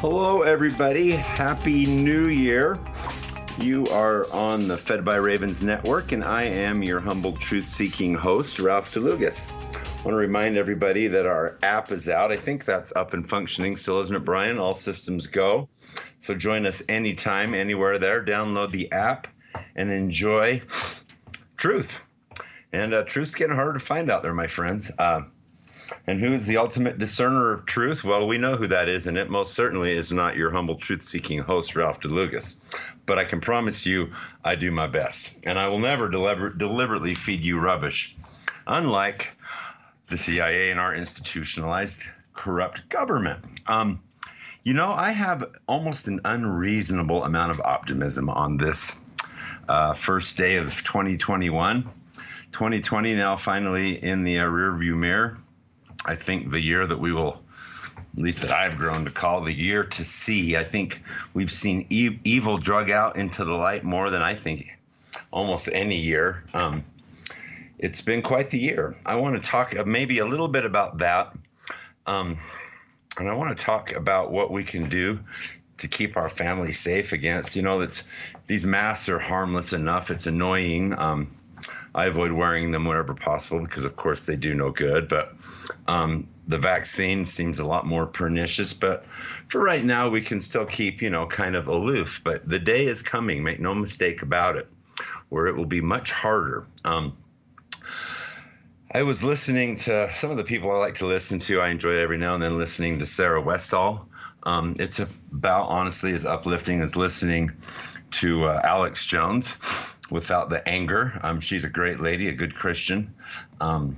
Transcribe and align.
Hello, 0.00 0.42
everybody. 0.42 1.10
Happy 1.10 1.84
New 1.84 2.26
Year. 2.26 2.78
You 3.58 3.84
are 3.86 4.32
on 4.32 4.68
the 4.68 4.76
Fed 4.76 5.04
by 5.04 5.16
Ravens 5.16 5.60
network, 5.60 6.12
and 6.12 6.22
I 6.22 6.44
am 6.44 6.84
your 6.84 7.00
humble 7.00 7.32
truth 7.32 7.66
seeking 7.66 8.14
host, 8.14 8.60
Ralph 8.60 8.94
DeLugas. 8.94 9.50
I 9.50 10.02
want 10.04 10.14
to 10.14 10.14
remind 10.14 10.56
everybody 10.56 11.08
that 11.08 11.26
our 11.26 11.58
app 11.64 11.90
is 11.90 12.08
out. 12.08 12.30
I 12.30 12.36
think 12.36 12.64
that's 12.64 12.92
up 12.94 13.12
and 13.12 13.28
functioning 13.28 13.74
still, 13.74 13.98
isn't 13.98 14.14
it, 14.14 14.24
Brian? 14.24 14.60
All 14.60 14.72
systems 14.72 15.26
go. 15.26 15.68
So 16.20 16.32
join 16.32 16.64
us 16.64 16.80
anytime, 16.88 17.52
anywhere 17.52 17.98
there. 17.98 18.24
Download 18.24 18.70
the 18.70 18.92
app 18.92 19.26
and 19.74 19.90
enjoy 19.90 20.62
truth. 21.56 22.06
And 22.72 22.94
uh, 22.94 23.02
truth's 23.02 23.34
getting 23.34 23.56
harder 23.56 23.72
to 23.72 23.80
find 23.80 24.12
out 24.12 24.22
there, 24.22 24.32
my 24.32 24.46
friends. 24.46 24.92
Uh, 24.96 25.22
and 26.06 26.20
who 26.20 26.32
is 26.32 26.46
the 26.46 26.58
ultimate 26.58 26.98
discerner 26.98 27.52
of 27.52 27.64
truth? 27.64 28.04
Well, 28.04 28.26
we 28.26 28.38
know 28.38 28.56
who 28.56 28.66
that 28.68 28.88
is, 28.88 29.06
and 29.06 29.16
it 29.16 29.30
most 29.30 29.54
certainly 29.54 29.92
is 29.92 30.12
not 30.12 30.36
your 30.36 30.50
humble 30.50 30.76
truth 30.76 31.02
seeking 31.02 31.38
host, 31.38 31.76
Ralph 31.76 32.00
DeLugas. 32.00 32.58
But 33.06 33.18
I 33.18 33.24
can 33.24 33.40
promise 33.40 33.86
you, 33.86 34.12
I 34.44 34.54
do 34.54 34.70
my 34.70 34.86
best. 34.86 35.36
And 35.44 35.58
I 35.58 35.68
will 35.68 35.78
never 35.78 36.08
deliber- 36.08 36.56
deliberately 36.56 37.14
feed 37.14 37.44
you 37.44 37.58
rubbish, 37.58 38.16
unlike 38.66 39.36
the 40.08 40.16
CIA 40.16 40.70
and 40.70 40.80
our 40.80 40.94
institutionalized, 40.94 42.02
corrupt 42.34 42.88
government. 42.88 43.44
Um, 43.66 44.02
you 44.62 44.74
know, 44.74 44.88
I 44.88 45.12
have 45.12 45.50
almost 45.66 46.08
an 46.08 46.20
unreasonable 46.24 47.24
amount 47.24 47.52
of 47.52 47.60
optimism 47.60 48.28
on 48.28 48.56
this 48.56 48.94
uh, 49.68 49.94
first 49.94 50.36
day 50.36 50.56
of 50.56 50.82
2021. 50.82 51.84
2020 52.52 53.14
now 53.14 53.36
finally 53.36 54.02
in 54.02 54.24
the 54.24 54.40
uh, 54.40 54.46
rearview 54.46 54.96
mirror. 54.96 55.36
I 56.04 56.16
think 56.16 56.50
the 56.50 56.60
year 56.60 56.86
that 56.86 56.98
we 56.98 57.12
will, 57.12 57.42
at 58.16 58.22
least 58.22 58.42
that 58.42 58.52
I've 58.52 58.76
grown 58.76 59.04
to 59.04 59.10
call 59.10 59.42
the 59.42 59.52
year 59.52 59.84
to 59.84 60.04
see. 60.04 60.56
I 60.56 60.64
think 60.64 61.02
we've 61.34 61.50
seen 61.52 61.86
e- 61.90 62.18
evil 62.24 62.58
drug 62.58 62.90
out 62.90 63.16
into 63.16 63.44
the 63.44 63.54
light 63.54 63.84
more 63.84 64.10
than 64.10 64.22
I 64.22 64.34
think 64.34 64.68
almost 65.30 65.68
any 65.72 65.96
year. 65.96 66.44
Um, 66.54 66.84
it's 67.78 68.00
been 68.00 68.22
quite 68.22 68.50
the 68.50 68.58
year. 68.58 68.96
I 69.06 69.16
want 69.16 69.40
to 69.40 69.48
talk 69.48 69.74
maybe 69.86 70.18
a 70.18 70.26
little 70.26 70.48
bit 70.48 70.64
about 70.64 70.98
that. 70.98 71.34
Um, 72.06 72.38
and 73.18 73.28
I 73.28 73.34
want 73.34 73.56
to 73.56 73.64
talk 73.64 73.92
about 73.92 74.30
what 74.30 74.50
we 74.50 74.64
can 74.64 74.88
do 74.88 75.20
to 75.78 75.88
keep 75.88 76.16
our 76.16 76.28
family 76.28 76.72
safe 76.72 77.12
against, 77.12 77.54
you 77.54 77.62
know, 77.62 77.78
that's 77.78 78.02
these 78.46 78.64
masks 78.64 79.08
are 79.08 79.18
harmless 79.18 79.72
enough. 79.72 80.10
It's 80.10 80.26
annoying. 80.26 80.98
Um, 80.98 81.37
I 81.98 82.06
avoid 82.06 82.30
wearing 82.30 82.70
them 82.70 82.84
wherever 82.84 83.12
possible 83.12 83.58
because, 83.58 83.84
of 83.84 83.96
course, 83.96 84.24
they 84.24 84.36
do 84.36 84.54
no 84.54 84.70
good. 84.70 85.08
But 85.08 85.34
um, 85.88 86.28
the 86.46 86.56
vaccine 86.56 87.24
seems 87.24 87.58
a 87.58 87.66
lot 87.66 87.86
more 87.86 88.06
pernicious. 88.06 88.72
But 88.72 89.04
for 89.48 89.60
right 89.60 89.84
now, 89.84 90.08
we 90.08 90.20
can 90.20 90.38
still 90.38 90.64
keep, 90.64 91.02
you 91.02 91.10
know, 91.10 91.26
kind 91.26 91.56
of 91.56 91.66
aloof. 91.66 92.20
But 92.22 92.48
the 92.48 92.60
day 92.60 92.86
is 92.86 93.02
coming, 93.02 93.42
make 93.42 93.58
no 93.58 93.74
mistake 93.74 94.22
about 94.22 94.54
it, 94.54 94.68
where 95.28 95.48
it 95.48 95.56
will 95.56 95.66
be 95.66 95.80
much 95.80 96.12
harder. 96.12 96.68
Um, 96.84 97.16
I 98.92 99.02
was 99.02 99.24
listening 99.24 99.74
to 99.78 100.08
some 100.14 100.30
of 100.30 100.36
the 100.36 100.44
people 100.44 100.70
I 100.70 100.78
like 100.78 100.98
to 100.98 101.06
listen 101.06 101.40
to. 101.40 101.60
I 101.60 101.70
enjoy 101.70 101.96
every 101.96 102.16
now 102.16 102.34
and 102.34 102.42
then 102.42 102.58
listening 102.58 103.00
to 103.00 103.06
Sarah 103.06 103.42
Westall. 103.42 104.06
Um, 104.44 104.76
it's 104.78 105.00
about 105.00 105.64
honestly 105.64 106.12
as 106.12 106.24
uplifting 106.24 106.80
as 106.80 106.94
listening 106.94 107.50
to 108.12 108.44
uh, 108.44 108.60
Alex 108.62 109.04
Jones 109.04 109.56
without 110.10 110.50
the 110.50 110.66
anger. 110.68 111.18
Um, 111.22 111.40
she's 111.40 111.64
a 111.64 111.68
great 111.68 112.00
lady, 112.00 112.28
a 112.28 112.32
good 112.32 112.54
Christian. 112.54 113.14
Um, 113.60 113.96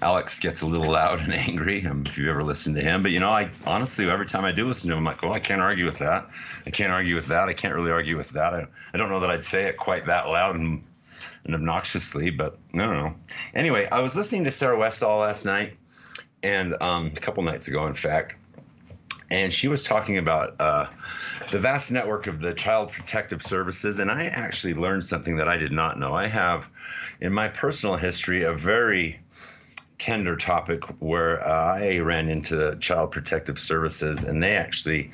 Alex 0.00 0.38
gets 0.38 0.62
a 0.62 0.66
little 0.66 0.90
loud 0.90 1.20
and 1.20 1.32
angry 1.34 1.84
um, 1.86 2.04
if 2.06 2.18
you've 2.18 2.28
ever 2.28 2.42
listened 2.42 2.76
to 2.76 2.82
him. 2.82 3.02
But 3.02 3.12
you 3.12 3.20
know, 3.20 3.30
I 3.30 3.50
honestly, 3.66 4.08
every 4.08 4.26
time 4.26 4.44
I 4.44 4.52
do 4.52 4.66
listen 4.66 4.90
to 4.90 4.96
him, 4.96 4.98
I'm 4.98 5.04
like, 5.04 5.24
oh, 5.24 5.32
I 5.32 5.40
can't 5.40 5.60
argue 5.60 5.86
with 5.86 5.98
that. 5.98 6.28
I 6.66 6.70
can't 6.70 6.92
argue 6.92 7.14
with 7.14 7.28
that. 7.28 7.48
I 7.48 7.54
can't 7.54 7.74
really 7.74 7.90
argue 7.90 8.16
with 8.16 8.30
that. 8.30 8.54
I, 8.54 8.66
I 8.92 8.98
don't 8.98 9.10
know 9.10 9.20
that 9.20 9.30
I'd 9.30 9.42
say 9.42 9.64
it 9.64 9.76
quite 9.76 10.06
that 10.06 10.28
loud 10.28 10.56
and 10.56 10.84
and 11.44 11.54
obnoxiously, 11.54 12.30
but 12.30 12.56
don't 12.72 12.94
know. 12.94 13.14
Anyway, 13.52 13.88
I 13.90 14.00
was 14.00 14.16
listening 14.16 14.44
to 14.44 14.50
Sarah 14.50 14.78
Westall 14.78 15.18
last 15.18 15.44
night, 15.44 15.76
and 16.42 16.76
um, 16.80 17.06
a 17.06 17.20
couple 17.20 17.42
nights 17.42 17.66
ago, 17.66 17.86
in 17.86 17.94
fact, 17.94 18.36
and 19.28 19.52
she 19.52 19.66
was 19.66 19.82
talking 19.82 20.18
about 20.18 20.60
uh, 20.60 20.86
the 21.50 21.58
vast 21.58 21.92
network 21.92 22.26
of 22.26 22.40
the 22.40 22.54
Child 22.54 22.92
Protective 22.92 23.42
Services, 23.42 23.98
and 23.98 24.10
I 24.10 24.26
actually 24.26 24.74
learned 24.74 25.04
something 25.04 25.36
that 25.36 25.48
I 25.48 25.56
did 25.56 25.72
not 25.72 25.98
know. 25.98 26.14
I 26.14 26.26
have, 26.26 26.66
in 27.20 27.32
my 27.32 27.48
personal 27.48 27.96
history, 27.96 28.44
a 28.44 28.52
very 28.52 29.20
tender 29.98 30.36
topic 30.36 30.82
where 31.00 31.46
uh, 31.46 31.78
I 31.78 31.98
ran 32.00 32.28
into 32.28 32.56
the 32.56 32.76
Child 32.76 33.12
Protective 33.12 33.58
Services, 33.58 34.24
and 34.24 34.42
they 34.42 34.56
actually 34.56 35.12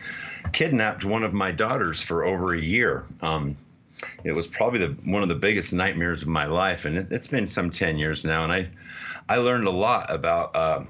kidnapped 0.53 1.05
one 1.05 1.25
of 1.25 1.33
my 1.33 1.53
daughters 1.53 2.01
for 2.01 2.25
over 2.25 2.55
a 2.55 2.61
year. 2.61 3.05
Um, 3.21 3.57
it 4.25 4.33
was 4.33 4.49
probably 4.49 4.81
the 4.81 4.97
one 5.05 5.23
of 5.23 5.29
the 5.29 5.35
biggest 5.35 5.73
nightmares 5.73 6.23
of 6.23 6.29
my 6.29 6.47
life, 6.47 6.85
and 6.85 6.97
it, 6.97 7.09
has 7.11 7.27
been 7.27 7.47
some 7.47 7.71
ten 7.71 7.99
years 7.99 8.25
now. 8.25 8.45
And 8.45 8.53
I, 8.53 8.69
I 9.29 9.39
learned 9.39 9.67
a 9.67 9.73
lot 9.73 10.11
about 10.11 10.57
uh, 10.57 10.85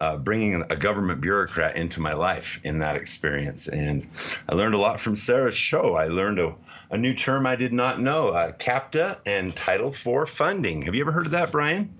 uh, 0.00 0.16
bringing 0.16 0.62
a 0.70 0.76
government 0.76 1.20
bureaucrat 1.20 1.76
into 1.76 2.00
my 2.00 2.12
life 2.12 2.60
in 2.64 2.80
that 2.80 2.96
experience, 2.96 3.68
and 3.68 4.06
I 4.48 4.54
learned 4.54 4.74
a 4.74 4.78
lot 4.78 5.00
from 5.00 5.16
Sarah's 5.16 5.56
show. 5.56 5.96
I 5.96 6.06
learned 6.06 6.38
a, 6.38 6.54
a 6.90 6.98
new 6.98 7.14
term 7.14 7.46
I 7.46 7.56
did 7.56 7.72
not 7.72 8.00
know: 8.00 8.28
uh, 8.28 8.52
CAPTA 8.52 9.18
and 9.26 9.54
Title 9.54 9.88
IV 9.88 10.28
funding. 10.28 10.82
Have 10.82 10.94
you 10.94 11.02
ever 11.02 11.12
heard 11.12 11.26
of 11.26 11.32
that, 11.32 11.52
Brian? 11.52 11.94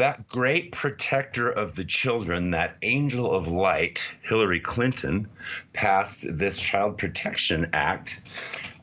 that 0.00 0.26
great 0.28 0.72
protector 0.72 1.50
of 1.50 1.76
the 1.76 1.84
children, 1.84 2.50
that 2.50 2.76
angel 2.80 3.30
of 3.30 3.48
light, 3.48 4.10
Hillary 4.22 4.58
Clinton, 4.58 5.28
passed 5.74 6.24
this 6.38 6.58
Child 6.58 6.96
Protection 6.96 7.68
Act. 7.74 8.18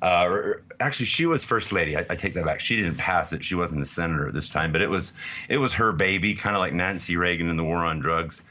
Uh, 0.01 0.53
actually, 0.79 1.07
she 1.07 1.25
was 1.25 1.43
first 1.43 1.71
lady. 1.73 1.97
I, 1.97 2.05
I, 2.09 2.15
take 2.15 2.33
that 2.35 2.45
back. 2.45 2.59
She 2.59 2.75
didn't 2.75 2.97
pass 2.97 3.33
it. 3.33 3.43
She 3.43 3.55
wasn't 3.55 3.81
a 3.81 3.85
senator 3.85 4.27
at 4.27 4.33
this 4.33 4.49
time, 4.49 4.71
but 4.71 4.81
it 4.81 4.89
was 4.89 5.13
it 5.49 5.57
was 5.57 5.73
her 5.73 5.91
baby, 5.91 6.35
kind 6.35 6.55
of 6.55 6.59
like 6.59 6.73
Nancy 6.73 7.17
Reagan 7.17 7.49
in 7.49 7.57
the 7.57 7.63
war 7.63 7.77
on 7.77 7.99
drugs. 7.99 8.41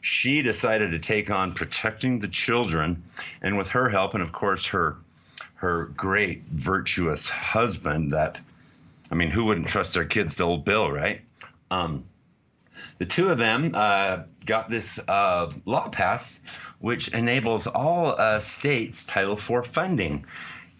She 0.00 0.42
decided 0.42 0.90
to 0.90 0.98
take 0.98 1.30
on 1.30 1.52
protecting 1.52 2.18
the 2.18 2.28
children, 2.28 3.02
and 3.42 3.56
with 3.56 3.70
her 3.70 3.88
help, 3.88 4.14
and 4.14 4.22
of 4.22 4.32
course 4.32 4.66
her 4.66 4.96
her 5.54 5.86
great 5.96 6.42
virtuous 6.44 7.28
husband, 7.28 8.12
that 8.12 8.40
I 9.10 9.14
mean, 9.14 9.30
who 9.30 9.44
wouldn't 9.44 9.68
trust 9.68 9.94
their 9.94 10.04
kids 10.04 10.36
to 10.36 10.44
old 10.44 10.64
Bill, 10.64 10.90
right? 10.90 11.22
Um, 11.70 12.04
the 12.98 13.06
two 13.06 13.30
of 13.30 13.38
them 13.38 13.72
uh, 13.74 14.22
got 14.44 14.68
this 14.68 14.98
uh, 15.08 15.52
law 15.64 15.88
passed, 15.88 16.42
which 16.80 17.08
enables 17.08 17.66
all 17.66 18.14
uh, 18.18 18.40
states 18.40 19.06
Title 19.06 19.34
IV 19.34 19.66
funding. 19.66 20.26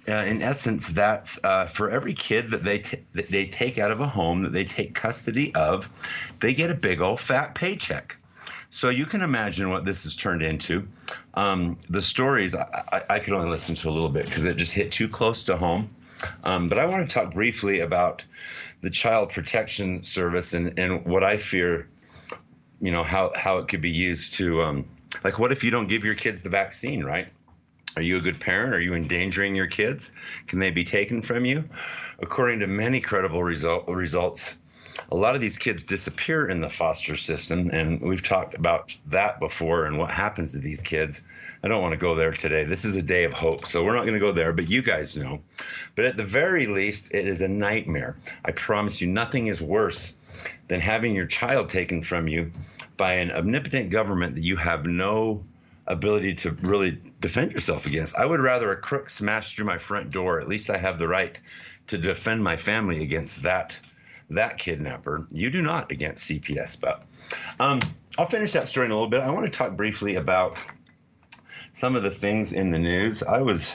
Uh, 0.08 0.24
in 0.24 0.40
essence, 0.40 0.88
that's 0.88 1.42
uh, 1.44 1.66
for 1.66 1.90
every 1.90 2.14
kid 2.14 2.50
that 2.50 2.64
they 2.64 2.78
t- 2.78 3.04
that 3.12 3.28
they 3.28 3.46
take 3.46 3.78
out 3.78 3.90
of 3.90 4.00
a 4.00 4.06
home 4.06 4.40
that 4.40 4.52
they 4.52 4.64
take 4.64 4.94
custody 4.94 5.54
of, 5.54 5.90
they 6.40 6.54
get 6.54 6.70
a 6.70 6.74
big 6.74 7.00
old 7.00 7.20
fat 7.20 7.54
paycheck. 7.54 8.16
So 8.70 8.90
you 8.90 9.06
can 9.06 9.22
imagine 9.22 9.70
what 9.70 9.84
this 9.84 10.04
has 10.04 10.14
turned 10.14 10.42
into. 10.42 10.88
Um, 11.34 11.78
the 11.88 12.02
stories 12.02 12.54
I, 12.54 12.84
I, 12.92 13.02
I, 13.10 13.18
could 13.18 13.32
only 13.32 13.48
listen 13.48 13.74
to 13.76 13.88
a 13.88 13.92
little 13.92 14.10
bit 14.10 14.26
because 14.26 14.44
it 14.44 14.56
just 14.56 14.72
hit 14.72 14.92
too 14.92 15.08
close 15.08 15.46
to 15.46 15.56
home. 15.56 15.94
Um, 16.44 16.68
but 16.68 16.78
I 16.78 16.86
want 16.86 17.08
to 17.08 17.14
talk 17.14 17.32
briefly 17.32 17.80
about 17.80 18.24
the 18.82 18.90
Child 18.90 19.30
Protection 19.30 20.02
Service 20.02 20.52
and, 20.52 20.78
and 20.78 21.04
what 21.06 21.22
I 21.22 21.38
fear, 21.38 21.88
you 22.80 22.90
know, 22.90 23.04
how, 23.04 23.32
how 23.34 23.58
it 23.58 23.68
could 23.68 23.80
be 23.80 23.90
used 23.90 24.34
to, 24.34 24.62
um, 24.62 24.84
like, 25.24 25.38
what 25.38 25.52
if 25.52 25.64
you 25.64 25.70
don't 25.70 25.88
give 25.88 26.04
your 26.04 26.14
kids 26.14 26.42
the 26.42 26.50
vaccine, 26.50 27.04
right? 27.04 27.28
Are 27.98 28.02
you 28.02 28.18
a 28.18 28.20
good 28.20 28.38
parent? 28.38 28.76
Are 28.76 28.80
you 28.80 28.94
endangering 28.94 29.56
your 29.56 29.66
kids? 29.66 30.12
Can 30.46 30.60
they 30.60 30.70
be 30.70 30.84
taken 30.84 31.20
from 31.20 31.44
you? 31.44 31.64
According 32.20 32.60
to 32.60 32.68
many 32.68 33.00
credible 33.00 33.42
result, 33.42 33.88
results, 33.88 34.54
a 35.10 35.16
lot 35.16 35.34
of 35.34 35.40
these 35.40 35.58
kids 35.58 35.82
disappear 35.82 36.46
in 36.46 36.60
the 36.60 36.68
foster 36.68 37.16
system, 37.16 37.70
and 37.72 38.00
we've 38.00 38.22
talked 38.22 38.54
about 38.54 38.96
that 39.06 39.40
before 39.40 39.86
and 39.86 39.98
what 39.98 40.12
happens 40.12 40.52
to 40.52 40.60
these 40.60 40.80
kids. 40.80 41.22
I 41.64 41.66
don't 41.66 41.82
want 41.82 41.90
to 41.90 41.98
go 41.98 42.14
there 42.14 42.30
today. 42.30 42.62
This 42.62 42.84
is 42.84 42.94
a 42.94 43.02
day 43.02 43.24
of 43.24 43.32
hope, 43.32 43.66
so 43.66 43.82
we're 43.82 43.96
not 43.96 44.02
going 44.02 44.14
to 44.14 44.20
go 44.20 44.30
there, 44.30 44.52
but 44.52 44.70
you 44.70 44.80
guys 44.80 45.16
know. 45.16 45.40
But 45.96 46.04
at 46.04 46.16
the 46.16 46.22
very 46.22 46.66
least, 46.66 47.08
it 47.10 47.26
is 47.26 47.40
a 47.40 47.48
nightmare. 47.48 48.16
I 48.44 48.52
promise 48.52 49.00
you, 49.00 49.08
nothing 49.08 49.48
is 49.48 49.60
worse 49.60 50.14
than 50.68 50.78
having 50.78 51.16
your 51.16 51.26
child 51.26 51.68
taken 51.68 52.04
from 52.04 52.28
you 52.28 52.52
by 52.96 53.14
an 53.14 53.32
omnipotent 53.32 53.90
government 53.90 54.36
that 54.36 54.44
you 54.44 54.54
have 54.54 54.86
no 54.86 55.42
ability 55.88 56.34
to 56.34 56.52
really 56.52 57.00
defend 57.20 57.50
yourself 57.52 57.86
against. 57.86 58.16
I 58.16 58.24
would 58.24 58.40
rather 58.40 58.70
a 58.70 58.76
crook 58.76 59.10
smash 59.10 59.54
through 59.54 59.64
my 59.64 59.78
front 59.78 60.10
door. 60.10 60.40
At 60.40 60.46
least 60.46 60.70
I 60.70 60.76
have 60.76 60.98
the 60.98 61.08
right 61.08 61.40
to 61.88 61.98
defend 61.98 62.44
my 62.44 62.56
family 62.56 63.02
against 63.02 63.42
that 63.42 63.80
that 64.30 64.58
kidnapper. 64.58 65.26
You 65.30 65.50
do 65.50 65.62
not 65.62 65.90
against 65.90 66.30
CPS. 66.30 66.78
But 66.78 67.02
um, 67.58 67.80
I'll 68.18 68.28
finish 68.28 68.52
that 68.52 68.68
story 68.68 68.86
in 68.86 68.92
a 68.92 68.94
little 68.94 69.08
bit. 69.08 69.20
I 69.20 69.30
want 69.30 69.46
to 69.46 69.50
talk 69.50 69.74
briefly 69.74 70.16
about 70.16 70.58
some 71.72 71.96
of 71.96 72.02
the 72.02 72.10
things 72.10 72.52
in 72.52 72.70
the 72.70 72.78
news. 72.78 73.22
I 73.22 73.40
was 73.40 73.74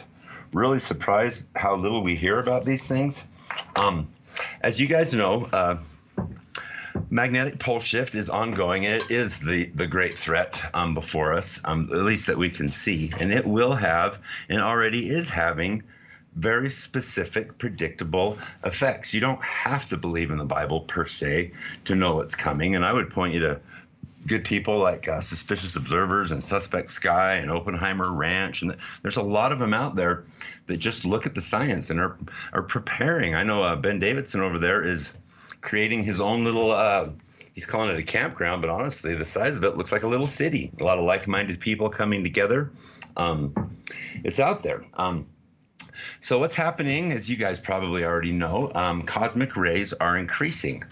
really 0.54 0.77
surprised 0.77 1.48
how 1.56 1.75
little 1.75 2.04
we 2.04 2.16
hear 2.16 2.39
about 2.39 2.66
these 2.66 2.86
things. 2.86 3.27
Um, 3.75 4.09
as 4.62 4.80
you 4.80 4.88
guys 4.88 5.12
know, 5.13 5.50
uh, 5.51 5.77
magnetic 7.13 7.60
pole 7.60 7.80
shift 7.80 8.15
is 8.15 8.27
ongoing 8.27 8.88
and 8.88 8.95
it 8.95 9.12
is 9.12 9.39
the, 9.39 9.65
the 9.75 9.86
great 9.86 10.18
threat 10.18 10.60
um, 10.74 10.95
before 10.95 11.33
us, 11.33 11.62
um, 11.63 11.88
at 11.92 12.00
least 12.00 12.25
that 12.25 12.38
we 12.38 12.50
can 12.50 12.68
see. 12.69 13.13
And 13.19 13.31
it 13.31 13.45
will 13.45 13.75
have 13.75 14.18
and 14.50 14.60
already 14.60 15.07
is 15.07 15.30
having 15.30 15.83
very 16.36 16.71
specific, 16.71 17.60
predictable 17.60 18.39
effects. 18.65 19.13
You 19.13 19.19
don't 19.19 19.44
have 19.44 19.86
to 19.89 19.98
believe 19.98 20.31
in 20.31 20.39
the 20.39 20.45
Bible 20.45 20.81
per 20.81 21.06
se 21.06 21.51
to 21.86 21.95
know 21.95 22.15
what's 22.15 22.33
coming. 22.33 22.75
And 22.75 22.83
I 22.83 22.92
would 22.92 23.12
point 23.12 23.36
you 23.36 23.42
to 23.42 23.62
good 24.25 24.44
people 24.44 24.80
like 24.80 25.07
uh, 25.07 25.21
Suspicious 25.21 25.75
Observers 25.75 26.31
and 26.31 26.44
Suspect 26.44 26.89
Sky 26.89 27.36
and 27.36 27.51
Oppenheimer 27.51 28.12
Ranch. 28.12 28.63
And 28.63 28.75
there's 29.04 29.18
a 29.18 29.21
lot 29.21 29.51
of 29.51 29.59
them 29.59 29.75
out 29.75 29.95
there 29.95 30.24
that 30.66 30.77
just 30.77 31.06
look 31.06 31.27
at 31.27 31.36
the 31.36 31.42
science 31.42 31.92
and 31.92 32.00
are, 32.00 32.18
are 32.54 32.63
preparing. 32.63 33.36
I 33.36 33.44
know 33.44 33.62
uh, 33.62 33.75
Ben 33.75 34.00
Davidson 34.00 34.42
over 34.42 34.57
there 34.57 34.83
is 34.83 35.13
creating 35.63 36.04
his 36.04 36.21
own 36.21 36.44
little. 36.44 36.71
Uh, 36.71 37.10
he's 37.54 37.65
calling 37.65 37.89
it 37.89 37.98
a 37.98 38.04
campground, 38.04 38.62
but 38.62 38.69
honestly, 38.69 39.15
the 39.15 39.25
size 39.25 39.57
of 39.57 39.63
it 39.63 39.75
looks 39.75 39.92
like 39.92 40.04
a 40.04 40.07
little 40.07 40.27
city. 40.27 40.71
A 40.80 40.83
lot 40.83 41.00
of 41.00 41.06
like-minded 41.06 41.60
people 41.60 41.89
coming 41.89 42.24
together. 42.24 42.71
Um, 43.18 43.77
it's 44.24 44.39
out 44.39 44.62
there. 44.62 44.86
Um, 44.94 45.27
so 46.19 46.38
what's 46.38 46.54
happening, 46.54 47.12
as 47.12 47.30
you 47.30 47.38
guys 47.38 47.60
probably 47.60 48.04
already 48.04 48.31
know, 48.31 48.71
um, 48.75 49.04
cosmic 49.04 49.56
rays 49.56 49.94
are 49.94 50.18
increasing. 50.18 50.83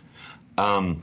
Um, 0.58 1.02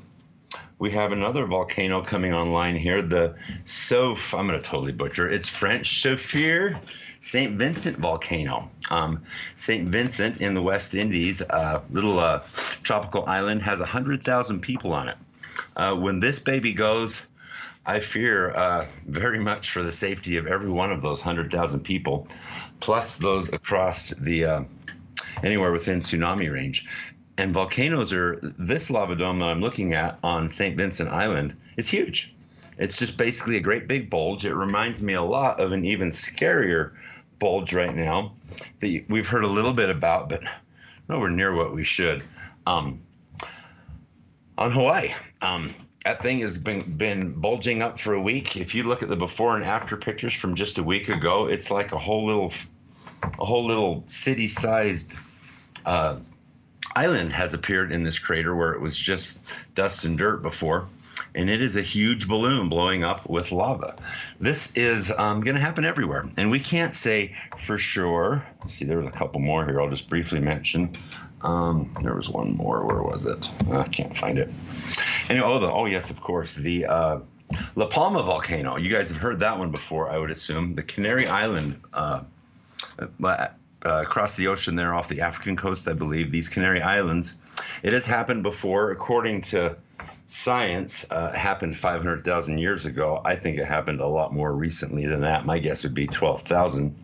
we 0.79 0.93
have 0.93 1.13
another 1.13 1.45
volcano 1.45 2.03
coming 2.03 2.33
online 2.33 2.77
here, 2.77 3.03
the 3.03 3.35
Sof. 3.65 4.35
I'm 4.35 4.47
going 4.47 4.61
to 4.61 4.67
totally 4.67 4.93
butcher. 4.93 5.29
It's 5.29 5.49
French 5.49 6.03
Soufriere 6.03 6.81
St. 7.21 7.59
Vincent 7.59 7.99
volcano. 7.99 8.71
Um, 8.91 9.23
St. 9.55 9.89
Vincent 9.89 10.41
in 10.41 10.55
the 10.55 10.63
West 10.63 10.95
Indies, 10.95 11.41
a 11.41 11.55
uh, 11.55 11.83
little 11.91 12.19
uh, 12.19 12.45
tropical 12.83 13.25
island, 13.27 13.63
has 13.63 13.81
100,000 13.81 14.61
people 14.61 14.93
on 14.93 15.09
it. 15.09 15.17
Uh, 15.77 15.95
when 15.97 16.21
this 16.21 16.39
baby 16.39 16.73
goes, 16.73 17.27
I 17.85 18.01
fear 18.01 18.51
uh, 18.51 18.87
very 19.07 19.39
much 19.39 19.71
for 19.71 19.83
the 19.83 19.93
safety 19.93 20.37
of 20.37 20.47
every 20.47 20.71
one 20.71 20.93
of 20.93 21.03
those 21.03 21.21
100,000 21.21 21.81
people, 21.81 22.29
plus 22.81 23.17
those 23.17 23.53
across 23.53 24.11
the 24.11 24.45
uh, 24.45 24.65
anywhere 25.43 25.73
within 25.73 26.01
tsunami 26.01 26.53
range. 26.53 26.87
And 27.39 27.55
volcanoes 27.55 28.13
are 28.13 28.39
this 28.43 28.91
lava 28.91 29.15
dome 29.15 29.39
that 29.39 29.49
I'm 29.49 29.61
looking 29.61 29.95
at 29.95 30.19
on 30.23 30.49
St. 30.49 30.77
Vincent 30.77 31.09
Island 31.09 31.57
is 31.77 31.89
huge. 31.89 32.35
It's 32.77 32.99
just 32.99 33.17
basically 33.17 33.57
a 33.57 33.61
great 33.61 33.89
big 33.89 34.11
bulge. 34.11 34.45
It 34.45 34.55
reminds 34.55 35.03
me 35.03 35.15
a 35.15 35.23
lot 35.23 35.61
of 35.61 35.73
an 35.73 35.85
even 35.85 36.11
scarier 36.11 36.93
bulge 37.39 37.73
right 37.73 37.95
now 37.95 38.33
that 38.81 39.05
we've 39.09 39.27
heard 39.27 39.45
a 39.45 39.49
little 39.49 39.73
bit 39.73 39.91
about, 39.91 40.29
but 40.29 40.43
nowhere 41.09 41.31
near 41.31 41.55
what 41.55 41.73
we 41.73 41.85
should. 41.85 42.23
Um, 42.67 43.01
on 44.57 44.73
Hawaii, 44.73 45.13
um, 45.41 45.75
that 46.05 46.23
thing 46.23 46.41
has 46.41 46.59
been 46.59 46.97
been 46.97 47.33
bulging 47.33 47.83
up 47.83 47.99
for 47.99 48.15
a 48.15 48.21
week. 48.21 48.57
If 48.57 48.75
you 48.75 48.85
look 48.85 49.03
at 49.03 49.09
the 49.09 49.17
before 49.17 49.57
and 49.57 49.65
after 49.65 49.97
pictures 49.97 50.33
from 50.33 50.55
just 50.55 50.79
a 50.79 50.83
week 50.83 51.09
ago, 51.09 51.47
it's 51.47 51.71
like 51.71 51.93
a 51.93 51.99
whole 51.99 52.27
little, 52.27 52.53
a 53.39 53.45
whole 53.45 53.65
little 53.65 54.05
city-sized 54.07 55.17
uh, 55.87 56.19
island 56.95 57.33
has 57.33 57.55
appeared 57.55 57.93
in 57.93 58.03
this 58.03 58.19
crater 58.19 58.55
where 58.55 58.73
it 58.73 58.81
was 58.81 58.97
just 58.97 59.39
dust 59.75 60.05
and 60.05 60.19
dirt 60.19 60.43
before 60.43 60.89
and 61.35 61.51
it 61.51 61.63
is 61.63 61.77
a 61.77 61.83
huge 61.83 62.29
balloon 62.29 62.69
blowing 62.69 63.05
up 63.05 63.29
with 63.29 63.53
lava. 63.53 63.97
This 64.41 64.73
is 64.77 65.13
um, 65.17 65.41
going 65.41 65.57
to 65.57 65.61
happen 65.61 65.85
everywhere, 65.85 66.29
and 66.37 66.51
we 66.51 66.61
can't 66.61 66.95
say 66.95 67.35
for 67.59 67.77
sure. 67.77 68.47
See, 68.67 68.85
there 68.85 68.99
was 68.99 69.07
a 69.07 69.11
couple 69.11 69.41
more 69.41 69.67
here. 69.67 69.81
I'll 69.81 69.91
just 69.91 70.09
briefly 70.09 70.41
mention. 70.41 70.97
Um, 71.43 71.93
there 72.03 72.15
was 72.15 72.29
one 72.31 72.57
more. 72.57 72.85
Where 72.87 73.03
was 73.03 73.27
it? 73.27 73.51
I 73.71 73.89
can't 73.89 74.17
find 74.17 74.39
it. 74.39 74.49
Anyway, 75.29 75.47
oh, 75.47 75.59
the, 75.59 75.71
oh 75.71 75.87
yes, 75.87 76.11
of 76.11 76.21
course, 76.21 76.55
the 76.55 76.87
uh, 76.87 77.19
La 77.75 77.87
Palma 77.87 78.23
volcano. 78.23 78.77
You 78.77 78.91
guys 78.91 79.09
have 79.09 79.19
heard 79.19 79.41
that 79.41 79.59
one 79.59 79.73
before, 79.73 80.09
I 80.09 80.19
would 80.19 80.31
assume. 80.31 80.75
The 80.75 80.83
Canary 80.83 81.27
Island. 81.27 81.81
Uh, 81.93 82.23
uh, 83.25 83.49
across 84.03 84.37
the 84.37 84.49
ocean 84.49 84.75
there 84.75 84.95
off 84.95 85.09
the 85.09 85.21
African 85.21 85.57
coast, 85.57 85.87
I 85.89 85.93
believe, 85.93 86.33
these 86.33 86.49
Canary 86.49 86.83
Islands. 86.83 87.37
It 87.83 87.93
has 87.93 88.07
happened 88.07 88.43
before, 88.43 88.91
according 88.91 89.43
to 89.43 89.77
science 90.29 91.07
uh, 91.11 91.33
happened 91.33 91.77
500,000 91.77 92.59
years 92.59 92.85
ago. 92.85 93.21
I 93.25 93.35
think 93.35 93.59
it 93.59 93.65
happened 93.65 94.01
a 94.01 94.07
lot 94.07 94.33
more 94.33 94.53
recently 94.53 95.07
than 95.07 95.23
that. 95.23 95.47
My 95.47 95.59
guess 95.59 95.83
would 95.83 95.95
be 95.95 96.07
12,000. 96.07 96.95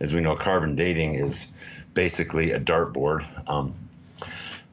As 0.00 0.14
we 0.14 0.20
know, 0.20 0.36
carbon 0.36 0.76
dating 0.76 1.16
is 1.16 1.50
basically 1.92 2.52
a 2.52 2.60
dartboard. 2.60 3.26
Um, 3.48 3.74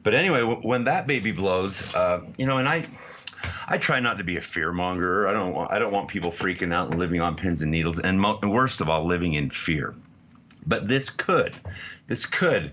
but 0.04 0.14
anyway, 0.14 0.40
w- 0.40 0.60
when 0.60 0.84
that 0.84 1.08
baby 1.08 1.32
blows, 1.32 1.82
uh, 1.94 2.24
you 2.38 2.46
know, 2.46 2.58
and 2.58 2.66
I. 2.66 2.86
I 3.68 3.78
try 3.78 4.00
not 4.00 4.18
to 4.18 4.24
be 4.24 4.38
a 4.38 4.40
fear 4.40 4.72
monger. 4.72 5.28
I 5.28 5.32
don't 5.32 5.52
want 5.52 5.70
I 5.70 5.78
don't 5.78 5.92
want 5.92 6.08
people 6.08 6.30
freaking 6.30 6.72
out 6.72 6.90
and 6.90 6.98
living 6.98 7.20
on 7.20 7.36
pins 7.36 7.62
and 7.62 7.70
needles, 7.70 8.00
and, 8.00 8.18
mo- 8.18 8.38
and 8.42 8.50
worst 8.50 8.80
of 8.80 8.88
all, 8.88 9.04
living 9.06 9.34
in 9.34 9.50
fear. 9.50 9.94
But 10.66 10.88
this 10.88 11.10
could, 11.10 11.54
this 12.06 12.26
could 12.26 12.72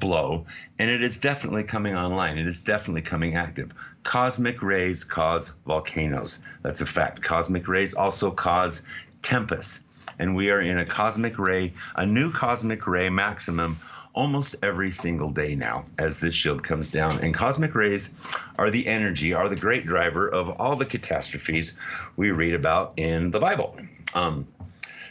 blow, 0.00 0.46
and 0.78 0.90
it 0.90 1.02
is 1.02 1.18
definitely 1.18 1.64
coming 1.64 1.94
online. 1.94 2.38
It 2.38 2.46
is 2.46 2.60
definitely 2.62 3.02
coming 3.02 3.36
active. 3.36 3.72
Cosmic 4.04 4.62
rays 4.62 5.02
cause 5.02 5.48
volcanoes. 5.66 6.38
That's 6.62 6.80
a 6.80 6.86
fact. 6.86 7.22
Cosmic 7.22 7.66
rays 7.66 7.94
also 7.94 8.30
cause 8.30 8.82
tempests. 9.22 9.82
And 10.18 10.36
we 10.36 10.50
are 10.50 10.60
in 10.60 10.78
a 10.78 10.86
cosmic 10.86 11.38
ray, 11.38 11.72
a 11.96 12.06
new 12.06 12.30
cosmic 12.30 12.86
ray 12.86 13.10
maximum 13.10 13.78
almost 14.14 14.54
every 14.62 14.92
single 14.92 15.30
day 15.30 15.56
now 15.56 15.84
as 15.98 16.20
this 16.20 16.34
shield 16.34 16.62
comes 16.62 16.90
down. 16.90 17.18
And 17.18 17.34
cosmic 17.34 17.74
rays 17.74 18.14
are 18.56 18.70
the 18.70 18.86
energy, 18.86 19.32
are 19.32 19.48
the 19.48 19.56
great 19.56 19.86
driver 19.86 20.28
of 20.28 20.48
all 20.60 20.76
the 20.76 20.86
catastrophes 20.86 21.74
we 22.16 22.30
read 22.30 22.54
about 22.54 22.94
in 22.96 23.32
the 23.32 23.40
Bible. 23.40 23.76
Um, 24.14 24.46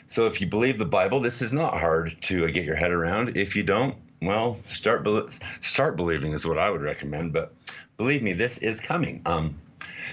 so 0.07 0.27
if 0.27 0.39
you 0.39 0.47
believe 0.47 0.77
the 0.77 0.85
Bible, 0.85 1.19
this 1.19 1.41
is 1.41 1.51
not 1.51 1.77
hard 1.77 2.15
to 2.21 2.49
get 2.51 2.65
your 2.65 2.75
head 2.75 2.91
around. 2.91 3.35
If 3.35 3.55
you 3.55 3.63
don't, 3.63 3.95
well, 4.21 4.57
start 4.63 5.03
be- 5.03 5.27
start 5.59 5.97
believing 5.97 6.31
is 6.31 6.45
what 6.45 6.57
I 6.57 6.69
would 6.69 6.81
recommend. 6.81 7.33
But 7.33 7.53
believe 7.97 8.23
me, 8.23 8.33
this 8.33 8.57
is 8.57 8.81
coming. 8.81 9.21
Um, 9.25 9.59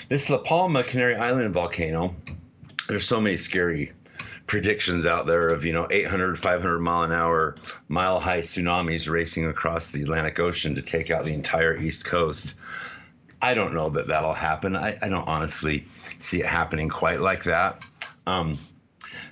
this 0.09 0.31
La 0.31 0.39
Palma 0.39 0.83
Canary 0.83 1.17
Island 1.17 1.53
volcano. 1.55 2.15
There's 2.89 3.07
so 3.07 3.21
many 3.21 3.37
scary 3.37 3.93
predictions 4.47 5.07
out 5.07 5.27
there 5.27 5.51
of 5.51 5.65
you 5.65 5.73
know 5.73 5.87
800 5.89 6.37
500 6.37 6.81
mile 6.81 7.05
an 7.05 7.13
hour 7.13 7.55
mile 7.89 8.19
high 8.19 8.41
tsunamis 8.41 9.09
racing 9.09 9.47
across 9.47 9.91
the 9.91 10.03
atlantic 10.03 10.41
ocean 10.41 10.75
to 10.75 10.83
take 10.83 11.09
out 11.09 11.25
the 11.25 11.33
entire 11.33 11.77
east 11.77 12.05
coast 12.05 12.55
i 13.41 13.55
don't 13.55 13.73
know 13.73 13.91
that 13.91 14.09
that'll 14.09 14.35
happen 14.35 14.75
i, 14.75 14.99
I 15.01 15.09
don't 15.09 15.29
honestly 15.29 15.87
see 16.19 16.41
it 16.41 16.47
happening 16.47 16.89
quite 16.89 17.21
like 17.21 17.45
that 17.45 17.85
um, 18.27 18.59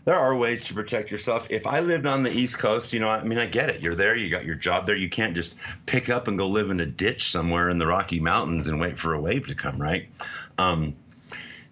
there 0.08 0.16
are 0.16 0.34
ways 0.34 0.64
to 0.64 0.72
protect 0.72 1.10
yourself. 1.10 1.46
If 1.50 1.66
I 1.66 1.80
lived 1.80 2.06
on 2.06 2.22
the 2.22 2.30
East 2.30 2.58
Coast, 2.58 2.94
you 2.94 2.98
know, 2.98 3.10
I 3.10 3.22
mean, 3.24 3.38
I 3.38 3.44
get 3.44 3.68
it. 3.68 3.82
You're 3.82 3.94
there, 3.94 4.16
you 4.16 4.30
got 4.30 4.46
your 4.46 4.54
job 4.54 4.86
there. 4.86 4.96
You 4.96 5.10
can't 5.10 5.34
just 5.34 5.54
pick 5.84 6.08
up 6.08 6.28
and 6.28 6.38
go 6.38 6.48
live 6.48 6.70
in 6.70 6.80
a 6.80 6.86
ditch 6.86 7.30
somewhere 7.30 7.68
in 7.68 7.76
the 7.76 7.86
Rocky 7.86 8.18
Mountains 8.18 8.68
and 8.68 8.80
wait 8.80 8.98
for 8.98 9.12
a 9.12 9.20
wave 9.20 9.48
to 9.48 9.54
come, 9.54 9.76
right? 9.76 10.08
Um, 10.56 10.96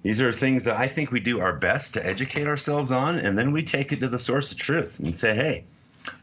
these 0.02 0.21
are 0.21 0.33
things 0.33 0.64
that 0.64 0.76
I 0.76 0.87
think 0.87 1.12
we 1.12 1.21
do 1.21 1.40
our 1.40 1.55
best 1.55 1.95
to 1.95 2.07
educate 2.07 2.47
ourselves 2.47 2.93
on, 2.93 3.19
and 3.19 3.38
then 3.38 3.52
we 3.52 3.62
take 3.62 3.93
it 3.93 4.00
to 4.00 4.09
the 4.09 4.19
source 4.19 4.52
of 4.52 4.59
truth 4.59 5.00
and 5.00 5.16
say, 5.16 5.35
hey, 5.35 5.64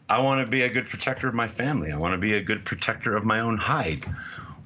I 0.08 0.22
want 0.22 0.42
to 0.42 0.46
be 0.46 0.62
a 0.62 0.70
good 0.70 0.86
protector 0.86 1.28
of 1.28 1.34
my 1.34 1.48
family. 1.48 1.92
I 1.92 1.98
want 1.98 2.14
to 2.14 2.20
be 2.20 2.36
a 2.36 2.42
good 2.44 2.64
protector 2.64 3.16
of 3.16 3.26
my 3.26 3.40
own 3.40 3.58
hide. 3.58 4.06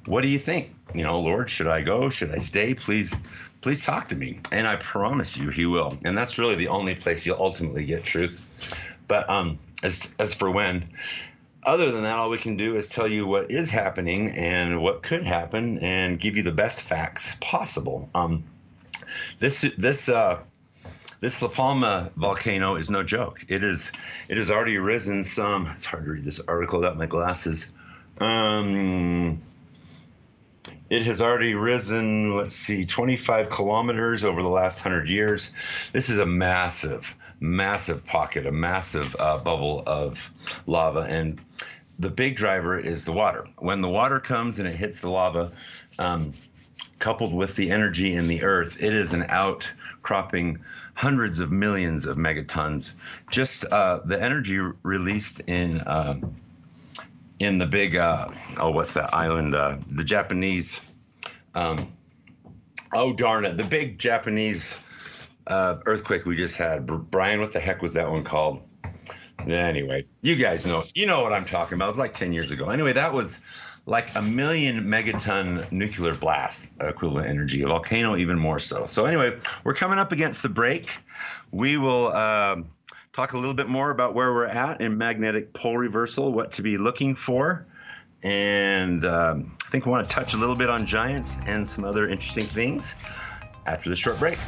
What 0.08 0.22
do 0.22 0.28
you 0.28 0.38
think? 0.38 0.74
You 0.94 1.04
know, 1.04 1.20
Lord, 1.20 1.50
should 1.50 1.66
I 1.66 1.82
go? 1.82 2.08
Should 2.08 2.34
I 2.34 2.38
stay? 2.38 2.72
Please 2.72 3.14
please 3.60 3.84
talk 3.84 4.08
to 4.08 4.16
me. 4.16 4.40
And 4.50 4.66
I 4.66 4.76
promise 4.76 5.36
you 5.36 5.50
he 5.50 5.66
will. 5.66 5.98
And 6.04 6.16
that's 6.16 6.38
really 6.38 6.54
the 6.54 6.68
only 6.68 6.94
place 6.94 7.26
you'll 7.26 7.40
ultimately 7.40 7.84
get 7.84 8.04
truth. 8.04 8.42
But 9.06 9.28
um, 9.28 9.58
as, 9.82 10.10
as 10.18 10.34
for 10.34 10.50
when, 10.50 10.88
other 11.64 11.90
than 11.90 12.04
that, 12.04 12.16
all 12.16 12.30
we 12.30 12.38
can 12.38 12.56
do 12.56 12.76
is 12.76 12.88
tell 12.88 13.08
you 13.08 13.26
what 13.26 13.50
is 13.50 13.70
happening 13.70 14.30
and 14.30 14.80
what 14.80 15.02
could 15.02 15.24
happen 15.24 15.78
and 15.80 16.18
give 16.20 16.36
you 16.36 16.42
the 16.42 16.52
best 16.52 16.82
facts 16.82 17.36
possible. 17.40 18.08
Um, 18.14 18.44
this, 19.38 19.66
this, 19.76 20.08
uh, 20.08 20.40
this 21.20 21.42
La 21.42 21.48
Palma 21.48 22.10
volcano 22.16 22.76
is 22.76 22.90
no 22.90 23.02
joke. 23.02 23.44
It 23.48 23.64
is, 23.64 23.92
it 24.28 24.36
has 24.36 24.50
already 24.50 24.78
risen 24.78 25.24
some, 25.24 25.66
it's 25.68 25.84
hard 25.84 26.04
to 26.04 26.12
read 26.12 26.24
this 26.24 26.40
article 26.46 26.78
without 26.78 26.96
my 26.96 27.06
glasses. 27.06 27.70
Um, 28.18 29.42
it 30.90 31.02
has 31.02 31.20
already 31.20 31.54
risen, 31.54 32.34
let's 32.36 32.54
see, 32.54 32.84
25 32.84 33.50
kilometers 33.50 34.24
over 34.24 34.42
the 34.42 34.48
last 34.48 34.84
100 34.84 35.08
years. 35.08 35.52
This 35.92 36.08
is 36.08 36.18
a 36.18 36.26
massive, 36.26 37.14
massive 37.40 38.06
pocket, 38.06 38.46
a 38.46 38.52
massive 38.52 39.14
uh, 39.18 39.38
bubble 39.38 39.82
of 39.86 40.30
lava. 40.66 41.00
And 41.00 41.40
the 41.98 42.10
big 42.10 42.36
driver 42.36 42.78
is 42.78 43.04
the 43.04 43.12
water. 43.12 43.46
When 43.58 43.80
the 43.80 43.88
water 43.88 44.20
comes 44.20 44.58
and 44.58 44.68
it 44.68 44.74
hits 44.74 45.00
the 45.00 45.10
lava, 45.10 45.52
um, 45.98 46.32
coupled 46.98 47.34
with 47.34 47.54
the 47.56 47.70
energy 47.70 48.14
in 48.14 48.26
the 48.26 48.42
earth, 48.42 48.82
it 48.82 48.94
is 48.94 49.12
an 49.12 49.26
outcropping 49.28 50.60
hundreds 50.94 51.40
of 51.40 51.52
millions 51.52 52.06
of 52.06 52.16
megatons. 52.16 52.94
Just 53.30 53.64
uh, 53.66 54.00
the 54.04 54.20
energy 54.20 54.58
released 54.82 55.40
in. 55.46 55.80
Uh, 55.80 56.20
in 57.38 57.58
the 57.58 57.66
big 57.66 57.96
uh, 57.96 58.28
oh 58.58 58.70
what's 58.70 58.94
that 58.94 59.14
island 59.14 59.54
uh, 59.54 59.76
the 59.88 60.04
Japanese 60.04 60.80
um, 61.54 61.88
Oh 62.92 63.12
darn 63.12 63.44
it! 63.44 63.56
The 63.56 63.64
big 63.64 63.98
Japanese 63.98 64.78
uh, 65.46 65.78
earthquake 65.84 66.24
we 66.24 66.36
just 66.36 66.56
had. 66.56 66.86
Brian, 66.86 67.40
what 67.40 67.52
the 67.52 67.60
heck 67.60 67.82
was 67.82 67.94
that 67.94 68.10
one 68.10 68.24
called? 68.24 68.62
Anyway, 69.46 70.06
you 70.22 70.36
guys 70.36 70.66
know 70.66 70.84
you 70.94 71.06
know 71.06 71.22
what 71.22 71.32
I'm 71.32 71.44
talking 71.44 71.74
about. 71.74 71.86
It 71.86 71.92
was 71.92 71.98
like 71.98 72.14
10 72.14 72.32
years 72.32 72.50
ago. 72.50 72.70
Anyway, 72.70 72.94
that 72.94 73.12
was 73.12 73.40
like 73.84 74.14
a 74.14 74.22
million 74.22 74.84
megaton 74.84 75.70
nuclear 75.70 76.14
blast 76.14 76.70
equivalent 76.80 77.28
energy. 77.28 77.62
A 77.62 77.68
volcano, 77.68 78.16
even 78.16 78.38
more 78.38 78.58
so. 78.58 78.86
So 78.86 79.04
anyway, 79.04 79.38
we're 79.64 79.74
coming 79.74 79.98
up 79.98 80.12
against 80.12 80.42
the 80.42 80.48
break. 80.48 80.90
We 81.50 81.76
will. 81.76 82.08
Uh, 82.08 82.62
talk 83.18 83.32
a 83.32 83.36
little 83.36 83.52
bit 83.52 83.68
more 83.68 83.90
about 83.90 84.14
where 84.14 84.32
we're 84.32 84.46
at 84.46 84.80
in 84.80 84.96
magnetic 84.96 85.52
pole 85.52 85.76
reversal, 85.76 86.32
what 86.32 86.52
to 86.52 86.62
be 86.62 86.78
looking 86.78 87.16
for, 87.16 87.66
and 88.22 89.04
um, 89.04 89.56
I 89.66 89.70
think 89.70 89.86
we 89.86 89.90
want 89.90 90.08
to 90.08 90.14
touch 90.14 90.34
a 90.34 90.36
little 90.36 90.54
bit 90.54 90.70
on 90.70 90.86
giants 90.86 91.36
and 91.46 91.66
some 91.66 91.84
other 91.84 92.08
interesting 92.08 92.46
things 92.46 92.94
after 93.66 93.90
the 93.90 93.96
short 93.96 94.20
break. 94.20 94.38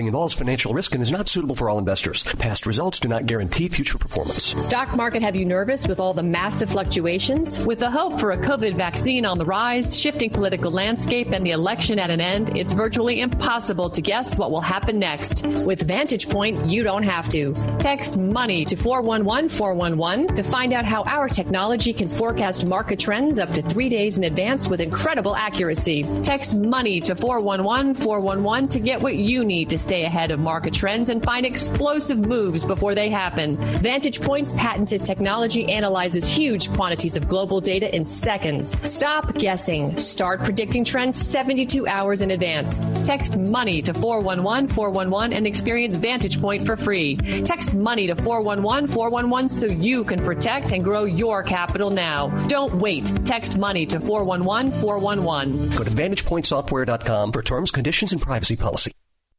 Trading 0.00 0.08
involves 0.08 0.32
financial 0.32 0.72
risk 0.72 0.94
and 0.94 1.02
is 1.02 1.12
not 1.12 1.28
suitable 1.28 1.54
for 1.54 1.68
all 1.68 1.78
investors. 1.78 2.22
Past 2.22 2.64
results 2.64 2.98
do 3.00 3.06
not 3.06 3.26
guarantee 3.26 3.68
future 3.68 3.98
performance. 3.98 4.54
Stock 4.64 4.96
market 4.96 5.22
have 5.22 5.36
you 5.36 5.44
nervous 5.44 5.86
with 5.86 6.00
all 6.00 6.14
the 6.14 6.22
massive 6.22 6.70
fluctuations? 6.70 7.66
With 7.66 7.80
the 7.80 7.90
hope 7.90 8.18
for 8.18 8.30
a 8.30 8.38
COVID 8.38 8.78
vaccine 8.78 9.26
on 9.26 9.36
the 9.36 9.44
rise, 9.44 10.00
shifting 10.00 10.30
political 10.30 10.70
landscape, 10.70 11.32
and 11.32 11.44
the 11.44 11.50
election 11.50 11.98
at 11.98 12.10
an 12.10 12.18
end, 12.18 12.56
it's 12.56 12.72
virtually 12.72 13.20
impossible 13.20 13.90
to 13.90 14.00
guess 14.00 14.38
what 14.38 14.50
will 14.50 14.62
happen 14.62 14.98
next. 14.98 15.44
With 15.66 15.86
Vantage 15.86 16.30
Point, 16.30 16.64
you 16.64 16.82
don't 16.82 17.02
have 17.02 17.28
to. 17.30 17.52
Text 17.78 18.16
money 18.16 18.64
to 18.64 18.76
411 18.76 19.50
411 19.50 20.34
to 20.34 20.42
find 20.42 20.72
out 20.72 20.86
how 20.86 21.02
our 21.02 21.28
technology 21.28 21.92
can 21.92 22.08
forecast 22.08 22.64
market 22.64 22.98
trends 22.98 23.38
up 23.38 23.50
to 23.50 23.60
three 23.60 23.90
days 23.90 24.16
in 24.16 24.24
advance 24.24 24.66
with 24.66 24.80
incredible 24.80 25.36
accuracy. 25.36 26.04
Text 26.22 26.56
money 26.56 27.02
to 27.02 27.14
411 27.14 27.92
411 27.92 28.68
to 28.68 28.80
get 28.80 29.02
what 29.02 29.16
you 29.16 29.44
need 29.44 29.68
to 29.68 29.76
stay 29.76 29.89
ahead 29.90 30.30
of 30.30 30.38
market 30.38 30.72
trends 30.72 31.08
and 31.08 31.22
find 31.22 31.44
explosive 31.44 32.18
moves 32.18 32.64
before 32.64 32.94
they 32.94 33.10
happen. 33.10 33.56
Vantage 33.78 34.20
Point's 34.20 34.54
patented 34.54 35.04
technology 35.04 35.70
analyzes 35.70 36.26
huge 36.28 36.70
quantities 36.72 37.16
of 37.16 37.28
global 37.28 37.60
data 37.60 37.94
in 37.94 38.04
seconds. 38.04 38.76
Stop 38.90 39.34
guessing. 39.34 39.98
Start 39.98 40.40
predicting 40.40 40.84
trends 40.84 41.16
72 41.16 41.86
hours 41.86 42.22
in 42.22 42.30
advance. 42.30 42.78
Text 43.04 43.36
money 43.36 43.82
to 43.82 43.92
411 43.92 44.68
411 44.68 45.32
and 45.32 45.46
experience 45.46 45.96
Vantage 45.96 46.40
Point 46.40 46.64
for 46.64 46.76
free. 46.76 47.16
Text 47.44 47.74
money 47.74 48.06
to 48.06 48.14
411 48.14 48.88
411 48.88 49.48
so 49.48 49.66
you 49.66 50.04
can 50.04 50.20
protect 50.20 50.72
and 50.72 50.84
grow 50.84 51.04
your 51.04 51.42
capital 51.42 51.90
now. 51.90 52.28
Don't 52.48 52.74
wait. 52.76 53.12
Text 53.24 53.58
money 53.58 53.86
to 53.86 54.00
411 54.00 54.70
411. 54.80 55.70
Go 55.76 55.84
to 55.84 55.90
VantagePointSoftware.com 55.90 57.32
for 57.32 57.42
terms, 57.42 57.70
conditions, 57.70 58.12
and 58.12 58.20
privacy 58.20 58.56
policy. 58.56 58.92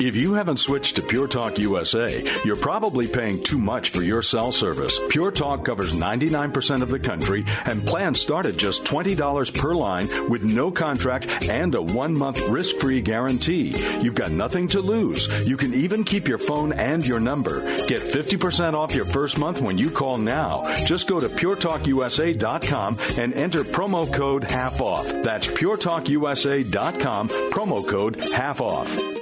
If 0.00 0.16
you 0.16 0.32
haven't 0.32 0.56
switched 0.56 0.96
to 0.96 1.02
Pure 1.02 1.28
Talk 1.28 1.58
USA, 1.58 2.24
you're 2.42 2.56
probably 2.56 3.06
paying 3.06 3.42
too 3.42 3.58
much 3.58 3.90
for 3.90 4.02
your 4.02 4.22
cell 4.22 4.50
service. 4.50 4.98
Pure 5.10 5.32
Talk 5.32 5.62
covers 5.62 5.92
99% 5.92 6.80
of 6.80 6.88
the 6.88 6.98
country 6.98 7.44
and 7.66 7.86
plans 7.86 8.18
start 8.18 8.46
at 8.46 8.56
just 8.56 8.82
$20 8.84 9.60
per 9.60 9.74
line 9.74 10.08
with 10.30 10.42
no 10.42 10.70
contract 10.70 11.26
and 11.50 11.74
a 11.74 11.82
one 11.82 12.16
month 12.16 12.40
risk 12.48 12.76
free 12.76 13.02
guarantee. 13.02 13.74
You've 14.00 14.14
got 14.14 14.30
nothing 14.30 14.68
to 14.68 14.80
lose. 14.80 15.46
You 15.46 15.58
can 15.58 15.74
even 15.74 16.04
keep 16.04 16.26
your 16.26 16.38
phone 16.38 16.72
and 16.72 17.06
your 17.06 17.20
number. 17.20 17.60
Get 17.86 18.00
50% 18.00 18.72
off 18.72 18.94
your 18.94 19.04
first 19.04 19.38
month 19.38 19.60
when 19.60 19.76
you 19.76 19.90
call 19.90 20.16
now. 20.16 20.74
Just 20.86 21.08
go 21.08 21.20
to 21.20 21.28
puretalkusa.com 21.28 22.96
and 23.18 23.34
enter 23.34 23.64
promo 23.64 24.10
code 24.10 24.50
half 24.50 24.80
off. 24.80 25.06
That's 25.22 25.46
puretalkusa.com, 25.46 27.28
promo 27.28 27.86
code 27.86 28.16
half 28.32 28.62
off. 28.62 29.19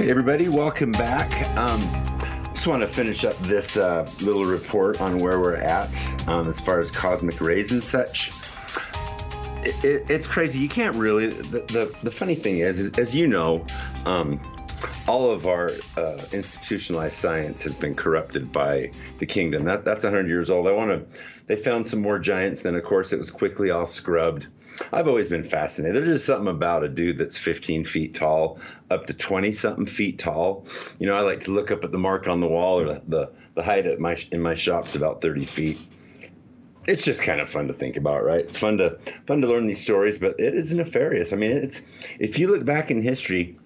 Okay, 0.00 0.08
everybody, 0.08 0.48
welcome 0.48 0.92
back. 0.92 1.30
Um, 1.58 1.78
just 2.54 2.66
want 2.66 2.80
to 2.80 2.88
finish 2.88 3.22
up 3.26 3.36
this 3.40 3.76
uh, 3.76 4.10
little 4.22 4.46
report 4.46 4.98
on 4.98 5.18
where 5.18 5.38
we're 5.38 5.56
at 5.56 5.94
um, 6.26 6.48
as 6.48 6.58
far 6.58 6.80
as 6.80 6.90
cosmic 6.90 7.38
rays 7.38 7.70
and 7.70 7.84
such. 7.84 8.30
It, 9.62 9.84
it, 9.84 10.06
it's 10.08 10.26
crazy. 10.26 10.58
You 10.58 10.70
can't 10.70 10.96
really. 10.96 11.26
The, 11.26 11.58
the, 11.60 11.94
the 12.02 12.10
funny 12.10 12.34
thing 12.34 12.60
is, 12.60 12.80
is, 12.80 12.92
as 12.92 13.14
you 13.14 13.26
know, 13.26 13.66
um, 14.06 14.40
all 15.06 15.30
of 15.30 15.46
our 15.46 15.70
uh, 15.98 16.18
institutionalized 16.32 17.16
science 17.16 17.62
has 17.64 17.76
been 17.76 17.94
corrupted 17.94 18.50
by 18.50 18.92
the 19.18 19.26
kingdom. 19.26 19.64
That, 19.64 19.84
that's 19.84 20.04
100 20.04 20.28
years 20.28 20.48
old. 20.48 20.66
I 20.66 20.72
want 20.72 21.12
to. 21.12 21.20
They 21.46 21.56
found 21.56 21.86
some 21.86 22.00
more 22.00 22.18
giants, 22.18 22.62
then 22.62 22.74
of 22.74 22.84
course 22.84 23.12
it 23.12 23.18
was 23.18 23.30
quickly 23.30 23.70
all 23.70 23.84
scrubbed. 23.84 24.46
I've 24.92 25.08
always 25.08 25.28
been 25.28 25.44
fascinated. 25.44 25.96
There's 25.96 26.08
just 26.08 26.26
something 26.26 26.48
about 26.48 26.84
a 26.84 26.88
dude 26.88 27.18
that's 27.18 27.38
15 27.38 27.84
feet 27.84 28.14
tall, 28.14 28.58
up 28.90 29.06
to 29.06 29.14
20 29.14 29.52
something 29.52 29.86
feet 29.86 30.18
tall. 30.18 30.66
You 30.98 31.06
know, 31.06 31.14
I 31.14 31.20
like 31.20 31.40
to 31.40 31.50
look 31.50 31.70
up 31.70 31.84
at 31.84 31.92
the 31.92 31.98
mark 31.98 32.28
on 32.28 32.40
the 32.40 32.48
wall, 32.48 32.80
or 32.80 33.00
the 33.06 33.30
the, 33.54 33.62
height 33.62 33.86
at 33.86 34.00
my 34.00 34.16
in 34.32 34.40
my 34.40 34.54
shop's 34.54 34.94
about 34.94 35.20
30 35.20 35.44
feet. 35.44 35.78
It's 36.86 37.04
just 37.04 37.22
kind 37.22 37.40
of 37.40 37.48
fun 37.48 37.68
to 37.68 37.74
think 37.74 37.96
about, 37.96 38.24
right? 38.24 38.40
It's 38.40 38.58
fun 38.58 38.78
to 38.78 38.98
fun 39.26 39.42
to 39.42 39.48
learn 39.48 39.66
these 39.66 39.82
stories, 39.82 40.18
but 40.18 40.40
it 40.40 40.54
is 40.54 40.72
nefarious. 40.72 41.32
I 41.32 41.36
mean, 41.36 41.52
it's 41.52 41.82
if 42.18 42.38
you 42.38 42.48
look 42.48 42.64
back 42.64 42.90
in 42.90 43.02
history, 43.02 43.58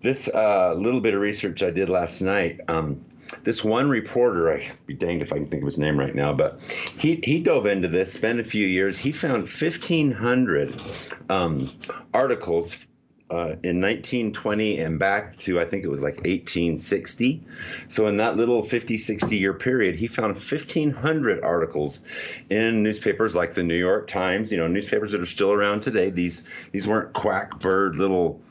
this 0.00 0.28
uh, 0.28 0.74
little 0.74 1.00
bit 1.00 1.14
of 1.14 1.20
research 1.20 1.62
I 1.62 1.70
did 1.70 1.88
last 1.88 2.22
night. 2.22 2.60
Um, 2.68 3.04
this 3.42 3.64
one 3.64 3.88
reporter, 3.88 4.52
I'd 4.52 4.70
be 4.86 4.94
danged 4.94 5.22
if 5.22 5.32
I 5.32 5.36
can 5.36 5.46
think 5.46 5.62
of 5.62 5.66
his 5.66 5.78
name 5.78 5.98
right 5.98 6.14
now, 6.14 6.32
but 6.32 6.62
he, 6.98 7.20
he 7.22 7.40
dove 7.40 7.66
into 7.66 7.88
this, 7.88 8.12
spent 8.12 8.40
a 8.40 8.44
few 8.44 8.66
years. 8.66 8.98
He 8.98 9.12
found 9.12 9.44
1,500 9.44 10.80
um, 11.28 11.70
articles 12.14 12.86
uh, 13.32 13.56
in 13.62 13.80
1920 13.80 14.78
and 14.80 14.98
back 14.98 15.34
to 15.34 15.58
I 15.58 15.64
think 15.64 15.84
it 15.84 15.88
was 15.88 16.02
like 16.02 16.16
1860. 16.16 17.42
So 17.88 18.06
in 18.06 18.18
that 18.18 18.36
little 18.36 18.62
50, 18.62 18.98
60 18.98 19.38
year 19.38 19.54
period, 19.54 19.96
he 19.96 20.06
found 20.06 20.34
1,500 20.34 21.42
articles 21.42 22.02
in 22.50 22.82
newspapers 22.82 23.34
like 23.34 23.54
the 23.54 23.62
New 23.62 23.76
York 23.76 24.06
Times. 24.06 24.52
You 24.52 24.58
know, 24.58 24.68
newspapers 24.68 25.12
that 25.12 25.22
are 25.22 25.26
still 25.26 25.50
around 25.50 25.80
today. 25.80 26.10
These 26.10 26.44
these 26.72 26.86
weren't 26.86 27.14
quack 27.14 27.58
bird 27.58 27.96
little 27.96 28.42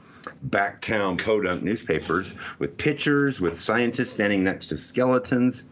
backtown 0.47 1.21
podunk 1.21 1.63
newspapers 1.63 2.35
with 2.59 2.77
pictures 2.77 3.41
with 3.41 3.59
scientists 3.59 4.13
standing 4.13 4.43
next 4.43 4.67
to 4.67 4.77
skeletons 4.77 5.65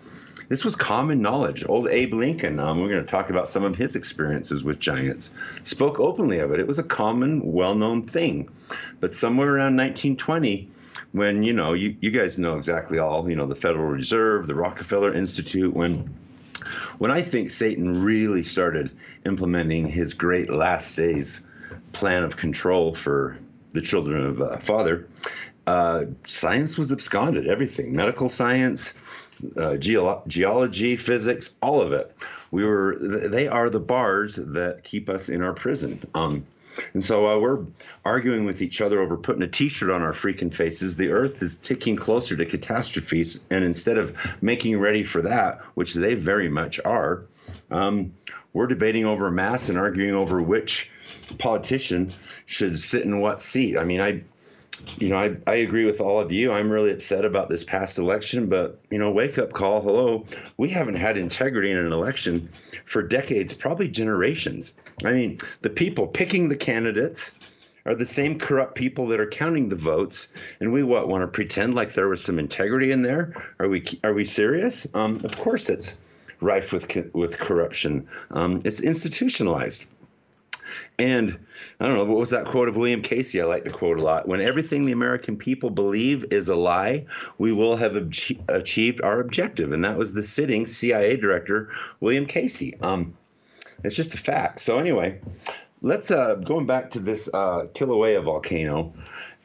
this 0.49 0.65
was 0.65 0.75
common 0.75 1.21
knowledge. 1.21 1.63
Old 1.69 1.87
Abe 1.87 2.15
Lincoln, 2.15 2.59
um, 2.59 2.81
we're 2.81 2.89
going 2.89 3.05
to 3.05 3.09
talk 3.09 3.29
about 3.29 3.47
some 3.47 3.63
of 3.63 3.75
his 3.75 3.95
experiences 3.95 4.63
with 4.63 4.79
giants, 4.79 5.29
spoke 5.61 5.99
openly 5.99 6.39
of 6.39 6.51
it. 6.51 6.59
It 6.59 6.67
was 6.67 6.79
a 6.79 6.83
common, 6.83 7.53
well 7.53 7.75
known 7.75 8.01
thing. 8.01 8.49
But 8.99 9.13
somewhere 9.13 9.47
around 9.47 9.77
1920, 9.77 10.69
when, 11.11 11.43
you 11.43 11.53
know, 11.53 11.73
you, 11.73 11.95
you 12.01 12.09
guys 12.09 12.39
know 12.39 12.57
exactly 12.57 12.97
all, 12.97 13.29
you 13.29 13.35
know, 13.35 13.45
the 13.45 13.55
Federal 13.55 13.85
Reserve, 13.85 14.47
the 14.47 14.55
Rockefeller 14.55 15.13
Institute, 15.13 15.73
when 15.73 16.15
when 16.97 17.09
I 17.09 17.21
think 17.21 17.51
Satan 17.51 18.03
really 18.03 18.43
started 18.43 18.91
implementing 19.25 19.87
his 19.87 20.13
great 20.13 20.49
last 20.49 20.93
days 20.95 21.41
plan 21.93 22.23
of 22.23 22.35
control 22.35 22.93
for 22.93 23.37
the 23.73 23.81
children 23.81 24.25
of 24.25 24.41
uh, 24.41 24.57
Father, 24.57 25.07
uh, 25.67 26.05
science 26.25 26.77
was 26.77 26.91
absconded. 26.91 27.47
Everything, 27.47 27.95
medical 27.95 28.29
science, 28.29 28.93
uh, 29.57 29.77
geolo- 29.77 30.25
geology, 30.27 30.95
physics, 30.95 31.55
all 31.61 31.81
of 31.81 31.93
it. 31.93 32.15
We 32.51 32.65
were 32.65 32.97
they 32.99 33.47
are 33.47 33.69
the 33.69 33.79
bars 33.79 34.35
that 34.35 34.83
keep 34.83 35.09
us 35.09 35.29
in 35.29 35.43
our 35.43 35.53
prison. 35.53 36.01
Um, 36.15 36.45
and 36.93 37.03
so 37.03 37.27
uh, 37.27 37.39
we're 37.39 37.65
arguing 38.05 38.45
with 38.45 38.61
each 38.61 38.81
other 38.81 39.01
over 39.01 39.17
putting 39.17 39.43
a 39.43 39.47
T-shirt 39.47 39.89
on 39.89 40.01
our 40.01 40.13
freaking 40.13 40.53
faces. 40.53 40.95
The 40.95 41.09
Earth 41.09 41.41
is 41.41 41.57
ticking 41.57 41.95
closer 41.95 42.35
to 42.37 42.45
catastrophes, 42.45 43.43
and 43.49 43.63
instead 43.63 43.97
of 43.97 44.15
making 44.41 44.79
ready 44.79 45.03
for 45.03 45.23
that, 45.23 45.61
which 45.75 45.93
they 45.93 46.15
very 46.15 46.49
much 46.49 46.79
are, 46.83 47.25
um, 47.71 48.13
we're 48.53 48.67
debating 48.67 49.05
over 49.05 49.29
mass 49.31 49.69
and 49.69 49.77
arguing 49.77 50.15
over 50.15 50.41
which 50.41 50.91
politician 51.37 52.11
should 52.45 52.79
sit 52.79 53.03
in 53.03 53.19
what 53.19 53.41
seat. 53.41 53.77
I 53.77 53.83
mean, 53.83 54.01
I 54.01 54.23
you 54.97 55.09
know, 55.09 55.17
I, 55.17 55.35
I 55.45 55.55
agree 55.55 55.85
with 55.85 56.01
all 56.01 56.19
of 56.19 56.31
you. 56.31 56.51
I'm 56.51 56.69
really 56.69 56.91
upset 56.91 57.25
about 57.25 57.49
this 57.49 57.63
past 57.63 57.99
election, 57.99 58.47
but, 58.47 58.79
you 58.89 58.97
know, 58.97 59.11
wake 59.11 59.37
up 59.37 59.51
call. 59.51 59.81
Hello. 59.81 60.25
We 60.57 60.69
haven't 60.69 60.95
had 60.95 61.17
integrity 61.17 61.71
in 61.71 61.77
an 61.77 61.91
election 61.91 62.49
for 62.85 63.03
decades, 63.03 63.53
probably 63.53 63.89
generations. 63.89 64.75
I 65.03 65.11
mean, 65.11 65.39
the 65.61 65.69
people 65.69 66.07
picking 66.07 66.49
the 66.49 66.55
candidates 66.55 67.33
are 67.85 67.95
the 67.95 68.05
same 68.05 68.39
corrupt 68.39 68.75
people 68.75 69.07
that 69.07 69.19
are 69.19 69.27
counting 69.27 69.69
the 69.69 69.75
votes. 69.75 70.29
And 70.59 70.71
we 70.71 70.83
what 70.83 71.07
want 71.07 71.23
to 71.23 71.27
pretend 71.27 71.75
like 71.75 71.93
there 71.93 72.07
was 72.07 72.23
some 72.23 72.39
integrity 72.39 72.91
in 72.91 73.01
there? 73.01 73.53
Are 73.59 73.67
we 73.67 73.85
are 74.03 74.13
we 74.13 74.25
serious? 74.25 74.87
Um, 74.93 75.21
of 75.23 75.37
course 75.37 75.69
it's 75.69 75.99
rife 76.41 76.73
with 76.73 77.13
with 77.13 77.37
corruption. 77.37 78.07
Um, 78.31 78.61
it's 78.65 78.79
institutionalized. 78.79 79.87
And 80.97 81.39
I 81.79 81.87
don't 81.87 81.95
know, 81.95 82.05
what 82.05 82.17
was 82.17 82.31
that 82.31 82.45
quote 82.45 82.67
of 82.67 82.75
William 82.75 83.01
Casey 83.01 83.41
I 83.41 83.45
like 83.45 83.63
to 83.63 83.71
quote 83.71 83.99
a 83.99 84.03
lot? 84.03 84.27
When 84.27 84.41
everything 84.41 84.85
the 84.85 84.91
American 84.91 85.37
people 85.37 85.69
believe 85.69 86.25
is 86.31 86.49
a 86.49 86.55
lie, 86.55 87.05
we 87.37 87.53
will 87.53 87.77
have 87.77 87.95
achieved 87.95 89.01
our 89.01 89.19
objective. 89.19 89.71
And 89.71 89.85
that 89.85 89.97
was 89.97 90.13
the 90.13 90.23
sitting 90.23 90.67
CIA 90.67 91.15
director, 91.15 91.69
William 92.01 92.25
Casey. 92.25 92.79
Um, 92.81 93.17
it's 93.83 93.95
just 93.95 94.13
a 94.13 94.17
fact. 94.17 94.59
So, 94.59 94.77
anyway, 94.77 95.21
let's 95.81 96.11
uh, 96.11 96.35
going 96.35 96.65
back 96.65 96.91
to 96.91 96.99
this 96.99 97.29
uh, 97.33 97.67
Kilauea 97.73 98.23
volcano. 98.23 98.93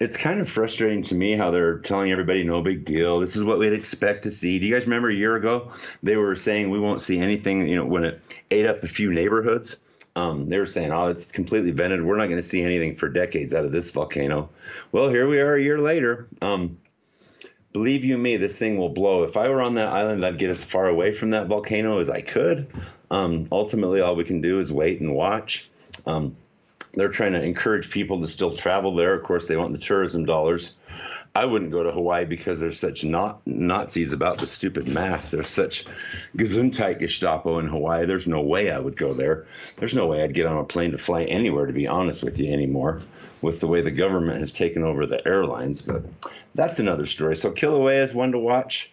It's 0.00 0.16
kind 0.16 0.40
of 0.40 0.48
frustrating 0.48 1.02
to 1.02 1.14
me 1.14 1.36
how 1.36 1.50
they're 1.50 1.78
telling 1.78 2.10
everybody 2.10 2.42
no 2.42 2.62
big 2.62 2.84
deal. 2.84 3.20
This 3.20 3.36
is 3.36 3.44
what 3.44 3.58
we'd 3.58 3.72
expect 3.72 4.24
to 4.24 4.30
see. 4.30 4.58
Do 4.58 4.66
you 4.66 4.74
guys 4.74 4.86
remember 4.86 5.08
a 5.08 5.14
year 5.14 5.36
ago 5.36 5.72
they 6.02 6.16
were 6.16 6.34
saying 6.34 6.70
we 6.70 6.80
won't 6.80 7.00
see 7.00 7.18
anything? 7.18 7.68
You 7.68 7.76
know, 7.76 7.86
when 7.86 8.04
it 8.04 8.20
ate 8.50 8.66
up 8.66 8.82
a 8.82 8.88
few 8.88 9.12
neighborhoods. 9.12 9.76
Um, 10.16 10.48
they 10.48 10.58
were 10.58 10.66
saying, 10.66 10.92
"Oh, 10.92 11.08
it's 11.08 11.32
completely 11.32 11.72
vented. 11.72 12.04
We're 12.04 12.16
not 12.16 12.26
going 12.26 12.38
to 12.38 12.42
see 12.42 12.62
anything 12.62 12.94
for 12.94 13.08
decades 13.08 13.52
out 13.52 13.64
of 13.64 13.72
this 13.72 13.90
volcano." 13.90 14.48
Well, 14.92 15.08
here 15.08 15.28
we 15.28 15.40
are 15.40 15.56
a 15.56 15.62
year 15.62 15.80
later. 15.80 16.28
Um, 16.40 16.78
believe 17.72 18.04
you 18.04 18.16
me, 18.16 18.36
this 18.36 18.56
thing 18.56 18.78
will 18.78 18.90
blow. 18.90 19.24
If 19.24 19.36
I 19.36 19.48
were 19.48 19.60
on 19.60 19.74
that 19.74 19.88
island, 19.88 20.24
I'd 20.24 20.38
get 20.38 20.50
as 20.50 20.62
far 20.62 20.86
away 20.86 21.12
from 21.14 21.30
that 21.30 21.48
volcano 21.48 21.98
as 21.98 22.08
I 22.08 22.20
could. 22.20 22.68
Um, 23.10 23.48
ultimately, 23.50 24.00
all 24.00 24.14
we 24.14 24.24
can 24.24 24.40
do 24.40 24.60
is 24.60 24.72
wait 24.72 25.00
and 25.00 25.14
watch. 25.14 25.68
Um, 26.06 26.36
they're 26.96 27.08
trying 27.08 27.32
to 27.32 27.42
encourage 27.42 27.90
people 27.90 28.20
to 28.20 28.26
still 28.26 28.54
travel 28.54 28.94
there. 28.94 29.14
Of 29.14 29.24
course, 29.24 29.46
they 29.46 29.56
want 29.56 29.72
the 29.72 29.78
tourism 29.78 30.24
dollars. 30.24 30.74
I 31.36 31.46
wouldn't 31.46 31.72
go 31.72 31.82
to 31.82 31.90
Hawaii 31.90 32.26
because 32.26 32.60
there's 32.60 32.78
such 32.78 33.04
not 33.04 33.44
Nazis 33.44 34.12
about 34.12 34.38
the 34.38 34.46
stupid 34.46 34.86
mask. 34.86 35.32
There's 35.32 35.48
such 35.48 35.84
Gesundheit 36.36 37.00
Gestapo 37.00 37.58
in 37.58 37.66
Hawaii. 37.66 38.06
There's 38.06 38.28
no 38.28 38.42
way 38.42 38.70
I 38.70 38.78
would 38.78 38.96
go 38.96 39.14
there. 39.14 39.46
There's 39.76 39.96
no 39.96 40.06
way 40.06 40.22
I'd 40.22 40.34
get 40.34 40.46
on 40.46 40.58
a 40.58 40.64
plane 40.64 40.92
to 40.92 40.98
fly 40.98 41.24
anywhere, 41.24 41.66
to 41.66 41.72
be 41.72 41.88
honest 41.88 42.22
with 42.22 42.38
you, 42.38 42.52
anymore, 42.52 43.02
with 43.42 43.58
the 43.58 43.66
way 43.66 43.80
the 43.80 43.90
government 43.90 44.38
has 44.38 44.52
taken 44.52 44.84
over 44.84 45.06
the 45.06 45.26
airlines. 45.26 45.82
But 45.82 46.04
that's 46.54 46.78
another 46.78 47.06
story. 47.06 47.34
So 47.34 47.50
Kilauea 47.50 48.04
is 48.04 48.14
one 48.14 48.30
to 48.30 48.38
watch. 48.38 48.92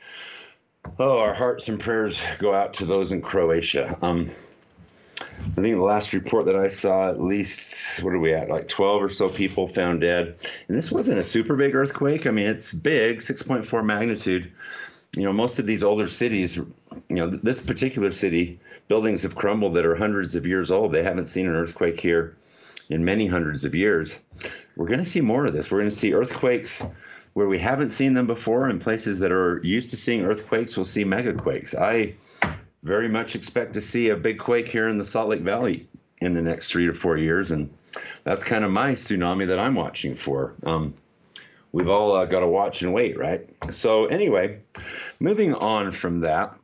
Oh, 0.97 1.19
our 1.19 1.35
hearts 1.35 1.69
and 1.69 1.79
prayers 1.79 2.19
go 2.39 2.55
out 2.55 2.73
to 2.75 2.85
those 2.85 3.11
in 3.11 3.21
Croatia. 3.21 3.99
Um, 4.01 4.31
I 5.41 5.61
think 5.61 5.75
the 5.75 5.81
last 5.81 6.13
report 6.13 6.45
that 6.45 6.55
I 6.55 6.67
saw, 6.67 7.09
at 7.09 7.21
least, 7.21 8.01
what 8.03 8.13
are 8.13 8.19
we 8.19 8.33
at? 8.33 8.49
Like 8.49 8.67
12 8.67 9.03
or 9.03 9.09
so 9.09 9.27
people 9.27 9.67
found 9.67 10.01
dead. 10.01 10.35
And 10.67 10.77
this 10.77 10.91
wasn't 10.91 11.19
a 11.19 11.23
super 11.23 11.55
big 11.55 11.75
earthquake. 11.75 12.27
I 12.27 12.31
mean, 12.31 12.47
it's 12.47 12.71
big, 12.71 13.19
6.4 13.19 13.83
magnitude. 13.83 14.51
You 15.15 15.23
know, 15.23 15.33
most 15.33 15.59
of 15.59 15.65
these 15.65 15.83
older 15.83 16.07
cities, 16.07 16.55
you 16.55 16.67
know, 17.09 17.29
this 17.29 17.61
particular 17.61 18.11
city, 18.11 18.59
buildings 18.87 19.23
have 19.23 19.35
crumbled 19.35 19.73
that 19.73 19.85
are 19.85 19.95
hundreds 19.95 20.35
of 20.35 20.45
years 20.45 20.71
old. 20.71 20.93
They 20.93 21.03
haven't 21.03 21.25
seen 21.25 21.47
an 21.47 21.55
earthquake 21.55 21.99
here 21.99 22.37
in 22.89 23.03
many 23.03 23.27
hundreds 23.27 23.65
of 23.65 23.75
years. 23.75 24.19
We're 24.75 24.87
going 24.87 24.99
to 24.99 25.05
see 25.05 25.21
more 25.21 25.45
of 25.45 25.53
this. 25.53 25.71
We're 25.71 25.79
going 25.79 25.89
to 25.89 25.95
see 25.95 26.13
earthquakes 26.13 26.85
where 27.33 27.47
we 27.47 27.59
haven't 27.59 27.91
seen 27.91 28.13
them 28.13 28.27
before 28.27 28.69
in 28.69 28.79
places 28.79 29.19
that 29.19 29.31
are 29.31 29.59
used 29.63 29.89
to 29.91 29.97
seeing 29.97 30.25
earthquakes. 30.25 30.77
We'll 30.77 30.85
see 30.85 31.05
megaquakes. 31.05 31.75
I 31.75 32.15
very 32.83 33.07
much 33.07 33.35
expect 33.35 33.73
to 33.73 33.81
see 33.81 34.09
a 34.09 34.15
big 34.15 34.39
quake 34.39 34.67
here 34.67 34.87
in 34.87 34.97
the 34.97 35.05
Salt 35.05 35.29
Lake 35.29 35.41
Valley 35.41 35.87
in 36.19 36.33
the 36.33 36.41
next 36.41 36.71
three 36.71 36.87
to 36.87 36.93
four 36.93 37.17
years, 37.17 37.51
and 37.51 37.73
that's 38.23 38.43
kind 38.43 38.63
of 38.63 38.71
my 38.71 38.93
tsunami 38.93 39.47
that 39.47 39.59
I'm 39.59 39.75
watching 39.75 40.15
for. 40.15 40.55
Um, 40.63 40.93
we've 41.71 41.89
all 41.89 42.15
uh, 42.15 42.25
got 42.25 42.41
to 42.41 42.47
watch 42.47 42.81
and 42.81 42.93
wait, 42.93 43.17
right? 43.17 43.47
So 43.71 44.05
anyway, 44.05 44.59
moving 45.19 45.53
on 45.53 45.91
from 45.91 46.21
that, 46.21 46.55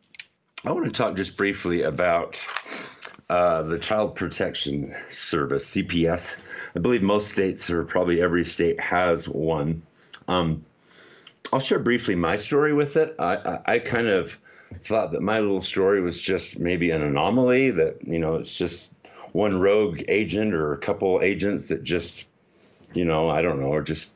I 0.65 0.71
want 0.71 0.85
to 0.85 0.91
talk 0.91 1.15
just 1.15 1.37
briefly 1.37 1.83
about 1.83 2.45
uh, 3.29 3.63
the 3.63 3.79
Child 3.79 4.15
Protection 4.15 4.95
Service 5.09 5.75
(CPS). 5.75 6.41
I 6.75 6.79
believe 6.79 7.01
most 7.01 7.31
states, 7.31 7.69
or 7.69 7.83
probably 7.83 8.21
every 8.21 8.45
state, 8.45 8.79
has 8.79 9.27
one. 9.27 9.83
Um, 10.27 10.65
I'll 11.51 11.59
share 11.59 11.79
briefly 11.79 12.15
my 12.15 12.35
story 12.35 12.73
with 12.73 12.97
it. 12.97 13.15
I, 13.19 13.35
I, 13.35 13.59
I 13.65 13.79
kind 13.79 14.07
of 14.07 14.37
thought 14.83 15.11
that 15.11 15.21
my 15.21 15.39
little 15.39 15.61
story 15.61 16.01
was 16.01 16.21
just 16.21 16.59
maybe 16.59 16.91
an 16.91 17.01
anomaly 17.01 17.71
that 17.71 18.05
you 18.07 18.19
know 18.19 18.35
it's 18.35 18.57
just 18.57 18.91
one 19.31 19.59
rogue 19.59 20.01
agent 20.07 20.53
or 20.53 20.73
a 20.73 20.77
couple 20.77 21.21
agents 21.21 21.67
that 21.67 21.83
just 21.83 22.25
you 22.93 23.05
know 23.05 23.29
I 23.29 23.41
don't 23.41 23.59
know 23.59 23.73
are 23.73 23.83
just 23.83 24.13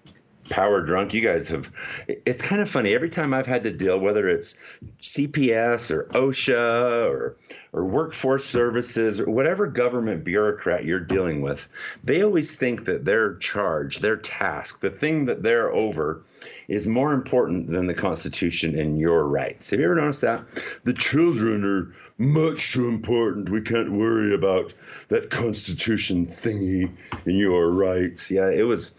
power 0.52 0.82
drunk. 0.82 1.14
You 1.14 1.22
guys 1.22 1.48
have 1.48 1.72
it's 2.08 2.44
kind 2.44 2.62
of 2.62 2.70
funny 2.70 2.94
every 2.94 3.10
time 3.10 3.34
I've 3.34 3.48
had 3.48 3.64
to 3.64 3.72
deal 3.72 4.00
whether 4.00 4.28
it's 4.28 4.58
CPS 5.00 5.92
or 5.92 6.04
OSHA 6.12 7.10
or 7.10 7.38
or 7.74 7.86
workforce 7.86 8.46
services 8.46 9.22
or 9.22 9.30
whatever 9.30 9.66
government 9.66 10.26
bureaucrat 10.26 10.84
you're 10.84 11.00
dealing 11.00 11.42
with, 11.42 11.70
they 12.04 12.22
always 12.22 12.54
think 12.54 12.86
that 12.86 13.06
their 13.06 13.36
charge, 13.36 14.00
their 14.00 14.18
task, 14.18 14.82
the 14.82 14.90
thing 14.90 15.26
that 15.26 15.42
they're 15.42 15.72
over 15.72 16.24
is 16.72 16.88
more 16.88 17.12
important 17.12 17.70
than 17.70 17.86
the 17.86 17.94
Constitution 17.94 18.80
and 18.80 18.98
your 18.98 19.28
rights. 19.28 19.70
Have 19.72 19.80
you 19.82 19.86
ever 19.86 19.96
noticed 19.96 20.22
that? 20.22 20.46
The 20.86 20.94
children 20.94 21.66
are 21.66 21.94
much 22.18 22.72
too 22.72 22.88
important. 22.88 23.50
We 23.50 23.62
can't 23.62 23.92
worry 23.92 24.34
about 24.34 24.74
that 25.10 25.30
Constitution 25.30 26.28
thingy 26.28 26.90
and 27.26 27.38
your 27.38 27.70
rights. 27.70 28.32
Yeah, 28.32 28.50
it 28.50 28.64
was. 28.64 28.92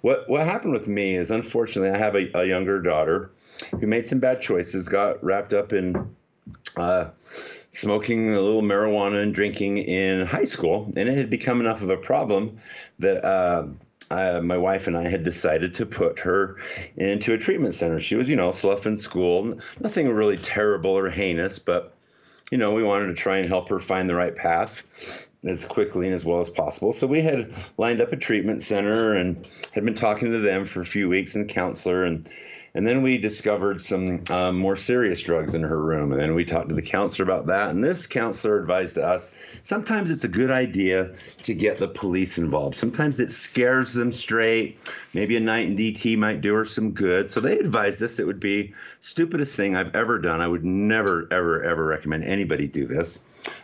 What 0.00 0.28
what 0.28 0.44
happened 0.44 0.72
with 0.72 0.88
me 0.88 1.14
is 1.14 1.30
unfortunately 1.30 1.96
I 1.96 1.98
have 1.98 2.16
a, 2.16 2.36
a 2.36 2.44
younger 2.46 2.82
daughter 2.82 3.30
who 3.78 3.86
made 3.86 4.06
some 4.06 4.18
bad 4.18 4.40
choices, 4.40 4.88
got 4.88 5.22
wrapped 5.22 5.54
up 5.54 5.72
in. 5.72 6.16
Uh, 6.76 7.10
smoking 7.72 8.34
a 8.34 8.40
little 8.40 8.62
marijuana 8.62 9.22
and 9.22 9.32
drinking 9.32 9.78
in 9.78 10.26
high 10.26 10.44
school, 10.44 10.92
and 10.96 11.08
it 11.08 11.16
had 11.16 11.30
become 11.30 11.60
enough 11.60 11.82
of 11.82 11.90
a 11.90 11.96
problem 11.96 12.58
that 12.98 13.24
uh, 13.24 13.66
uh, 14.10 14.40
my 14.42 14.58
wife 14.58 14.86
and 14.86 14.96
I 14.96 15.08
had 15.08 15.22
decided 15.22 15.76
to 15.76 15.86
put 15.86 16.20
her 16.20 16.56
into 16.96 17.32
a 17.32 17.38
treatment 17.38 17.74
center. 17.74 18.00
She 18.00 18.16
was, 18.16 18.28
you 18.28 18.36
know, 18.36 18.50
slough 18.50 18.86
in 18.86 18.96
school, 18.96 19.58
nothing 19.78 20.08
really 20.08 20.36
terrible 20.36 20.92
or 20.92 21.08
heinous, 21.08 21.58
but 21.58 21.94
you 22.50 22.58
know, 22.58 22.72
we 22.72 22.82
wanted 22.82 23.06
to 23.06 23.14
try 23.14 23.38
and 23.38 23.48
help 23.48 23.68
her 23.68 23.78
find 23.78 24.08
the 24.10 24.14
right 24.14 24.34
path 24.34 24.82
as 25.44 25.64
quickly 25.64 26.06
and 26.06 26.14
as 26.14 26.24
well 26.24 26.40
as 26.40 26.50
possible. 26.50 26.92
So 26.92 27.06
we 27.06 27.22
had 27.22 27.54
lined 27.78 28.00
up 28.00 28.12
a 28.12 28.16
treatment 28.16 28.62
center 28.62 29.14
and 29.14 29.46
had 29.72 29.84
been 29.84 29.94
talking 29.94 30.32
to 30.32 30.38
them 30.38 30.64
for 30.66 30.80
a 30.80 30.86
few 30.86 31.08
weeks 31.08 31.36
and 31.36 31.48
counselor 31.48 32.04
and 32.04 32.28
and 32.74 32.86
then 32.86 33.02
we 33.02 33.18
discovered 33.18 33.80
some 33.80 34.22
um, 34.30 34.56
more 34.58 34.76
serious 34.76 35.20
drugs 35.22 35.54
in 35.54 35.62
her 35.62 35.80
room. 35.80 36.12
And 36.12 36.20
then 36.20 36.34
we 36.34 36.44
talked 36.44 36.68
to 36.68 36.74
the 36.74 36.82
counselor 36.82 37.24
about 37.24 37.46
that. 37.46 37.70
And 37.70 37.82
this 37.82 38.06
counselor 38.06 38.60
advised 38.60 38.96
us 38.96 39.32
sometimes 39.62 40.10
it's 40.10 40.24
a 40.24 40.28
good 40.28 40.50
idea 40.50 41.14
to 41.42 41.54
get 41.54 41.78
the 41.78 41.88
police 41.88 42.38
involved. 42.38 42.76
Sometimes 42.76 43.18
it 43.18 43.30
scares 43.30 43.92
them 43.92 44.12
straight. 44.12 44.78
Maybe 45.12 45.36
a 45.36 45.40
night 45.40 45.66
in 45.66 45.76
DT 45.76 46.16
might 46.16 46.40
do 46.40 46.54
her 46.54 46.64
some 46.64 46.92
good. 46.92 47.28
So 47.28 47.40
they 47.40 47.58
advised 47.58 48.02
us 48.02 48.20
it 48.20 48.26
would 48.26 48.40
be 48.40 48.74
stupidest 49.00 49.56
thing 49.56 49.74
I've 49.74 49.96
ever 49.96 50.18
done. 50.18 50.40
I 50.40 50.46
would 50.46 50.64
never, 50.64 51.26
ever, 51.32 51.64
ever 51.64 51.84
recommend 51.84 52.24
anybody 52.24 52.68
do 52.68 52.86
this. 52.86 53.20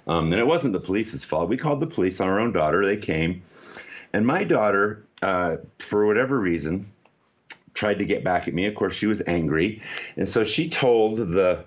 Um, 0.08 0.32
and 0.32 0.40
it 0.40 0.46
wasn't 0.46 0.72
the 0.72 0.80
police's 0.80 1.24
fault. 1.24 1.48
We 1.48 1.56
called 1.56 1.80
the 1.80 1.86
police 1.86 2.20
on 2.20 2.28
our 2.28 2.40
own 2.40 2.52
daughter. 2.52 2.84
They 2.84 2.96
came. 2.96 3.42
And 4.12 4.26
my 4.26 4.44
daughter, 4.44 5.04
uh, 5.22 5.58
for 5.78 6.06
whatever 6.06 6.40
reason, 6.40 6.90
tried 7.76 8.00
to 8.00 8.04
get 8.04 8.24
back 8.24 8.48
at 8.48 8.54
me. 8.54 8.66
Of 8.66 8.74
course, 8.74 8.94
she 8.94 9.06
was 9.06 9.22
angry, 9.26 9.82
and 10.16 10.28
so 10.28 10.42
she 10.42 10.68
told 10.68 11.18
the 11.18 11.64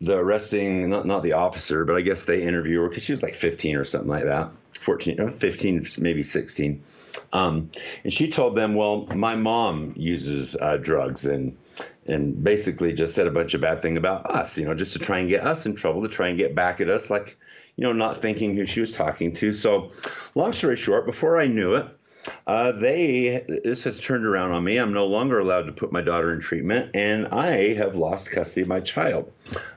the 0.00 0.16
arresting 0.16 0.88
not 0.88 1.06
not 1.06 1.22
the 1.22 1.34
officer, 1.34 1.84
but 1.84 1.96
I 1.96 2.00
guess 2.00 2.24
they 2.24 2.42
interviewed 2.42 2.80
her 2.80 2.88
because 2.88 3.04
she 3.04 3.12
was 3.12 3.22
like 3.22 3.34
15 3.34 3.76
or 3.76 3.84
something 3.84 4.08
like 4.08 4.24
that, 4.24 4.50
14, 4.80 5.28
15, 5.30 5.86
maybe 5.98 6.22
16. 6.22 6.82
Um, 7.32 7.70
and 8.04 8.12
she 8.12 8.30
told 8.30 8.56
them, 8.56 8.74
"Well, 8.74 9.06
my 9.14 9.36
mom 9.36 9.92
uses 9.96 10.56
uh, 10.56 10.78
drugs 10.78 11.26
and." 11.26 11.58
And 12.04 12.42
basically 12.42 12.92
just 12.92 13.14
said 13.14 13.28
a 13.28 13.30
bunch 13.30 13.54
of 13.54 13.60
bad 13.60 13.80
thing 13.80 13.96
about 13.96 14.26
us, 14.28 14.58
you 14.58 14.64
know, 14.64 14.74
just 14.74 14.94
to 14.94 14.98
try 14.98 15.20
and 15.20 15.28
get 15.28 15.46
us 15.46 15.66
in 15.66 15.76
trouble, 15.76 16.02
to 16.02 16.08
try 16.08 16.28
and 16.30 16.36
get 16.36 16.52
back 16.52 16.80
at 16.80 16.90
us, 16.90 17.10
like, 17.10 17.38
you 17.76 17.84
know, 17.84 17.92
not 17.92 18.18
thinking 18.18 18.56
who 18.56 18.66
she 18.66 18.80
was 18.80 18.90
talking 18.90 19.32
to. 19.34 19.52
So, 19.52 19.92
long 20.34 20.52
story 20.52 20.74
short, 20.74 21.06
before 21.06 21.40
I 21.40 21.46
knew 21.46 21.76
it, 21.76 21.86
uh, 22.46 22.72
they 22.72 23.44
this 23.64 23.84
has 23.84 24.00
turned 24.00 24.26
around 24.26 24.52
on 24.52 24.64
me. 24.64 24.78
I'm 24.78 24.92
no 24.92 25.06
longer 25.06 25.38
allowed 25.38 25.66
to 25.66 25.72
put 25.72 25.92
my 25.92 26.02
daughter 26.02 26.32
in 26.32 26.40
treatment, 26.40 26.90
and 26.94 27.28
I 27.28 27.74
have 27.74 27.96
lost 27.96 28.30
custody 28.30 28.62
of 28.62 28.68
my 28.68 28.80
child. 28.80 29.32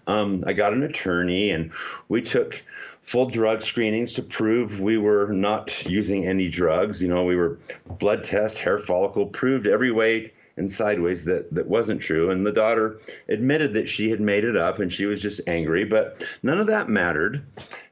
Um, 0.07 0.43
I 0.45 0.53
got 0.53 0.73
an 0.73 0.83
attorney, 0.83 1.51
and 1.51 1.71
we 2.07 2.21
took 2.21 2.63
full 3.01 3.27
drug 3.27 3.61
screenings 3.61 4.13
to 4.13 4.23
prove 4.23 4.81
we 4.81 4.97
were 4.97 5.27
not 5.27 5.85
using 5.85 6.25
any 6.25 6.49
drugs. 6.49 7.01
You 7.01 7.07
know, 7.07 7.23
we 7.23 7.35
were 7.35 7.59
blood 7.85 8.23
test, 8.23 8.57
hair 8.59 8.79
follicle, 8.79 9.27
proved 9.27 9.67
every 9.67 9.91
way 9.91 10.33
and 10.57 10.71
sideways 10.71 11.25
that 11.25 11.53
that 11.53 11.67
wasn't 11.67 12.01
true. 12.01 12.31
And 12.31 12.45
the 12.45 12.51
daughter 12.51 12.99
admitted 13.27 13.73
that 13.73 13.89
she 13.89 14.09
had 14.09 14.21
made 14.21 14.43
it 14.43 14.55
up 14.55 14.79
and 14.79 14.91
she 14.91 15.05
was 15.05 15.21
just 15.21 15.41
angry, 15.47 15.85
but 15.85 16.25
none 16.41 16.59
of 16.59 16.67
that 16.67 16.89
mattered 16.89 17.45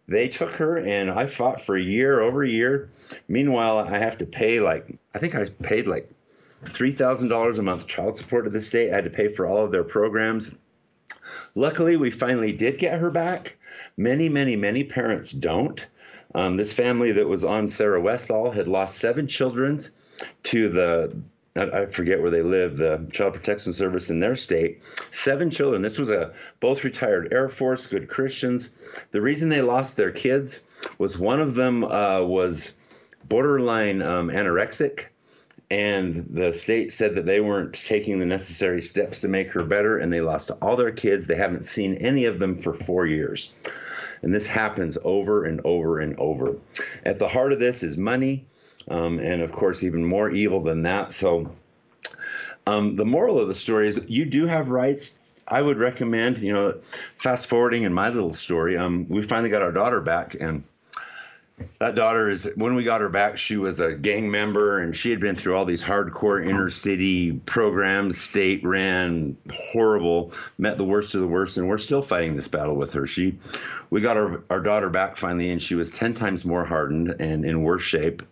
they 0.08 0.28
took 0.28 0.52
her 0.56 0.78
and 0.78 1.10
I 1.10 1.28
fought 1.28 1.62
for 1.62 1.78
a 1.78 1.82
year, 1.82 2.20
over 2.20 2.44
a 2.44 2.50
year. 2.50 2.90
Meanwhile, 3.28 3.80
I 3.80 3.98
have 3.98 4.18
to 4.20 4.26
pay 4.26 4.60
like 4.60 4.98
I 5.14 5.20
think 5.20 5.36
I 5.36 5.46
paid 5.64 5.88
like 5.88 6.12
three 6.72 6.92
thousand 6.92 7.30
dollars 7.30 7.60
a 7.60 7.64
month 7.64 7.88
child 7.88 8.18
support 8.18 8.46
to 8.46 8.50
the 8.50 8.62
state. 8.62 8.92
I 8.92 8.96
had 8.96 9.06
to 9.06 9.10
pay 9.10 9.28
for 9.28 9.46
all 9.46 9.64
of 9.64 9.72
their 9.72 9.84
programs. 9.84 10.54
Luckily, 11.56 11.98
we 11.98 12.12
finally 12.12 12.52
did 12.52 12.80
get 12.80 13.00
her 13.00 13.12
back. 13.12 13.58
Many, 13.98 14.30
many, 14.30 14.56
many 14.56 14.84
parents 14.84 15.32
don't. 15.32 15.86
Um, 16.36 16.58
this 16.58 16.74
family 16.74 17.12
that 17.12 17.28
was 17.28 17.46
on 17.46 17.68
Sarah 17.68 18.02
Westall 18.02 18.52
had 18.52 18.68
lost 18.68 18.98
seven 18.98 19.28
children 19.28 19.80
to 20.44 20.70
the 20.70 21.16
I 21.56 21.86
forget 21.86 22.20
where 22.20 22.32
they 22.32 22.42
live, 22.42 22.78
the 22.78 23.08
Child 23.14 23.36
Protection 23.36 23.74
Service 23.74 24.10
in 24.10 24.20
their 24.20 24.36
state. 24.36 24.82
Seven 25.12 25.52
children. 25.52 25.84
This 25.84 26.00
was 26.00 26.10
a 26.10 26.34
both 26.60 26.84
retired 26.84 27.32
Air 27.32 27.48
Force, 27.48 27.86
good 27.86 28.10
Christians. 28.10 28.72
The 29.12 29.22
reason 29.22 29.50
they 29.50 29.62
lost 29.62 29.96
their 29.96 30.12
kids 30.12 30.64
was 30.98 31.18
one 31.18 31.40
of 31.40 31.54
them 31.54 31.84
uh, 31.84 32.24
was 32.24 32.74
borderline 33.30 34.02
um, 34.02 34.30
anorexic, 34.30 35.06
and 35.70 36.26
the 36.32 36.54
state 36.54 36.92
said 36.92 37.16
that 37.16 37.28
they 37.28 37.40
weren't 37.40 37.74
taking 37.74 38.18
the 38.18 38.26
necessary 38.26 38.82
steps 38.82 39.22
to 39.22 39.28
make 39.28 39.52
her 39.52 39.64
better, 39.64 40.00
and 40.00 40.12
they 40.12 40.22
lost 40.22 40.50
all 40.60 40.76
their 40.76 40.92
kids. 40.92 41.28
They 41.28 41.36
haven't 41.36 41.66
seen 41.66 41.96
any 41.98 42.26
of 42.26 42.40
them 42.40 42.58
for 42.58 42.74
four 42.74 43.06
years. 43.06 43.54
And 44.24 44.34
this 44.34 44.48
happens 44.48 44.98
over 45.04 45.44
and 45.44 45.62
over 45.66 46.00
and 46.00 46.18
over. 46.18 46.56
At 47.06 47.20
the 47.20 47.28
heart 47.28 47.54
of 47.54 47.60
this 47.60 47.84
is 47.84 47.98
money 47.98 48.46
um, 48.88 49.20
and 49.20 49.42
of 49.42 49.52
course, 49.52 49.84
even 49.84 50.04
more 50.06 50.30
evil 50.30 50.62
than 50.62 50.84
that. 50.84 51.14
So, 51.14 51.52
um, 52.66 52.96
the 52.96 53.06
moral 53.06 53.40
of 53.40 53.48
the 53.48 53.56
story 53.56 53.88
is 53.88 54.02
you 54.08 54.26
do 54.26 54.46
have 54.46 54.70
rights. 54.70 55.34
I 55.48 55.62
would 55.62 55.78
recommend, 55.78 56.38
you 56.38 56.54
know, 56.54 56.80
fast 57.18 57.48
forwarding 57.48 57.84
in 57.84 57.94
my 57.94 58.10
little 58.10 58.34
story. 58.34 58.78
Um, 58.78 59.08
we 59.10 59.22
finally 59.24 59.50
got 59.50 59.62
our 59.62 59.74
daughter 59.74 60.00
back, 60.00 60.36
and 60.40 60.64
that 61.80 61.96
daughter 61.96 62.30
is 62.30 62.50
when 62.56 62.76
we 62.76 62.84
got 62.84 63.02
her 63.02 63.10
back, 63.10 63.38
she 63.38 63.58
was 63.58 63.80
a 63.80 63.94
gang 63.94 64.32
member, 64.32 64.80
and 64.80 64.96
she 64.96 65.12
had 65.12 65.20
been 65.20 65.36
through 65.36 65.56
all 65.56 65.66
these 65.66 65.84
hardcore 65.84 66.46
inner 66.46 66.70
city 66.70 67.34
programs, 67.34 68.20
state 68.20 68.64
ran, 68.64 69.38
horrible, 69.52 70.32
met 70.58 70.78
the 70.78 70.86
worst 70.86 71.14
of 71.16 71.22
the 71.22 71.28
worst, 71.28 71.58
and 71.58 71.68
we're 71.68 71.78
still 71.78 72.02
fighting 72.02 72.36
this 72.36 72.48
battle 72.48 72.76
with 72.76 72.94
her. 72.94 73.06
She, 73.06 73.38
we 73.90 74.02
got 74.02 74.18
our 74.18 74.44
our 74.50 74.62
daughter 74.62 74.90
back 74.90 75.18
finally, 75.18 75.52
and 75.52 75.62
she 75.62 75.76
was 75.76 75.92
ten 75.92 76.14
times 76.14 76.46
more 76.46 76.66
hardened 76.66 77.16
and 77.20 77.46
in 77.46 77.64
worse 77.64 77.84
shape 77.84 78.24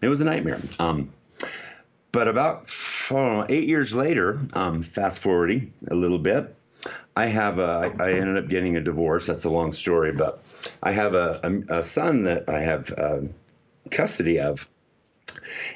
it 0.00 0.08
was 0.08 0.20
a 0.20 0.24
nightmare. 0.24 0.60
Um, 0.78 1.12
but 2.12 2.28
about 2.28 2.70
eight 3.48 3.66
years 3.66 3.92
later, 3.92 4.38
um, 4.52 4.82
fast 4.82 5.18
forwarding 5.18 5.72
a 5.88 5.94
little 5.94 6.18
bit, 6.18 6.54
I 7.16 7.26
have 7.26 7.58
a, 7.58 7.92
I 7.98 8.12
ended 8.12 8.36
up 8.36 8.48
getting 8.48 8.76
a 8.76 8.80
divorce. 8.80 9.26
That's 9.26 9.44
a 9.44 9.50
long 9.50 9.72
story, 9.72 10.12
but 10.12 10.42
I 10.82 10.92
have 10.92 11.14
a, 11.14 11.40
a, 11.42 11.78
a 11.80 11.84
son 11.84 12.24
that 12.24 12.48
I 12.48 12.60
have 12.60 12.92
uh, 12.96 13.20
custody 13.90 14.40
of, 14.40 14.68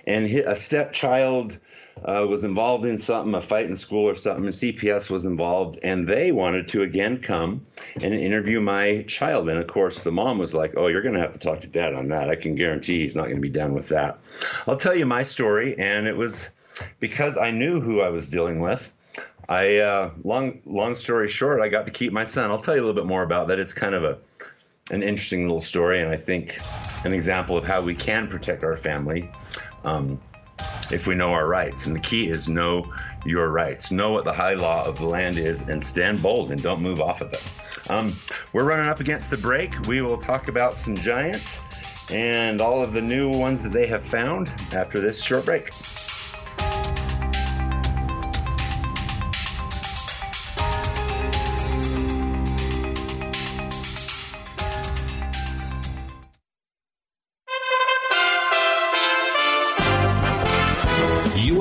and 0.06 0.26
a 0.26 0.54
stepchild 0.54 1.58
uh, 2.04 2.26
was 2.28 2.44
involved 2.44 2.84
in 2.84 2.98
something, 2.98 3.34
a 3.34 3.40
fight 3.40 3.66
in 3.66 3.76
school 3.76 4.08
or 4.08 4.14
something, 4.14 4.44
and 4.44 4.52
CPS 4.52 5.10
was 5.10 5.24
involved, 5.26 5.78
and 5.82 6.06
they 6.06 6.32
wanted 6.32 6.68
to 6.68 6.82
again 6.82 7.20
come 7.20 7.66
and 7.96 8.14
interview 8.14 8.60
my 8.60 9.04
child. 9.08 9.48
And 9.48 9.58
of 9.58 9.66
course, 9.66 10.02
the 10.02 10.12
mom 10.12 10.38
was 10.38 10.54
like, 10.54 10.74
"Oh, 10.76 10.88
you're 10.88 11.02
going 11.02 11.14
to 11.14 11.20
have 11.20 11.32
to 11.32 11.38
talk 11.38 11.60
to 11.62 11.66
dad 11.66 11.94
on 11.94 12.08
that. 12.08 12.30
I 12.30 12.36
can 12.36 12.54
guarantee 12.54 13.00
he's 13.00 13.14
not 13.14 13.24
going 13.24 13.36
to 13.36 13.42
be 13.42 13.48
done 13.48 13.74
with 13.74 13.88
that." 13.88 14.18
I'll 14.66 14.76
tell 14.76 14.96
you 14.96 15.06
my 15.06 15.22
story, 15.22 15.78
and 15.78 16.06
it 16.06 16.16
was 16.16 16.50
because 17.00 17.36
I 17.36 17.50
knew 17.50 17.80
who 17.80 18.00
I 18.00 18.08
was 18.08 18.28
dealing 18.28 18.60
with. 18.60 18.92
I 19.48 19.78
uh, 19.78 20.10
long 20.24 20.60
long 20.66 20.94
story 20.94 21.28
short, 21.28 21.60
I 21.60 21.68
got 21.68 21.86
to 21.86 21.92
keep 21.92 22.12
my 22.12 22.24
son. 22.24 22.50
I'll 22.50 22.60
tell 22.60 22.74
you 22.74 22.82
a 22.82 22.84
little 22.84 23.00
bit 23.00 23.08
more 23.08 23.22
about 23.22 23.48
that. 23.48 23.58
It's 23.58 23.74
kind 23.74 23.94
of 23.94 24.04
a 24.04 24.18
an 24.90 25.02
interesting 25.02 25.42
little 25.42 25.60
story, 25.60 26.00
and 26.00 26.10
I 26.10 26.16
think 26.16 26.60
an 27.04 27.12
example 27.12 27.56
of 27.56 27.64
how 27.64 27.82
we 27.82 27.94
can 27.94 28.28
protect 28.28 28.64
our 28.64 28.76
family. 28.76 29.30
Um, 29.84 30.20
if 30.90 31.06
we 31.06 31.14
know 31.14 31.32
our 31.32 31.46
rights. 31.46 31.86
And 31.86 31.94
the 31.94 32.00
key 32.00 32.28
is 32.28 32.48
know 32.48 32.92
your 33.24 33.50
rights. 33.50 33.90
Know 33.90 34.12
what 34.12 34.24
the 34.24 34.32
high 34.32 34.54
law 34.54 34.84
of 34.84 34.98
the 34.98 35.06
land 35.06 35.36
is 35.36 35.68
and 35.68 35.82
stand 35.82 36.22
bold 36.22 36.50
and 36.50 36.62
don't 36.62 36.80
move 36.80 37.00
off 37.00 37.20
of 37.20 37.32
it. 37.32 37.42
Um, 37.90 38.12
we're 38.52 38.64
running 38.64 38.86
up 38.86 39.00
against 39.00 39.30
the 39.30 39.38
break. 39.38 39.86
We 39.86 40.02
will 40.02 40.18
talk 40.18 40.48
about 40.48 40.74
some 40.74 40.94
giants 40.94 41.60
and 42.10 42.60
all 42.60 42.82
of 42.82 42.92
the 42.92 43.02
new 43.02 43.30
ones 43.30 43.62
that 43.62 43.72
they 43.72 43.86
have 43.86 44.04
found 44.04 44.48
after 44.72 45.00
this 45.00 45.22
short 45.22 45.44
break. 45.44 45.70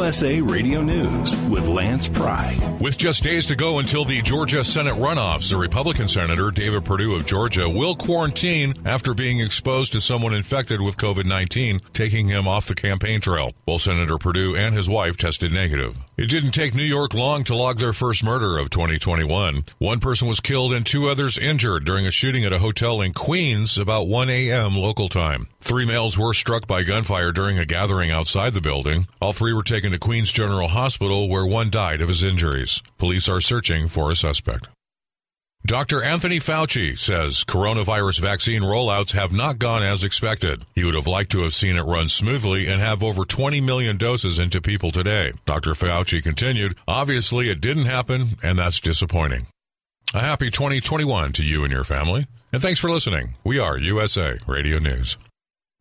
USA 0.08 0.40
Radio 0.40 0.82
News 0.82 1.36
with 1.50 1.68
Lance 1.68 2.08
Pry. 2.08 2.67
With 2.80 2.96
just 2.96 3.24
days 3.24 3.48
to 3.48 3.56
go 3.56 3.80
until 3.80 4.06
the 4.06 4.22
Georgia 4.22 4.64
Senate 4.64 4.94
runoffs, 4.94 5.50
the 5.50 5.58
Republican 5.58 6.08
Senator 6.08 6.52
David 6.52 6.86
Perdue 6.86 7.16
of 7.16 7.26
Georgia 7.26 7.68
will 7.68 7.96
quarantine 7.96 8.76
after 8.86 9.16
being 9.16 9.40
exposed 9.40 9.94
to 9.94 10.02
someone 10.02 10.32
infected 10.32 10.80
with 10.80 10.96
COVID 10.96 11.26
19, 11.26 11.80
taking 11.94 12.28
him 12.28 12.48
off 12.48 12.68
the 12.68 12.76
campaign 12.76 13.20
trail. 13.20 13.54
Both 13.66 13.82
Senator 13.82 14.20
Perdue 14.20 14.56
and 14.56 14.76
his 14.76 14.88
wife 14.88 15.18
tested 15.18 15.52
negative. 15.52 15.98
It 16.18 16.30
didn't 16.30 16.52
take 16.52 16.76
New 16.76 16.84
York 16.84 17.16
long 17.16 17.44
to 17.46 17.56
log 17.56 17.80
their 17.80 17.94
first 17.94 18.24
murder 18.24 18.60
of 18.60 18.70
2021. 18.70 19.64
One 19.80 20.00
person 20.00 20.28
was 20.28 20.40
killed 20.40 20.72
and 20.72 20.86
two 20.86 21.10
others 21.10 21.40
injured 21.40 21.84
during 21.84 22.06
a 22.06 22.12
shooting 22.12 22.46
at 22.46 22.54
a 22.54 22.60
hotel 22.60 23.02
in 23.02 23.14
Queens 23.14 23.80
about 23.80 24.08
1 24.08 24.30
a.m. 24.30 24.76
local 24.76 25.10
time. 25.10 25.48
Three 25.62 25.86
males 25.86 26.18
were 26.18 26.34
struck 26.34 26.68
by 26.68 26.84
gunfire 26.84 27.32
during 27.32 27.58
a 27.58 27.66
gathering 27.66 28.12
outside 28.12 28.54
the 28.54 28.62
building. 28.62 29.08
All 29.20 29.34
three 29.34 29.54
were 29.54 29.64
taken 29.64 29.92
to 29.92 30.00
Queens 30.00 30.32
General 30.32 30.68
Hospital 30.68 31.28
where 31.28 31.46
one 31.46 31.70
died 31.72 32.02
of 32.02 32.08
his 32.08 32.24
injuries. 32.24 32.67
Police 32.98 33.30
are 33.30 33.42
searching 33.42 33.88
for 33.88 34.12
a 34.12 34.16
suspect. 34.16 34.68
Dr. 35.66 36.02
Anthony 36.02 36.40
Fauci 36.40 36.98
says 36.98 37.44
coronavirus 37.44 38.20
vaccine 38.20 38.62
rollouts 38.62 39.12
have 39.12 39.34
not 39.34 39.60
gone 39.60 39.84
as 39.84 40.04
expected. 40.04 40.66
He 40.76 40.86
would 40.86 40.96
have 40.96 41.08
liked 41.08 41.32
to 41.32 41.42
have 41.44 41.54
seen 41.54 41.76
it 41.76 41.82
run 41.82 42.08
smoothly 42.08 42.68
and 42.68 42.80
have 42.80 43.04
over 43.04 43.26
20 43.26 43.60
million 43.60 43.98
doses 43.98 44.40
into 44.40 44.62
people 44.62 44.92
today. 44.92 45.34
Dr. 45.46 45.72
Fauci 45.72 46.24
continued, 46.24 46.78
obviously 46.88 47.50
it 47.50 47.60
didn't 47.60 47.86
happen, 47.86 48.38
and 48.42 48.58
that's 48.58 48.80
disappointing. 48.80 49.48
A 50.14 50.22
happy 50.22 50.50
2021 50.50 51.34
to 51.34 51.44
you 51.44 51.64
and 51.64 51.74
your 51.74 51.84
family, 51.84 52.24
and 52.54 52.62
thanks 52.62 52.80
for 52.80 52.90
listening. 52.90 53.34
We 53.44 53.60
are 53.60 53.78
USA 53.78 54.40
Radio 54.48 54.80
News. 54.80 55.18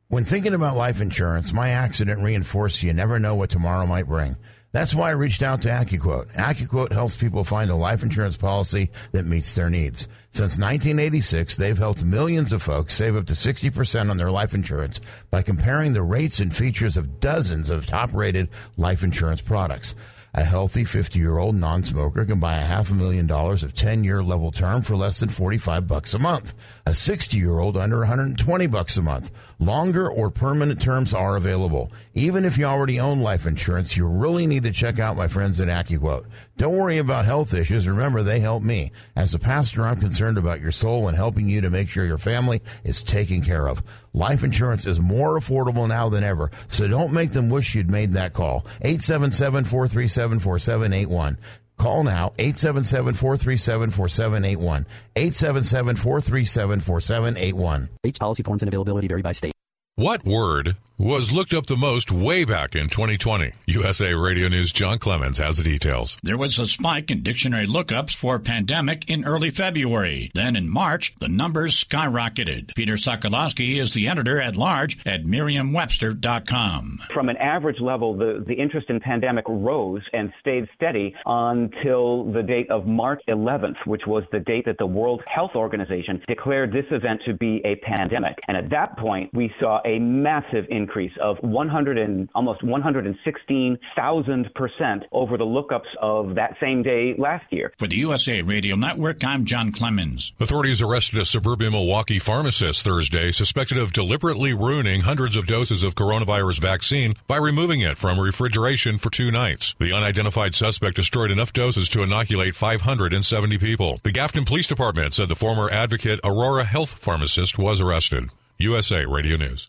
When 0.08 0.24
thinking 0.24 0.54
about 0.54 0.76
life 0.76 1.00
insurance, 1.00 1.52
my 1.52 1.70
accident 1.70 2.24
reinforced 2.24 2.82
you 2.82 2.92
never 2.92 3.20
know 3.20 3.36
what 3.36 3.50
tomorrow 3.50 3.86
might 3.86 4.06
bring. 4.06 4.36
That's 4.76 4.94
why 4.94 5.08
I 5.08 5.12
reached 5.12 5.42
out 5.42 5.62
to 5.62 5.70
AccuQuote. 5.70 6.34
AccuQuote 6.34 6.92
helps 6.92 7.16
people 7.16 7.44
find 7.44 7.70
a 7.70 7.74
life 7.74 8.02
insurance 8.02 8.36
policy 8.36 8.90
that 9.12 9.24
meets 9.24 9.54
their 9.54 9.70
needs. 9.70 10.06
Since 10.32 10.58
1986, 10.58 11.56
they've 11.56 11.78
helped 11.78 12.04
millions 12.04 12.52
of 12.52 12.60
folks 12.60 12.94
save 12.94 13.16
up 13.16 13.24
to 13.28 13.32
60% 13.32 14.10
on 14.10 14.18
their 14.18 14.30
life 14.30 14.52
insurance 14.52 15.00
by 15.30 15.40
comparing 15.40 15.94
the 15.94 16.02
rates 16.02 16.40
and 16.40 16.54
features 16.54 16.98
of 16.98 17.20
dozens 17.20 17.70
of 17.70 17.86
top 17.86 18.12
rated 18.12 18.50
life 18.76 19.02
insurance 19.02 19.40
products. 19.40 19.94
A 20.34 20.44
healthy 20.44 20.84
50 20.84 21.18
year 21.18 21.38
old 21.38 21.54
non 21.54 21.82
smoker 21.82 22.26
can 22.26 22.38
buy 22.38 22.56
a 22.56 22.64
half 22.64 22.90
a 22.90 22.94
million 22.94 23.26
dollars 23.26 23.62
of 23.62 23.72
10 23.72 24.04
year 24.04 24.22
level 24.22 24.52
term 24.52 24.82
for 24.82 24.94
less 24.94 25.20
than 25.20 25.30
45 25.30 25.86
bucks 25.86 26.12
a 26.12 26.18
month. 26.18 26.52
A 26.84 26.92
60 26.92 27.38
year 27.38 27.58
old 27.58 27.78
under 27.78 28.00
120 28.00 28.66
bucks 28.66 28.98
a 28.98 29.02
month. 29.02 29.30
Longer 29.58 30.10
or 30.10 30.30
permanent 30.30 30.82
terms 30.82 31.14
are 31.14 31.36
available. 31.36 31.90
Even 32.12 32.44
if 32.44 32.58
you 32.58 32.66
already 32.66 33.00
own 33.00 33.20
life 33.20 33.46
insurance, 33.46 33.96
you 33.96 34.06
really 34.06 34.46
need 34.46 34.64
to 34.64 34.70
check 34.70 34.98
out 34.98 35.16
my 35.16 35.28
friends 35.28 35.60
at 35.60 35.68
AccuQuote. 35.68 36.26
Don't 36.58 36.76
worry 36.76 36.98
about 36.98 37.24
health 37.24 37.54
issues. 37.54 37.88
Remember, 37.88 38.22
they 38.22 38.40
help 38.40 38.62
me. 38.62 38.92
As 39.16 39.32
a 39.32 39.38
pastor, 39.38 39.82
I'm 39.82 39.96
concerned 39.96 40.36
about 40.36 40.60
your 40.60 40.72
soul 40.72 41.08
and 41.08 41.16
helping 41.16 41.48
you 41.48 41.62
to 41.62 41.70
make 41.70 41.88
sure 41.88 42.04
your 42.04 42.18
family 42.18 42.60
is 42.84 43.02
taken 43.02 43.40
care 43.40 43.66
of. 43.66 43.82
Life 44.12 44.44
insurance 44.44 44.86
is 44.86 45.00
more 45.00 45.38
affordable 45.38 45.88
now 45.88 46.10
than 46.10 46.22
ever, 46.22 46.50
so 46.68 46.86
don't 46.86 47.14
make 47.14 47.30
them 47.30 47.48
wish 47.48 47.74
you'd 47.74 47.90
made 47.90 48.12
that 48.12 48.34
call. 48.34 48.66
877 48.82 49.64
437 49.64 50.40
4781. 50.40 51.38
Call 51.78 52.04
now 52.04 52.32
877 52.38 53.14
437 53.14 53.90
4781. 53.90 54.86
877 55.16 55.96
437 55.96 56.80
4781. 56.80 57.88
Rates, 58.02 58.18
policy 58.18 58.42
forms, 58.42 58.62
and 58.62 58.68
availability 58.68 59.08
vary 59.08 59.22
by 59.22 59.32
state. 59.32 59.52
What 59.96 60.24
word 60.24 60.76
was 60.98 61.30
looked 61.30 61.52
up 61.52 61.66
the 61.66 61.76
most 61.76 62.10
way 62.10 62.42
back 62.42 62.74
in 62.74 62.88
2020. 62.88 63.52
USA 63.66 64.14
Radio 64.14 64.48
News 64.48 64.72
John 64.72 64.98
Clemens 64.98 65.36
has 65.36 65.58
the 65.58 65.62
details. 65.62 66.16
There 66.22 66.38
was 66.38 66.58
a 66.58 66.66
spike 66.66 67.10
in 67.10 67.22
dictionary 67.22 67.66
lookups 67.66 68.16
for 68.16 68.38
pandemic 68.38 69.10
in 69.10 69.26
early 69.26 69.50
February. 69.50 70.30
Then 70.34 70.56
in 70.56 70.70
March, 70.70 71.14
the 71.18 71.28
numbers 71.28 71.84
skyrocketed. 71.84 72.74
Peter 72.74 72.94
Sokolowski 72.94 73.78
is 73.78 73.92
the 73.92 74.08
editor 74.08 74.40
at 74.40 74.56
large 74.56 74.98
at 75.04 75.26
Merriam-Webster.com. 75.26 77.00
From 77.12 77.28
an 77.28 77.36
average 77.36 77.80
level, 77.80 78.16
the, 78.16 78.42
the 78.46 78.54
interest 78.54 78.88
in 78.88 78.98
pandemic 78.98 79.44
rose 79.48 80.02
and 80.14 80.32
stayed 80.40 80.66
steady 80.74 81.14
until 81.26 82.24
the 82.32 82.42
date 82.42 82.70
of 82.70 82.86
March 82.86 83.20
11th, 83.28 83.76
which 83.84 84.06
was 84.06 84.24
the 84.32 84.40
date 84.40 84.64
that 84.64 84.78
the 84.78 84.86
World 84.86 85.22
Health 85.26 85.52
Organization 85.56 86.22
declared 86.26 86.72
this 86.72 86.86
event 86.90 87.20
to 87.26 87.34
be 87.34 87.60
a 87.66 87.76
pandemic. 87.84 88.38
And 88.48 88.56
at 88.56 88.70
that 88.70 88.96
point, 88.96 89.28
we 89.34 89.52
saw 89.60 89.80
a 89.84 89.98
massive 89.98 90.64
increase 90.70 90.85
increase 90.86 91.12
of 91.20 91.36
100 91.40 91.98
and 91.98 92.28
almost 92.32 92.62
116,000 92.62 94.54
percent 94.54 95.02
over 95.10 95.36
the 95.36 95.44
lookups 95.44 95.90
of 96.00 96.36
that 96.36 96.54
same 96.60 96.84
day 96.84 97.14
last 97.18 97.44
year. 97.50 97.72
For 97.76 97.88
the 97.88 97.96
USA 97.96 98.40
Radio 98.42 98.76
Network, 98.76 99.24
I'm 99.24 99.44
John 99.44 99.72
Clemens. 99.72 100.32
Authorities 100.38 100.80
arrested 100.80 101.18
a 101.20 101.24
suburban 101.24 101.72
Milwaukee 101.72 102.20
pharmacist 102.20 102.82
Thursday 102.82 103.32
suspected 103.32 103.78
of 103.78 103.92
deliberately 103.92 104.54
ruining 104.54 105.00
hundreds 105.00 105.36
of 105.36 105.48
doses 105.48 105.82
of 105.82 105.96
coronavirus 105.96 106.60
vaccine 106.60 107.14
by 107.26 107.36
removing 107.36 107.80
it 107.80 107.98
from 107.98 108.20
refrigeration 108.20 108.96
for 108.96 109.10
two 109.10 109.32
nights. 109.32 109.74
The 109.80 109.92
unidentified 109.92 110.54
suspect 110.54 110.94
destroyed 110.96 111.32
enough 111.32 111.52
doses 111.52 111.88
to 111.90 112.02
inoculate 112.02 112.54
570 112.54 113.58
people. 113.58 114.00
The 114.04 114.12
Grafton 114.12 114.44
Police 114.44 114.68
Department 114.68 115.14
said 115.14 115.28
the 115.28 115.34
former 115.34 115.68
advocate 115.70 116.20
Aurora 116.22 116.64
Health 116.64 116.94
pharmacist 116.94 117.58
was 117.58 117.80
arrested. 117.80 118.30
USA 118.58 119.04
Radio 119.04 119.36
News. 119.36 119.68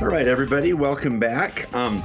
All 0.00 0.06
right, 0.06 0.26
everybody, 0.26 0.72
welcome 0.72 1.20
back. 1.20 1.68
Um, 1.76 2.02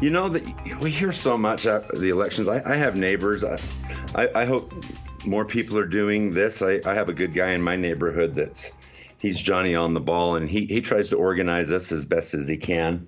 you 0.00 0.10
know 0.10 0.28
that 0.30 0.80
we 0.80 0.90
hear 0.90 1.12
so 1.12 1.38
much 1.38 1.64
at 1.64 1.88
the 1.94 2.08
elections. 2.08 2.48
I, 2.48 2.60
I 2.68 2.74
have 2.74 2.96
neighbors. 2.96 3.44
I, 3.44 3.56
I, 4.16 4.28
I, 4.34 4.44
hope 4.44 4.74
more 5.24 5.44
people 5.44 5.78
are 5.78 5.86
doing 5.86 6.30
this. 6.30 6.60
I, 6.60 6.80
I 6.84 6.94
have 6.94 7.08
a 7.08 7.12
good 7.12 7.32
guy 7.32 7.52
in 7.52 7.62
my 7.62 7.76
neighborhood 7.76 8.34
that's 8.34 8.72
he's 9.16 9.38
Johnny 9.38 9.76
on 9.76 9.94
the 9.94 10.00
ball, 10.00 10.34
and 10.34 10.50
he 10.50 10.66
he 10.66 10.80
tries 10.80 11.10
to 11.10 11.16
organize 11.16 11.70
us 11.70 11.92
as 11.92 12.04
best 12.04 12.34
as 12.34 12.48
he 12.48 12.56
can. 12.56 13.06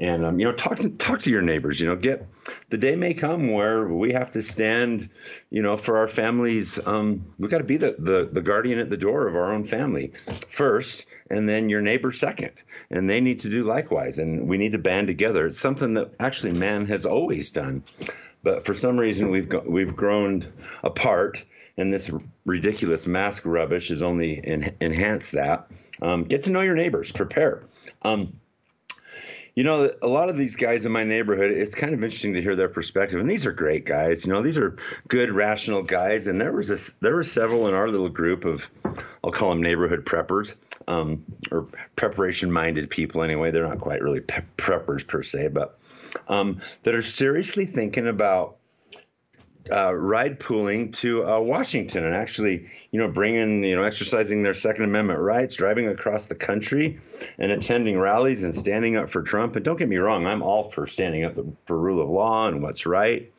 And 0.00 0.24
um, 0.24 0.38
you 0.40 0.46
know, 0.46 0.52
talk 0.52 0.78
to 0.78 0.88
talk 0.90 1.22
to 1.22 1.30
your 1.30 1.42
neighbors. 1.42 1.80
You 1.80 1.86
know, 1.86 1.96
get 1.96 2.26
the 2.70 2.78
day 2.78 2.96
may 2.96 3.14
come 3.14 3.52
where 3.52 3.86
we 3.86 4.12
have 4.12 4.32
to 4.32 4.42
stand. 4.42 5.08
You 5.50 5.62
know, 5.62 5.76
for 5.76 5.98
our 5.98 6.08
families, 6.08 6.84
um, 6.84 7.32
we 7.38 7.48
got 7.48 7.58
to 7.58 7.64
be 7.64 7.76
the, 7.76 7.94
the 7.98 8.28
the 8.30 8.42
guardian 8.42 8.78
at 8.78 8.90
the 8.90 8.96
door 8.96 9.28
of 9.28 9.36
our 9.36 9.52
own 9.52 9.64
family 9.64 10.12
first, 10.50 11.06
and 11.30 11.48
then 11.48 11.68
your 11.68 11.80
neighbor 11.80 12.12
second 12.12 12.52
and 12.90 13.08
they 13.08 13.20
need 13.20 13.40
to 13.40 13.48
do 13.48 13.62
likewise. 13.62 14.18
And 14.18 14.48
we 14.48 14.56
need 14.56 14.72
to 14.72 14.78
band 14.78 15.08
together. 15.08 15.46
It's 15.46 15.58
something 15.58 15.94
that 15.94 16.14
actually 16.20 16.52
man 16.52 16.86
has 16.86 17.06
always 17.06 17.50
done, 17.50 17.84
but 18.42 18.64
for 18.64 18.74
some 18.74 18.98
reason 18.98 19.30
we've 19.30 19.52
we've 19.66 19.94
grown 19.94 20.52
apart, 20.82 21.44
and 21.76 21.92
this 21.92 22.10
ridiculous 22.44 23.06
mask 23.06 23.44
rubbish 23.46 23.88
has 23.88 24.02
only 24.02 24.42
en- 24.44 24.76
enhanced 24.80 25.32
that. 25.32 25.68
Um, 26.00 26.24
get 26.24 26.44
to 26.44 26.50
know 26.50 26.60
your 26.60 26.76
neighbors. 26.76 27.12
Prepare. 27.12 27.64
Um, 28.02 28.38
you 29.54 29.62
know, 29.62 29.90
a 30.02 30.08
lot 30.08 30.28
of 30.28 30.36
these 30.36 30.56
guys 30.56 30.84
in 30.84 30.90
my 30.90 31.04
neighborhood, 31.04 31.52
it's 31.52 31.76
kind 31.76 31.94
of 31.94 32.02
interesting 32.02 32.34
to 32.34 32.42
hear 32.42 32.56
their 32.56 32.68
perspective. 32.68 33.20
And 33.20 33.30
these 33.30 33.46
are 33.46 33.52
great 33.52 33.84
guys. 33.84 34.26
You 34.26 34.32
know, 34.32 34.42
these 34.42 34.58
are 34.58 34.76
good, 35.06 35.30
rational 35.30 35.82
guys. 35.82 36.26
And 36.26 36.40
there 36.40 36.52
was 36.52 36.70
a, 36.70 37.00
there 37.00 37.14
were 37.14 37.22
several 37.22 37.68
in 37.68 37.74
our 37.74 37.88
little 37.88 38.08
group 38.08 38.44
of, 38.44 38.68
I'll 39.22 39.30
call 39.30 39.50
them 39.50 39.62
neighborhood 39.62 40.04
preppers, 40.04 40.54
um, 40.88 41.24
or 41.52 41.68
preparation-minded 41.94 42.90
people. 42.90 43.22
Anyway, 43.22 43.52
they're 43.52 43.68
not 43.68 43.78
quite 43.78 44.02
really 44.02 44.20
pe- 44.20 44.42
preppers 44.56 45.06
per 45.06 45.22
se, 45.22 45.48
but 45.48 45.78
um, 46.26 46.60
that 46.82 46.94
are 46.94 47.02
seriously 47.02 47.64
thinking 47.64 48.08
about 48.08 48.56
uh, 49.72 49.94
ride 49.94 50.38
pooling 50.38 50.90
to 50.92 51.26
uh, 51.26 51.40
Washington 51.40 52.04
and 52.04 52.14
actually, 52.14 52.68
you 52.90 52.98
know, 52.98 53.08
bringing, 53.08 53.64
you 53.64 53.74
know, 53.74 53.82
exercising 53.82 54.42
their 54.42 54.54
Second 54.54 54.84
Amendment 54.84 55.20
rights, 55.20 55.56
driving 55.56 55.88
across 55.88 56.26
the 56.26 56.34
country 56.34 57.00
and 57.38 57.50
attending 57.50 57.98
rallies 57.98 58.44
and 58.44 58.54
standing 58.54 58.96
up 58.96 59.08
for 59.08 59.22
Trump. 59.22 59.56
And 59.56 59.64
don't 59.64 59.78
get 59.78 59.88
me 59.88 59.96
wrong, 59.96 60.26
I'm 60.26 60.42
all 60.42 60.70
for 60.70 60.86
standing 60.86 61.24
up 61.24 61.38
for 61.64 61.78
rule 61.78 62.02
of 62.02 62.10
law 62.10 62.46
and 62.48 62.62
what's 62.62 62.84
right. 62.84 63.32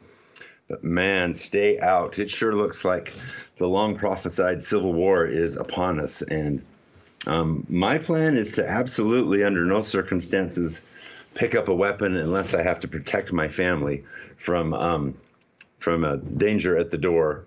But 0.67 0.83
man, 0.83 1.35
stay 1.35 1.79
out. 1.79 2.17
It 2.17 2.29
sure 2.29 2.55
looks 2.55 2.83
like 2.83 3.13
the 3.57 3.67
long 3.67 3.95
prophesied 3.95 4.63
Civil 4.63 4.93
War 4.93 5.25
is 5.27 5.57
upon 5.57 5.99
us. 5.99 6.23
And 6.23 6.65
um, 7.27 7.67
my 7.69 7.99
plan 7.99 8.35
is 8.35 8.53
to 8.53 8.67
absolutely, 8.67 9.43
under 9.43 9.63
no 9.63 9.83
circumstances, 9.83 10.81
pick 11.35 11.53
up 11.53 11.67
a 11.67 11.75
weapon 11.75 12.17
unless 12.17 12.55
I 12.55 12.63
have 12.63 12.79
to 12.79 12.87
protect 12.87 13.31
my 13.31 13.47
family 13.47 14.05
from 14.37 14.73
um, 14.73 15.13
from 15.85 16.03
a 16.03 16.17
danger 16.17 16.75
at 16.75 16.89
the 16.89 16.97
door. 16.97 17.45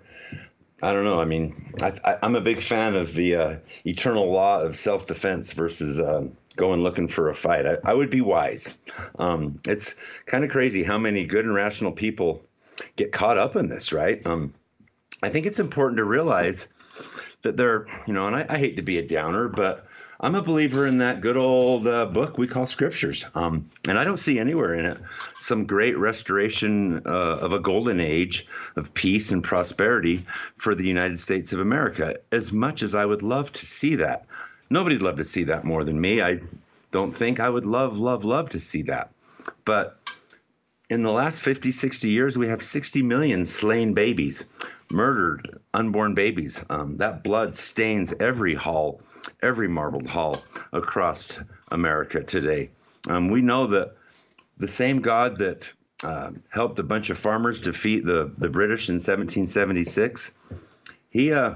I 0.81 0.92
don't 0.92 1.03
know. 1.03 1.20
I 1.20 1.24
mean, 1.24 1.74
I, 1.83 2.18
am 2.22 2.37
a 2.37 2.40
big 2.40 2.61
fan 2.61 2.94
of 2.94 3.12
the 3.12 3.35
uh, 3.35 3.57
eternal 3.85 4.31
law 4.31 4.61
of 4.61 4.77
self 4.77 5.07
defense 5.07 5.53
versus 5.53 5.98
uh, 5.98 6.29
going 6.55 6.81
looking 6.81 7.09
for 7.09 7.31
a 7.31 7.35
fight. 7.35 7.66
I, 7.66 7.79
I 7.85 7.94
would 7.94 8.11
be 8.11 8.20
wise. 8.20 8.79
Um, 9.18 9.59
it's 9.66 9.96
kind 10.27 10.44
of 10.44 10.51
crazy 10.51 10.85
how 10.85 10.98
many 10.98 11.24
good 11.24 11.46
and 11.46 11.55
rational 11.55 11.90
people 11.90 12.44
get 12.94 13.11
caught 13.11 13.38
up 13.38 13.57
in 13.57 13.68
this, 13.68 13.92
right? 13.92 14.24
Um, 14.24 14.55
I 15.20 15.31
think 15.31 15.44
it's 15.44 15.59
important 15.59 15.98
to 15.98 16.05
realize 16.05 16.68
that 17.42 17.57
there, 17.57 17.88
you 18.07 18.12
know, 18.12 18.29
and 18.29 18.37
I, 18.37 18.46
I 18.48 18.59
hate 18.59 18.77
to 18.77 18.83
be 18.83 18.98
a 18.98 19.07
downer, 19.07 19.48
but 19.48 19.88
I'm 20.20 20.35
a 20.35 20.42
believer 20.42 20.85
in 20.85 20.98
that 20.98 21.20
good 21.20 21.37
old 21.37 21.87
uh, 21.87 22.07
book 22.07 22.38
we 22.38 22.48
call 22.48 22.66
scriptures. 22.66 23.24
Um, 23.37 23.70
and 23.87 23.96
I 23.96 24.02
don't 24.02 24.16
see 24.16 24.40
anywhere 24.40 24.74
in 24.74 24.85
it 24.85 24.98
some 25.38 25.66
great 25.66 25.96
restoration 25.96 27.02
uh, 27.07 27.38
of 27.40 27.52
a 27.52 27.61
golden 27.61 28.00
age 28.00 28.46
of 28.74 28.94
peace 28.94 29.31
and 29.31 29.44
prosperity 29.44 30.26
for 30.57 30.74
the 30.74 30.87
United 30.87 31.20
States 31.20 31.52
of 31.52 31.61
America, 31.61 32.16
as 32.33 32.50
much 32.50 32.83
as 32.83 32.96
I 32.96 33.04
would 33.04 33.22
love 33.22 33.52
to 33.52 33.64
see 33.64 33.96
that. 33.96 34.26
Nobody'd 34.68 35.02
love 35.02 35.18
to 35.18 35.24
see 35.24 35.44
that 35.44 35.64
more 35.64 35.85
than 35.85 36.00
me. 36.00 36.20
I 36.20 36.40
don't 36.90 37.16
think 37.16 37.38
I 37.38 37.48
would 37.48 37.66
love, 37.66 37.96
love, 37.98 38.24
love 38.24 38.50
to 38.50 38.61
see 38.61 38.83
that. 38.83 39.11
But 39.64 39.98
in 40.90 41.04
the 41.04 41.12
last 41.12 41.42
50, 41.42 41.70
60 41.70 42.09
years, 42.09 42.37
we 42.37 42.48
have 42.48 42.64
60 42.64 43.02
million 43.02 43.44
slain 43.44 43.94
babies, 43.94 44.44
murdered 44.90 45.61
unborn 45.72 46.14
babies. 46.14 46.64
Um, 46.68 46.96
that 46.96 47.22
blood 47.22 47.54
stains 47.54 48.12
every 48.18 48.57
hall 48.57 49.00
every 49.42 49.68
marbled 49.68 50.07
hall 50.07 50.42
across 50.72 51.38
America 51.70 52.22
today. 52.22 52.70
Um, 53.09 53.28
we 53.28 53.40
know 53.40 53.68
that 53.68 53.96
the 54.57 54.68
same 54.68 55.00
God 55.00 55.38
that 55.38 55.70
uh, 56.02 56.31
helped 56.48 56.78
a 56.78 56.83
bunch 56.83 57.11
of 57.11 57.18
farmers 57.18 57.61
defeat 57.61 58.04
the, 58.04 58.33
the 58.38 58.48
British 58.48 58.88
in 58.88 58.94
1776, 58.94 60.33
he 61.11 61.33
uh, 61.33 61.54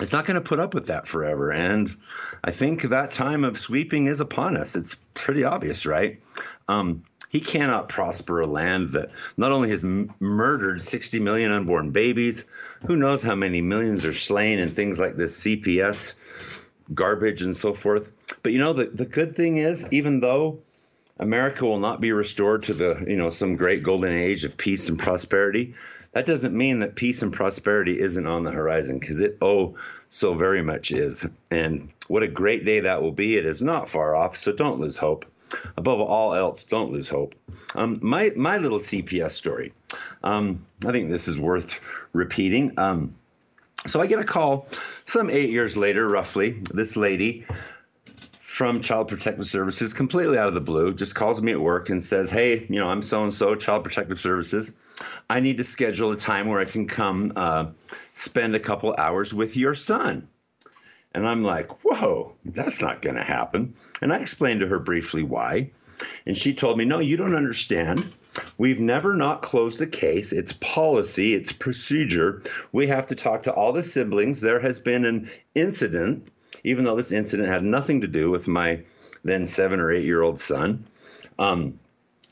is 0.00 0.12
not 0.12 0.24
going 0.24 0.36
to 0.36 0.40
put 0.40 0.60
up 0.60 0.74
with 0.74 0.86
that 0.86 1.06
forever. 1.06 1.52
And 1.52 1.94
I 2.42 2.52
think 2.52 2.82
that 2.82 3.10
time 3.10 3.44
of 3.44 3.58
sweeping 3.58 4.06
is 4.06 4.20
upon 4.20 4.56
us. 4.56 4.76
It's 4.76 4.96
pretty 5.14 5.44
obvious, 5.44 5.86
right? 5.86 6.20
Um, 6.68 7.04
he 7.28 7.40
cannot 7.40 7.88
prosper 7.88 8.40
a 8.40 8.46
land 8.46 8.90
that 8.90 9.10
not 9.36 9.52
only 9.52 9.70
has 9.70 9.84
m- 9.84 10.12
murdered 10.20 10.80
60 10.80 11.20
million 11.20 11.50
unborn 11.52 11.90
babies, 11.90 12.44
who 12.86 12.96
knows 12.96 13.22
how 13.22 13.34
many 13.34 13.60
millions 13.60 14.04
are 14.04 14.12
slain 14.12 14.58
in 14.58 14.74
things 14.74 14.98
like 14.98 15.16
this 15.16 15.38
CPS 15.44 16.14
garbage 16.94 17.42
and 17.42 17.56
so 17.56 17.74
forth. 17.74 18.12
But 18.42 18.52
you 18.52 18.58
know, 18.58 18.72
the, 18.72 18.86
the 18.86 19.06
good 19.06 19.36
thing 19.36 19.58
is, 19.58 19.88
even 19.90 20.20
though 20.20 20.60
America 21.18 21.64
will 21.64 21.78
not 21.78 22.00
be 22.00 22.12
restored 22.12 22.64
to 22.64 22.74
the, 22.74 23.04
you 23.06 23.16
know, 23.16 23.30
some 23.30 23.56
great 23.56 23.82
golden 23.82 24.12
age 24.12 24.44
of 24.44 24.56
peace 24.56 24.88
and 24.88 24.98
prosperity. 24.98 25.74
That 26.12 26.26
doesn't 26.26 26.56
mean 26.56 26.80
that 26.80 26.94
peace 26.94 27.22
and 27.22 27.32
prosperity 27.32 27.98
isn't 27.98 28.26
on 28.26 28.42
the 28.42 28.50
horizon 28.50 28.98
because 28.98 29.20
it, 29.20 29.38
oh, 29.40 29.76
so 30.08 30.34
very 30.34 30.62
much 30.62 30.92
is. 30.92 31.28
And 31.50 31.90
what 32.08 32.22
a 32.22 32.28
great 32.28 32.64
day 32.64 32.80
that 32.80 33.02
will 33.02 33.12
be. 33.12 33.36
It 33.36 33.46
is 33.46 33.62
not 33.62 33.88
far 33.88 34.14
off, 34.14 34.36
so 34.36 34.52
don't 34.52 34.80
lose 34.80 34.96
hope. 34.96 35.26
Above 35.76 36.00
all 36.00 36.34
else, 36.34 36.64
don't 36.64 36.92
lose 36.92 37.08
hope. 37.08 37.34
Um, 37.74 37.98
my, 38.02 38.32
my 38.34 38.58
little 38.58 38.78
CPS 38.78 39.30
story, 39.30 39.72
um, 40.22 40.66
I 40.86 40.92
think 40.92 41.08
this 41.08 41.28
is 41.28 41.38
worth 41.38 41.78
repeating. 42.12 42.74
Um, 42.78 43.14
so 43.86 44.00
I 44.00 44.06
get 44.06 44.18
a 44.18 44.24
call 44.24 44.68
some 45.04 45.30
eight 45.30 45.50
years 45.50 45.76
later, 45.76 46.08
roughly. 46.08 46.50
This 46.72 46.96
lady 46.96 47.46
from 48.56 48.80
Child 48.80 49.08
Protective 49.08 49.44
Services, 49.44 49.92
completely 49.92 50.38
out 50.38 50.48
of 50.48 50.54
the 50.54 50.60
blue, 50.60 50.94
just 50.94 51.14
calls 51.14 51.42
me 51.42 51.52
at 51.52 51.60
work 51.60 51.90
and 51.90 52.02
says, 52.02 52.30
Hey, 52.30 52.66
you 52.70 52.76
know, 52.76 52.88
I'm 52.88 53.02
so 53.02 53.22
and 53.22 53.34
so, 53.34 53.54
Child 53.54 53.84
Protective 53.84 54.18
Services. 54.18 54.72
I 55.28 55.40
need 55.40 55.58
to 55.58 55.64
schedule 55.64 56.10
a 56.12 56.16
time 56.16 56.48
where 56.48 56.58
I 56.58 56.64
can 56.64 56.86
come 56.86 57.34
uh, 57.36 57.66
spend 58.14 58.54
a 58.54 58.60
couple 58.60 58.94
hours 58.96 59.34
with 59.34 59.56
your 59.56 59.74
son. 59.74 60.28
And 61.12 61.28
I'm 61.28 61.42
like, 61.42 61.84
Whoa, 61.84 62.34
that's 62.44 62.80
not 62.80 63.02
going 63.02 63.16
to 63.16 63.22
happen. 63.22 63.74
And 64.00 64.12
I 64.12 64.20
explained 64.20 64.60
to 64.60 64.68
her 64.68 64.78
briefly 64.78 65.22
why. 65.22 65.70
And 66.26 66.36
she 66.36 66.54
told 66.54 66.78
me, 66.78 66.84
No, 66.84 66.98
you 66.98 67.16
don't 67.16 67.34
understand. 67.34 68.12
We've 68.58 68.80
never 68.80 69.14
not 69.14 69.40
closed 69.40 69.78
the 69.78 69.86
case. 69.86 70.32
It's 70.32 70.52
policy, 70.54 71.34
it's 71.34 71.52
procedure. 71.52 72.42
We 72.70 72.88
have 72.88 73.06
to 73.06 73.14
talk 73.14 73.44
to 73.44 73.52
all 73.52 73.72
the 73.72 73.82
siblings. 73.82 74.40
There 74.40 74.60
has 74.60 74.78
been 74.78 75.04
an 75.06 75.30
incident 75.54 76.30
even 76.66 76.84
though 76.84 76.96
this 76.96 77.12
incident 77.12 77.48
had 77.48 77.64
nothing 77.64 78.00
to 78.00 78.08
do 78.08 78.28
with 78.28 78.48
my 78.48 78.82
then 79.24 79.44
seven 79.44 79.80
or 79.80 79.92
eight 79.92 80.04
year 80.04 80.20
old 80.20 80.38
son. 80.38 80.84
Um, 81.38 81.78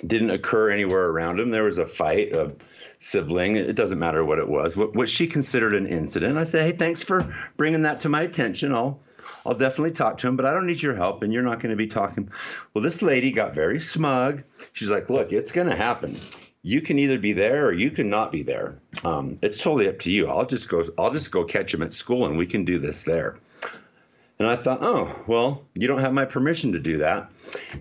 didn't 0.05 0.31
occur 0.31 0.71
anywhere 0.71 1.07
around 1.07 1.39
him. 1.39 1.51
There 1.51 1.63
was 1.63 1.79
a 1.79 1.87
fight, 1.87 2.33
a 2.33 2.53
sibling. 2.99 3.57
It 3.57 3.77
doesn't 3.77 3.99
matter 3.99 4.25
what 4.25 4.41
it 4.41 4.49
was. 4.49 4.77
What, 4.77 4.95
what 4.95 5.09
she 5.09 5.29
considered 5.29 5.73
an 5.73 5.87
incident. 5.87 6.37
I 6.37 6.45
said, 6.45 6.67
"Hey, 6.67 6.77
thanks 6.77 7.05
for 7.05 7.33
bringing 7.57 7.83
that 7.83 8.01
to 8.01 8.09
my 8.09 8.23
attention. 8.23 8.75
I'll, 8.75 9.01
I'll 9.47 9.57
definitely 9.57 9.93
talk 9.93 10.19
to 10.19 10.29
him, 10.29 10.37
but 10.37 10.47
I 10.47 10.53
don't 10.53 10.67
need 10.67 10.83
your 10.83 10.95
help, 10.95 11.23
and 11.23 11.33
you're 11.33 11.43
not 11.43 11.61
going 11.61 11.71
to 11.71 11.77
be 11.77 11.87
talking." 11.87 12.31
Well, 12.73 12.83
this 12.83 13.03
lady 13.03 13.33
got 13.33 13.55
very 13.55 13.81
smug. 13.81 14.43
She's 14.73 14.91
like, 14.91 15.11
"Look, 15.11 15.33
it's 15.33 15.53
going 15.53 15.69
to 15.69 15.77
happen. 15.77 16.21
You 16.63 16.81
can 16.81 16.99
either 16.99 17.19
be 17.19 17.33
there 17.33 17.67
or 17.67 17.73
you 17.73 17.91
can 17.91 18.09
not 18.09 18.33
be 18.33 18.43
there. 18.43 18.79
Um, 19.05 19.39
it's 19.43 19.59
totally 19.59 19.89
up 19.89 19.99
to 20.01 20.11
you. 20.11 20.29
I'll 20.29 20.47
just 20.47 20.69
go. 20.69 20.85
I'll 20.99 21.13
just 21.13 21.31
go 21.31 21.45
catch 21.45 21.75
him 21.75 21.83
at 21.83 21.93
school, 21.93 22.27
and 22.27 22.39
we 22.39 22.47
can 22.47 22.65
do 22.65 22.79
this 22.79 23.03
there." 23.03 23.39
And 24.39 24.49
I 24.49 24.57
thought, 24.57 24.79
oh, 24.83 25.15
well, 25.29 25.63
you 25.75 25.87
don't 25.87 26.01
have 26.01 26.13
my 26.13 26.25
permission 26.25 26.73
to 26.73 26.81
do 26.81 26.99
that. 26.99 27.31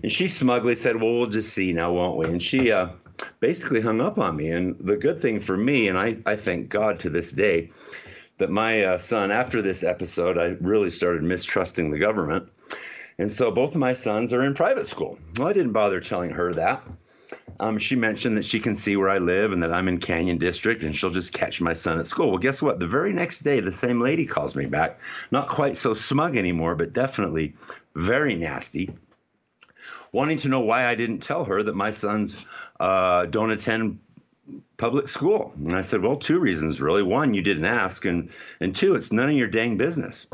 And 0.02 0.10
she 0.10 0.28
smugly 0.28 0.76
said, 0.76 0.96
well, 0.96 1.12
we'll 1.12 1.26
just 1.26 1.52
see 1.52 1.72
now, 1.72 1.92
won't 1.92 2.16
we? 2.16 2.26
And 2.26 2.40
she 2.40 2.70
uh, 2.70 2.90
basically 3.40 3.80
hung 3.80 4.00
up 4.00 4.18
on 4.18 4.36
me. 4.36 4.50
And 4.50 4.76
the 4.78 4.96
good 4.96 5.20
thing 5.20 5.40
for 5.40 5.56
me, 5.56 5.88
and 5.88 5.98
I, 5.98 6.18
I 6.24 6.36
thank 6.36 6.68
God 6.68 7.00
to 7.00 7.10
this 7.10 7.32
day, 7.32 7.70
that 8.38 8.50
my 8.50 8.84
uh, 8.84 8.98
son, 8.98 9.30
after 9.30 9.62
this 9.62 9.84
episode, 9.84 10.38
I 10.38 10.56
really 10.60 10.90
started 10.90 11.22
mistrusting 11.22 11.90
the 11.90 11.98
government. 11.98 12.48
And 13.18 13.30
so 13.30 13.50
both 13.50 13.74
of 13.74 13.80
my 13.80 13.92
sons 13.92 14.32
are 14.32 14.42
in 14.42 14.54
private 14.54 14.86
school. 14.86 15.18
Well, 15.38 15.48
I 15.48 15.52
didn't 15.52 15.72
bother 15.72 16.00
telling 16.00 16.30
her 16.30 16.54
that. 16.54 16.82
Um, 17.60 17.78
she 17.78 17.94
mentioned 17.94 18.36
that 18.36 18.44
she 18.44 18.58
can 18.58 18.74
see 18.74 18.96
where 18.96 19.08
I 19.08 19.18
live 19.18 19.52
and 19.52 19.62
that 19.62 19.72
I'm 19.72 19.86
in 19.86 19.98
Canyon 19.98 20.38
District 20.38 20.82
and 20.82 20.94
she'll 20.94 21.10
just 21.10 21.32
catch 21.32 21.60
my 21.60 21.72
son 21.72 21.98
at 21.98 22.06
school. 22.06 22.30
Well, 22.30 22.38
guess 22.38 22.60
what? 22.60 22.80
The 22.80 22.88
very 22.88 23.12
next 23.12 23.40
day, 23.40 23.60
the 23.60 23.72
same 23.72 24.00
lady 24.00 24.26
calls 24.26 24.56
me 24.56 24.66
back. 24.66 24.98
Not 25.30 25.48
quite 25.48 25.76
so 25.76 25.94
smug 25.94 26.36
anymore, 26.36 26.74
but 26.74 26.92
definitely 26.92 27.54
very 27.94 28.34
nasty, 28.34 28.90
wanting 30.10 30.38
to 30.38 30.48
know 30.48 30.60
why 30.60 30.86
I 30.86 30.96
didn't 30.96 31.20
tell 31.20 31.44
her 31.44 31.62
that 31.62 31.76
my 31.76 31.92
sons 31.92 32.36
uh, 32.80 33.26
don't 33.26 33.52
attend 33.52 34.00
public 34.76 35.08
school. 35.08 35.52
And 35.56 35.72
I 35.72 35.80
said, 35.80 36.02
well, 36.02 36.16
two 36.16 36.38
reasons 36.38 36.80
really. 36.80 37.02
One, 37.02 37.34
you 37.34 37.42
didn't 37.42 37.64
ask, 37.64 38.04
and 38.04 38.30
and 38.60 38.74
two, 38.74 38.94
it's 38.94 39.12
none 39.12 39.28
of 39.28 39.36
your 39.36 39.48
dang 39.48 39.76
business. 39.76 40.26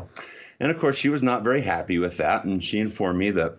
And 0.59 0.71
of 0.71 0.79
course, 0.79 0.97
she 0.97 1.09
was 1.09 1.23
not 1.23 1.43
very 1.43 1.61
happy 1.61 1.97
with 1.97 2.17
that, 2.17 2.43
and 2.43 2.63
she 2.63 2.79
informed 2.79 3.17
me 3.17 3.31
that 3.31 3.57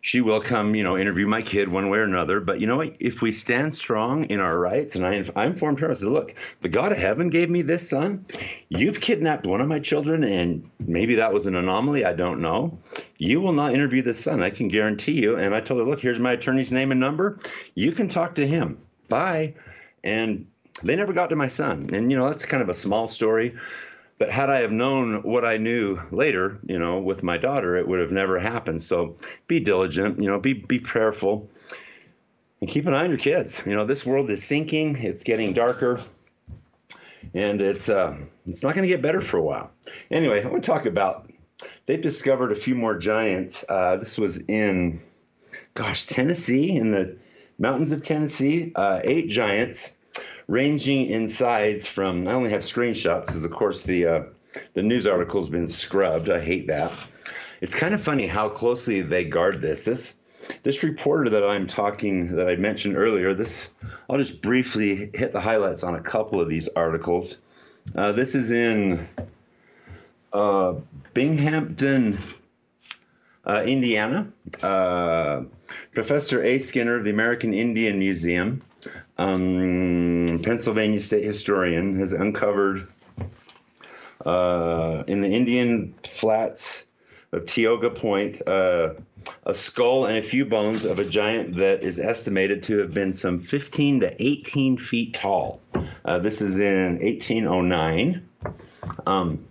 she 0.00 0.20
will 0.20 0.40
come, 0.40 0.74
you 0.74 0.84
know, 0.84 0.96
interview 0.96 1.26
my 1.26 1.42
kid 1.42 1.68
one 1.68 1.88
way 1.88 1.98
or 1.98 2.04
another. 2.04 2.40
But 2.40 2.60
you 2.60 2.66
know 2.66 2.76
what? 2.76 2.96
If 3.00 3.20
we 3.20 3.32
stand 3.32 3.74
strong 3.74 4.24
in 4.26 4.38
our 4.38 4.56
rights, 4.56 4.94
and 4.94 5.06
I, 5.06 5.24
I 5.34 5.46
informed 5.46 5.80
her, 5.80 5.90
I 5.90 5.94
said, 5.94 6.08
look, 6.08 6.34
the 6.60 6.68
God 6.68 6.92
of 6.92 6.98
heaven 6.98 7.30
gave 7.30 7.50
me 7.50 7.62
this 7.62 7.88
son. 7.88 8.26
You've 8.68 9.00
kidnapped 9.00 9.46
one 9.46 9.60
of 9.60 9.68
my 9.68 9.80
children, 9.80 10.22
and 10.22 10.70
maybe 10.78 11.16
that 11.16 11.32
was 11.32 11.46
an 11.46 11.56
anomaly. 11.56 12.04
I 12.04 12.12
don't 12.12 12.40
know. 12.40 12.78
You 13.16 13.40
will 13.40 13.52
not 13.52 13.74
interview 13.74 14.02
this 14.02 14.22
son. 14.22 14.42
I 14.42 14.50
can 14.50 14.68
guarantee 14.68 15.20
you. 15.20 15.36
And 15.36 15.54
I 15.54 15.60
told 15.60 15.80
her, 15.80 15.86
look, 15.86 16.00
here's 16.00 16.20
my 16.20 16.32
attorney's 16.32 16.72
name 16.72 16.92
and 16.92 17.00
number. 17.00 17.38
You 17.74 17.92
can 17.92 18.08
talk 18.08 18.36
to 18.36 18.46
him. 18.46 18.78
Bye. 19.08 19.54
And 20.04 20.46
they 20.82 20.96
never 20.96 21.12
got 21.12 21.30
to 21.30 21.36
my 21.36 21.48
son. 21.48 21.90
And, 21.92 22.10
you 22.10 22.16
know, 22.16 22.28
that's 22.28 22.44
kind 22.44 22.62
of 22.62 22.68
a 22.68 22.74
small 22.74 23.06
story. 23.06 23.56
But 24.18 24.30
had 24.30 24.50
I 24.50 24.60
have 24.60 24.72
known 24.72 25.22
what 25.22 25.44
I 25.44 25.58
knew 25.58 26.00
later, 26.10 26.58
you 26.66 26.78
know, 26.78 26.98
with 26.98 27.22
my 27.22 27.36
daughter, 27.38 27.76
it 27.76 27.86
would 27.86 28.00
have 28.00 28.10
never 28.10 28.38
happened. 28.38 28.82
So 28.82 29.16
be 29.46 29.60
diligent, 29.60 30.20
you 30.20 30.26
know, 30.26 30.40
be 30.40 30.54
be 30.54 30.80
prayerful, 30.80 31.48
and 32.60 32.68
keep 32.68 32.86
an 32.86 32.94
eye 32.94 33.04
on 33.04 33.10
your 33.10 33.18
kids. 33.18 33.62
You 33.64 33.74
know, 33.74 33.84
this 33.84 34.04
world 34.04 34.28
is 34.30 34.42
sinking; 34.42 34.96
it's 34.96 35.22
getting 35.22 35.52
darker, 35.52 36.00
and 37.32 37.60
it's 37.60 37.88
uh, 37.88 38.16
it's 38.44 38.64
not 38.64 38.74
going 38.74 38.82
to 38.82 38.92
get 38.92 39.02
better 39.02 39.20
for 39.20 39.36
a 39.36 39.42
while. 39.42 39.70
Anyway, 40.10 40.42
I 40.42 40.48
want 40.48 40.64
to 40.64 40.66
talk 40.66 40.86
about. 40.86 41.30
They've 41.86 42.02
discovered 42.02 42.50
a 42.50 42.56
few 42.56 42.74
more 42.74 42.98
giants. 42.98 43.64
Uh, 43.68 43.96
this 43.98 44.18
was 44.18 44.38
in, 44.38 45.00
gosh, 45.74 46.06
Tennessee, 46.06 46.72
in 46.72 46.90
the 46.90 47.16
mountains 47.58 47.92
of 47.92 48.02
Tennessee. 48.02 48.72
Uh, 48.74 49.00
eight 49.04 49.28
giants 49.28 49.92
ranging 50.46 51.06
in 51.06 51.28
size 51.28 51.86
from 51.86 52.26
I 52.26 52.32
only 52.32 52.50
have 52.50 52.62
screenshots 52.62 53.26
because 53.26 53.44
of 53.44 53.50
course 53.50 53.82
the 53.82 54.06
uh, 54.06 54.22
the 54.74 54.82
news 54.82 55.06
article 55.06 55.40
has 55.40 55.50
been 55.50 55.66
scrubbed. 55.66 56.30
I 56.30 56.40
hate 56.40 56.68
that. 56.68 56.92
It's 57.60 57.74
kind 57.74 57.94
of 57.94 58.00
funny 58.00 58.26
how 58.26 58.48
closely 58.48 59.02
they 59.02 59.24
guard 59.24 59.60
this. 59.60 59.84
This 59.84 60.16
this 60.62 60.82
reporter 60.82 61.30
that 61.30 61.44
I'm 61.44 61.66
talking 61.66 62.36
that 62.36 62.48
I 62.48 62.56
mentioned 62.56 62.96
earlier. 62.96 63.34
This 63.34 63.68
I'll 64.08 64.18
just 64.18 64.40
briefly 64.40 65.10
hit 65.12 65.32
the 65.32 65.40
highlights 65.40 65.84
on 65.84 65.94
a 65.94 66.00
couple 66.00 66.40
of 66.40 66.48
these 66.48 66.68
articles. 66.68 67.36
Uh, 67.94 68.12
this 68.12 68.34
is 68.34 68.50
in 68.50 69.08
uh, 70.32 70.74
Binghamton, 71.14 72.18
uh, 73.48 73.62
Indiana. 73.66 74.32
Uh, 74.62 75.42
Professor 75.92 76.42
A. 76.44 76.58
Skinner 76.58 76.96
of 76.96 77.04
the 77.04 77.10
American 77.10 77.54
Indian 77.54 77.98
Museum 77.98 78.62
um, 79.18 80.40
Pennsylvania 80.42 81.00
state 81.00 81.24
historian 81.24 81.98
has 81.98 82.12
uncovered 82.12 82.88
uh, 84.24 85.02
in 85.06 85.20
the 85.20 85.28
Indian 85.28 85.94
flats 86.04 86.84
of 87.32 87.46
Tioga 87.46 87.90
Point 87.90 88.40
uh, 88.46 88.94
a 89.44 89.52
skull 89.52 90.06
and 90.06 90.16
a 90.16 90.22
few 90.22 90.46
bones 90.46 90.84
of 90.84 90.98
a 90.98 91.04
giant 91.04 91.56
that 91.56 91.82
is 91.82 91.98
estimated 92.00 92.62
to 92.64 92.78
have 92.78 92.94
been 92.94 93.12
some 93.12 93.40
15 93.40 94.00
to 94.00 94.22
18 94.22 94.78
feet 94.78 95.14
tall. 95.14 95.60
Uh, 96.04 96.18
this 96.18 96.40
is 96.40 96.58
in 96.58 97.00
1809. 97.00 98.26
Um, 99.06 99.44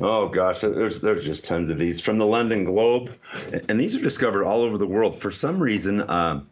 Oh 0.00 0.28
gosh, 0.28 0.60
there's 0.60 1.00
there's 1.00 1.24
just 1.24 1.44
tons 1.44 1.70
of 1.70 1.78
these 1.78 2.00
from 2.00 2.18
the 2.18 2.26
London 2.26 2.64
Globe, 2.64 3.12
and 3.68 3.80
these 3.80 3.96
are 3.96 4.00
discovered 4.00 4.44
all 4.44 4.62
over 4.62 4.78
the 4.78 4.86
world. 4.86 5.20
For 5.20 5.30
some 5.32 5.60
reason, 5.60 6.00
uh, 6.00 6.44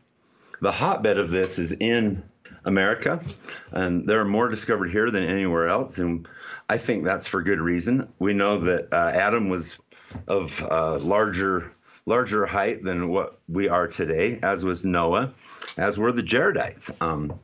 the 0.61 0.73
hotbed 0.73 1.19
of 1.19 1.31
this 1.31 1.59
is 1.61 1.73
in 1.73 2.25
America, 2.65 3.23
and 3.71 4.09
there 4.09 4.21
are 4.21 4.25
more 4.25 4.49
discovered 4.49 4.91
here 4.91 5.11
than 5.11 5.23
anywhere 5.23 5.69
else. 5.69 5.99
And 5.99 6.27
I 6.69 6.79
think 6.79 7.05
that's 7.05 7.29
for 7.29 7.41
good 7.41 7.61
reason. 7.61 8.09
We 8.19 8.35
know 8.35 8.59
that 8.59 8.93
uh, 8.93 9.13
Adam 9.15 9.49
was 9.49 9.79
of 10.27 10.61
uh, 10.63 10.99
larger 10.99 11.73
larger 12.05 12.47
height 12.47 12.83
than 12.83 13.09
what 13.09 13.39
we 13.49 13.69
are 13.69 13.87
today, 13.87 14.41
as 14.43 14.65
was 14.65 14.85
Noah, 14.85 15.33
as 15.77 15.99
were 15.99 16.13
the 16.13 16.23
Jaredites. 16.23 16.91
Um, 17.01 17.39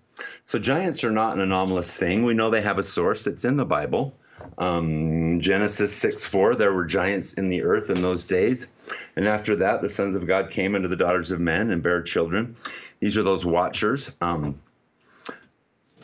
so 0.47 0.59
giants 0.59 1.05
are 1.05 1.11
not 1.12 1.35
an 1.35 1.41
anomalous 1.41 1.97
thing. 1.97 2.24
We 2.24 2.35
know 2.35 2.51
they 2.51 2.62
have 2.62 2.79
a 2.79 2.83
source. 2.83 3.27
It's 3.29 3.45
in 3.45 3.57
the 3.57 3.64
Bible. 3.64 4.14
Um, 4.59 5.40
Genesis 5.40 5.95
6 5.97 6.24
4, 6.24 6.55
there 6.57 6.72
were 6.72 6.84
giants 6.84 7.34
in 7.34 7.49
the 7.49 7.62
earth 7.62 7.90
in 7.90 8.03
those 8.03 8.26
days. 8.26 8.68
And 9.16 9.26
after 9.26 9.57
that, 9.57 9.82
the 9.82 9.88
sons 9.88 10.14
of 10.14 10.26
God 10.26 10.51
came 10.51 10.74
unto 10.74 10.88
the 10.88 10.97
daughters 10.97 11.30
of 11.30 11.40
men 11.40 11.70
and 11.70 11.82
bare 11.82 12.03
children. 12.03 12.57
These 13.01 13.16
are 13.18 13.22
those 13.22 13.45
watchers. 13.45 14.12
Um, 14.20 14.61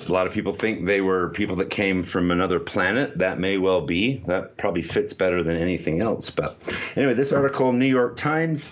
a 0.06 0.12
lot 0.12 0.26
of 0.26 0.32
people 0.32 0.52
think 0.52 0.86
they 0.86 1.00
were 1.00 1.30
people 1.30 1.56
that 1.56 1.70
came 1.70 2.04
from 2.04 2.30
another 2.30 2.60
planet. 2.60 3.18
That 3.18 3.38
may 3.38 3.58
well 3.58 3.80
be. 3.80 4.22
That 4.26 4.56
probably 4.56 4.82
fits 4.82 5.12
better 5.12 5.42
than 5.42 5.56
anything 5.56 6.00
else. 6.00 6.30
But 6.30 6.72
anyway, 6.96 7.14
this 7.14 7.32
article, 7.32 7.72
New 7.72 7.86
York 7.86 8.16
Times, 8.16 8.68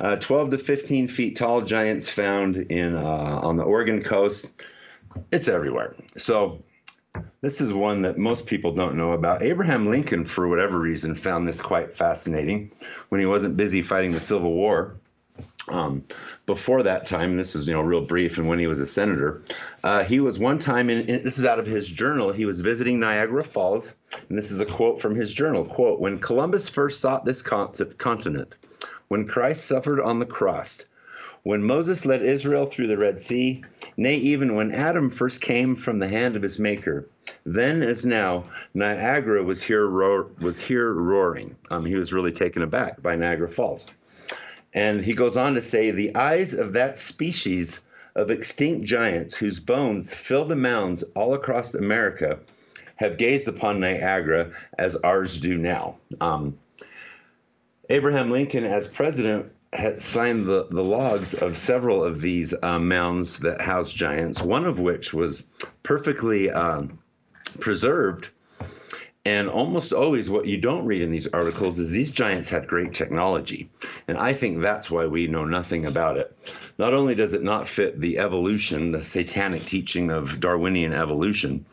uh, 0.00 0.16
12 0.16 0.50
to 0.50 0.58
15 0.58 1.08
feet 1.08 1.36
tall 1.36 1.62
giants 1.62 2.10
found 2.10 2.56
in 2.56 2.94
uh, 2.94 3.00
on 3.00 3.56
the 3.56 3.62
Oregon 3.62 4.02
coast. 4.02 4.52
It's 5.32 5.48
everywhere. 5.48 5.94
So 6.16 6.62
this 7.40 7.60
is 7.60 7.72
one 7.72 8.02
that 8.02 8.18
most 8.18 8.46
people 8.46 8.72
don't 8.72 8.96
know 8.96 9.12
about. 9.12 9.42
Abraham 9.42 9.88
Lincoln, 9.88 10.24
for 10.24 10.48
whatever 10.48 10.78
reason, 10.78 11.14
found 11.14 11.46
this 11.46 11.60
quite 11.60 11.92
fascinating 11.92 12.72
when 13.08 13.20
he 13.20 13.26
wasn't 13.26 13.56
busy 13.56 13.82
fighting 13.82 14.12
the 14.12 14.20
Civil 14.20 14.52
War. 14.52 14.96
Um, 15.68 16.04
before 16.46 16.84
that 16.84 17.06
time, 17.06 17.36
this 17.36 17.56
is 17.56 17.66
you 17.66 17.74
know 17.74 17.80
real 17.80 18.04
brief, 18.04 18.38
and 18.38 18.46
when 18.46 18.58
he 18.58 18.68
was 18.68 18.80
a 18.80 18.86
senator, 18.86 19.42
uh, 19.82 20.04
he 20.04 20.20
was 20.20 20.38
one 20.38 20.58
time 20.58 20.88
in, 20.90 21.08
in, 21.08 21.22
This 21.24 21.38
is 21.38 21.44
out 21.44 21.58
of 21.58 21.66
his 21.66 21.88
journal. 21.88 22.32
He 22.32 22.46
was 22.46 22.60
visiting 22.60 23.00
Niagara 23.00 23.42
Falls, 23.42 23.94
and 24.28 24.38
this 24.38 24.52
is 24.52 24.60
a 24.60 24.66
quote 24.66 25.00
from 25.00 25.16
his 25.16 25.32
journal. 25.32 25.64
"Quote: 25.64 26.00
When 26.00 26.20
Columbus 26.20 26.68
first 26.68 27.00
sought 27.00 27.24
this 27.24 27.42
continent, 27.42 28.54
when 29.08 29.26
Christ 29.26 29.64
suffered 29.64 30.00
on 30.00 30.20
the 30.20 30.26
cross, 30.26 30.84
when 31.46 31.62
Moses 31.62 32.04
led 32.04 32.22
Israel 32.22 32.66
through 32.66 32.88
the 32.88 32.98
Red 32.98 33.20
Sea, 33.20 33.62
nay, 33.96 34.16
even 34.16 34.56
when 34.56 34.72
Adam 34.72 35.08
first 35.08 35.40
came 35.40 35.76
from 35.76 36.00
the 36.00 36.08
hand 36.08 36.34
of 36.34 36.42
his 36.42 36.58
Maker, 36.58 37.08
then 37.44 37.84
as 37.84 38.04
now, 38.04 38.46
Niagara 38.74 39.44
was 39.44 39.62
here 39.62 39.86
roar, 39.86 40.26
was 40.40 40.58
here 40.58 40.92
roaring. 40.92 41.54
Um, 41.70 41.84
he 41.84 41.94
was 41.94 42.12
really 42.12 42.32
taken 42.32 42.62
aback 42.62 43.00
by 43.00 43.14
Niagara 43.14 43.48
Falls." 43.48 43.86
And 44.74 45.00
he 45.00 45.14
goes 45.14 45.36
on 45.36 45.54
to 45.54 45.60
say 45.60 45.92
the 45.92 46.16
eyes 46.16 46.52
of 46.52 46.72
that 46.72 46.98
species 46.98 47.78
of 48.16 48.32
extinct 48.32 48.84
giants 48.84 49.36
whose 49.36 49.60
bones 49.60 50.12
fill 50.12 50.46
the 50.46 50.56
mounds 50.56 51.04
all 51.14 51.32
across 51.34 51.74
America 51.74 52.40
have 52.96 53.18
gazed 53.18 53.46
upon 53.46 53.78
Niagara 53.78 54.50
as 54.78 54.96
ours 54.96 55.38
do 55.38 55.56
now. 55.56 55.94
Um, 56.20 56.58
Abraham 57.88 58.32
Lincoln, 58.32 58.64
as 58.64 58.88
president, 58.88 59.52
signed 59.98 60.46
the, 60.46 60.66
the 60.70 60.82
logs 60.84 61.34
of 61.34 61.56
several 61.56 62.04
of 62.04 62.20
these 62.20 62.54
uh, 62.62 62.78
mounds 62.78 63.40
that 63.40 63.60
house 63.60 63.92
giants, 63.92 64.40
one 64.40 64.66
of 64.66 64.80
which 64.80 65.12
was 65.12 65.44
perfectly 65.82 66.50
uh, 66.50 66.82
preserved 67.60 68.30
and 69.26 69.48
almost 69.48 69.92
always, 69.92 70.30
what 70.30 70.46
you 70.46 70.56
don't 70.56 70.86
read 70.86 71.02
in 71.02 71.10
these 71.10 71.26
articles 71.26 71.80
is 71.80 71.90
these 71.90 72.12
giants 72.12 72.48
had 72.48 72.68
great 72.68 72.94
technology. 72.94 73.68
And 74.06 74.16
I 74.16 74.32
think 74.32 74.62
that's 74.62 74.88
why 74.88 75.06
we 75.06 75.26
know 75.26 75.44
nothing 75.44 75.84
about 75.84 76.16
it. 76.16 76.32
Not 76.78 76.94
only 76.94 77.16
does 77.16 77.32
it 77.32 77.42
not 77.42 77.66
fit 77.66 77.98
the 77.98 78.20
evolution, 78.20 78.92
the 78.92 79.02
satanic 79.02 79.64
teaching 79.64 80.12
of 80.12 80.38
Darwinian 80.38 80.92
evolution, 80.92 81.66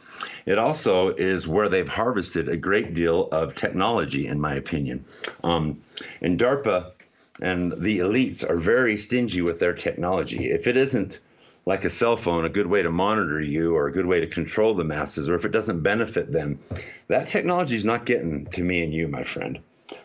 it 0.48 0.58
also 0.58 1.10
is 1.10 1.48
where 1.48 1.70
they've 1.70 1.88
harvested 1.88 2.50
a 2.50 2.58
great 2.58 2.96
deal 2.96 3.28
of 3.32 3.56
technology, 3.56 4.26
in 4.26 4.42
my 4.42 4.56
opinion. 4.56 5.06
Um, 5.44 5.80
and 6.22 6.40
DARPA 6.40 6.93
and 7.42 7.72
the 7.78 8.00
elites 8.00 8.48
are 8.48 8.58
very 8.58 8.98
stingy 8.98 9.42
with 9.42 9.60
their 9.60 9.74
technology. 9.74 10.52
If 10.52 10.68
it 10.68 10.78
isn't 10.78 11.20
like 11.66 11.86
a 11.86 11.90
cell 11.90 12.18
phone, 12.18 12.46
a 12.46 12.50
good 12.50 12.68
way 12.68 12.84
to 12.84 12.92
monitor 12.92 13.42
you 13.42 13.76
or 13.76 13.88
a 13.88 13.92
good 13.92 14.06
way 14.06 14.20
to 14.20 14.28
control 14.28 14.74
the 14.74 14.84
masses, 14.84 15.30
or 15.30 15.36
if 15.36 15.46
it 15.46 15.52
doesn't 15.52 15.82
benefit 15.82 16.32
them, 16.32 16.60
that 17.08 17.28
technology 17.28 17.76
is 17.76 17.86
not 17.86 18.06
getting 18.06 18.46
to 18.48 18.64
me 18.64 18.84
and 18.84 18.94
you, 18.94 19.08
my 19.08 19.24
friend. 19.24 19.60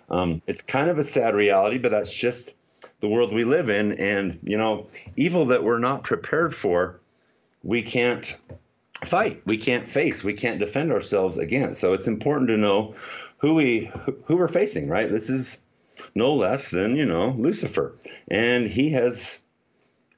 Um, 0.09 0.41
it's 0.47 0.63
kind 0.63 0.89
of 0.89 0.99
a 0.99 1.05
sad 1.05 1.35
reality, 1.35 1.79
but 1.79 1.91
that's 1.91 2.15
just 2.15 2.55
the 3.01 3.09
world 3.09 3.33
we 3.33 3.45
live 3.45 3.69
in. 3.69 3.93
And, 3.93 4.39
you 4.43 4.57
know, 4.57 4.87
evil 5.17 5.47
that 5.47 5.65
we're 5.65 5.79
not 5.79 6.05
prepared 6.05 6.55
for, 6.55 7.01
we 7.63 7.83
can't 7.83 8.37
fight, 9.05 9.43
we 9.45 9.57
can't 9.57 9.91
face, 9.91 10.25
we 10.25 10.35
can't 10.35 10.59
defend 10.59 10.93
ourselves 10.93 11.39
against. 11.39 11.81
So 11.81 11.93
it's 11.93 12.09
important 12.09 12.49
to 12.51 12.57
know 12.57 12.95
who 13.39 13.55
we 13.55 13.91
who 14.25 14.37
we're 14.37 14.49
facing, 14.49 14.89
right? 14.89 15.11
This 15.11 15.31
is 15.31 15.59
no 16.15 16.35
less 16.35 16.71
than, 16.71 16.97
you 16.97 17.05
know, 17.05 17.35
Lucifer. 17.39 17.97
And 18.29 18.69
he 18.69 18.91
has 18.91 19.41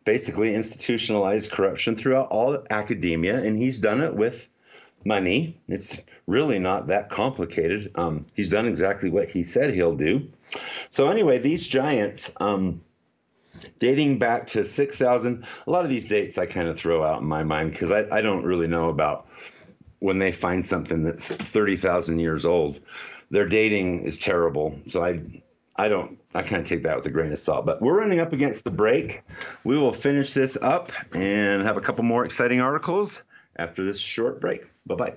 basically 0.04 0.54
institutionalized 0.54 1.50
corruption 1.50 1.96
throughout 1.96 2.28
all 2.28 2.64
academia, 2.70 3.38
and 3.38 3.58
he's 3.58 3.78
done 3.78 4.00
it 4.00 4.14
with 4.14 4.48
money. 5.04 5.60
It's 5.68 6.00
really 6.26 6.58
not 6.58 6.88
that 6.88 7.10
complicated. 7.10 7.92
Um, 7.94 8.26
he's 8.34 8.50
done 8.50 8.66
exactly 8.66 9.10
what 9.10 9.28
he 9.28 9.44
said 9.44 9.72
he'll 9.72 9.96
do. 9.96 10.28
So, 10.88 11.10
anyway, 11.10 11.38
these 11.38 11.66
giants, 11.66 12.32
um, 12.40 12.82
dating 13.78 14.18
back 14.18 14.48
to 14.48 14.64
6,000, 14.64 15.44
a 15.66 15.70
lot 15.70 15.84
of 15.84 15.90
these 15.90 16.08
dates 16.08 16.38
I 16.38 16.46
kind 16.46 16.68
of 16.68 16.78
throw 16.78 17.04
out 17.04 17.20
in 17.20 17.28
my 17.28 17.44
mind 17.44 17.72
because 17.72 17.90
I, 17.90 18.06
I 18.10 18.20
don't 18.20 18.44
really 18.44 18.68
know 18.68 18.88
about 18.88 19.26
when 19.98 20.18
they 20.18 20.32
find 20.32 20.64
something 20.64 21.02
that's 21.02 21.30
30,000 21.30 22.18
years 22.18 22.46
old. 22.46 22.80
Their 23.30 23.46
dating 23.46 24.04
is 24.04 24.18
terrible. 24.18 24.78
So, 24.86 25.04
I 25.04 25.20
I 25.80 25.88
don't, 25.88 26.18
I 26.34 26.42
kind 26.42 26.60
of 26.60 26.68
take 26.68 26.82
that 26.82 26.94
with 26.94 27.06
a 27.06 27.10
grain 27.10 27.32
of 27.32 27.38
salt. 27.38 27.64
But 27.64 27.80
we're 27.80 27.98
running 27.98 28.20
up 28.20 28.34
against 28.34 28.64
the 28.64 28.70
break. 28.70 29.22
We 29.64 29.78
will 29.78 29.94
finish 29.94 30.34
this 30.34 30.58
up 30.60 30.92
and 31.14 31.62
have 31.62 31.78
a 31.78 31.80
couple 31.80 32.04
more 32.04 32.26
exciting 32.26 32.60
articles 32.60 33.22
after 33.56 33.82
this 33.82 33.98
short 33.98 34.42
break. 34.42 34.66
Bye 34.84 34.94
bye. 34.94 35.16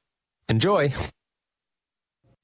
Enjoy. 0.51 0.91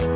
you 0.00 0.15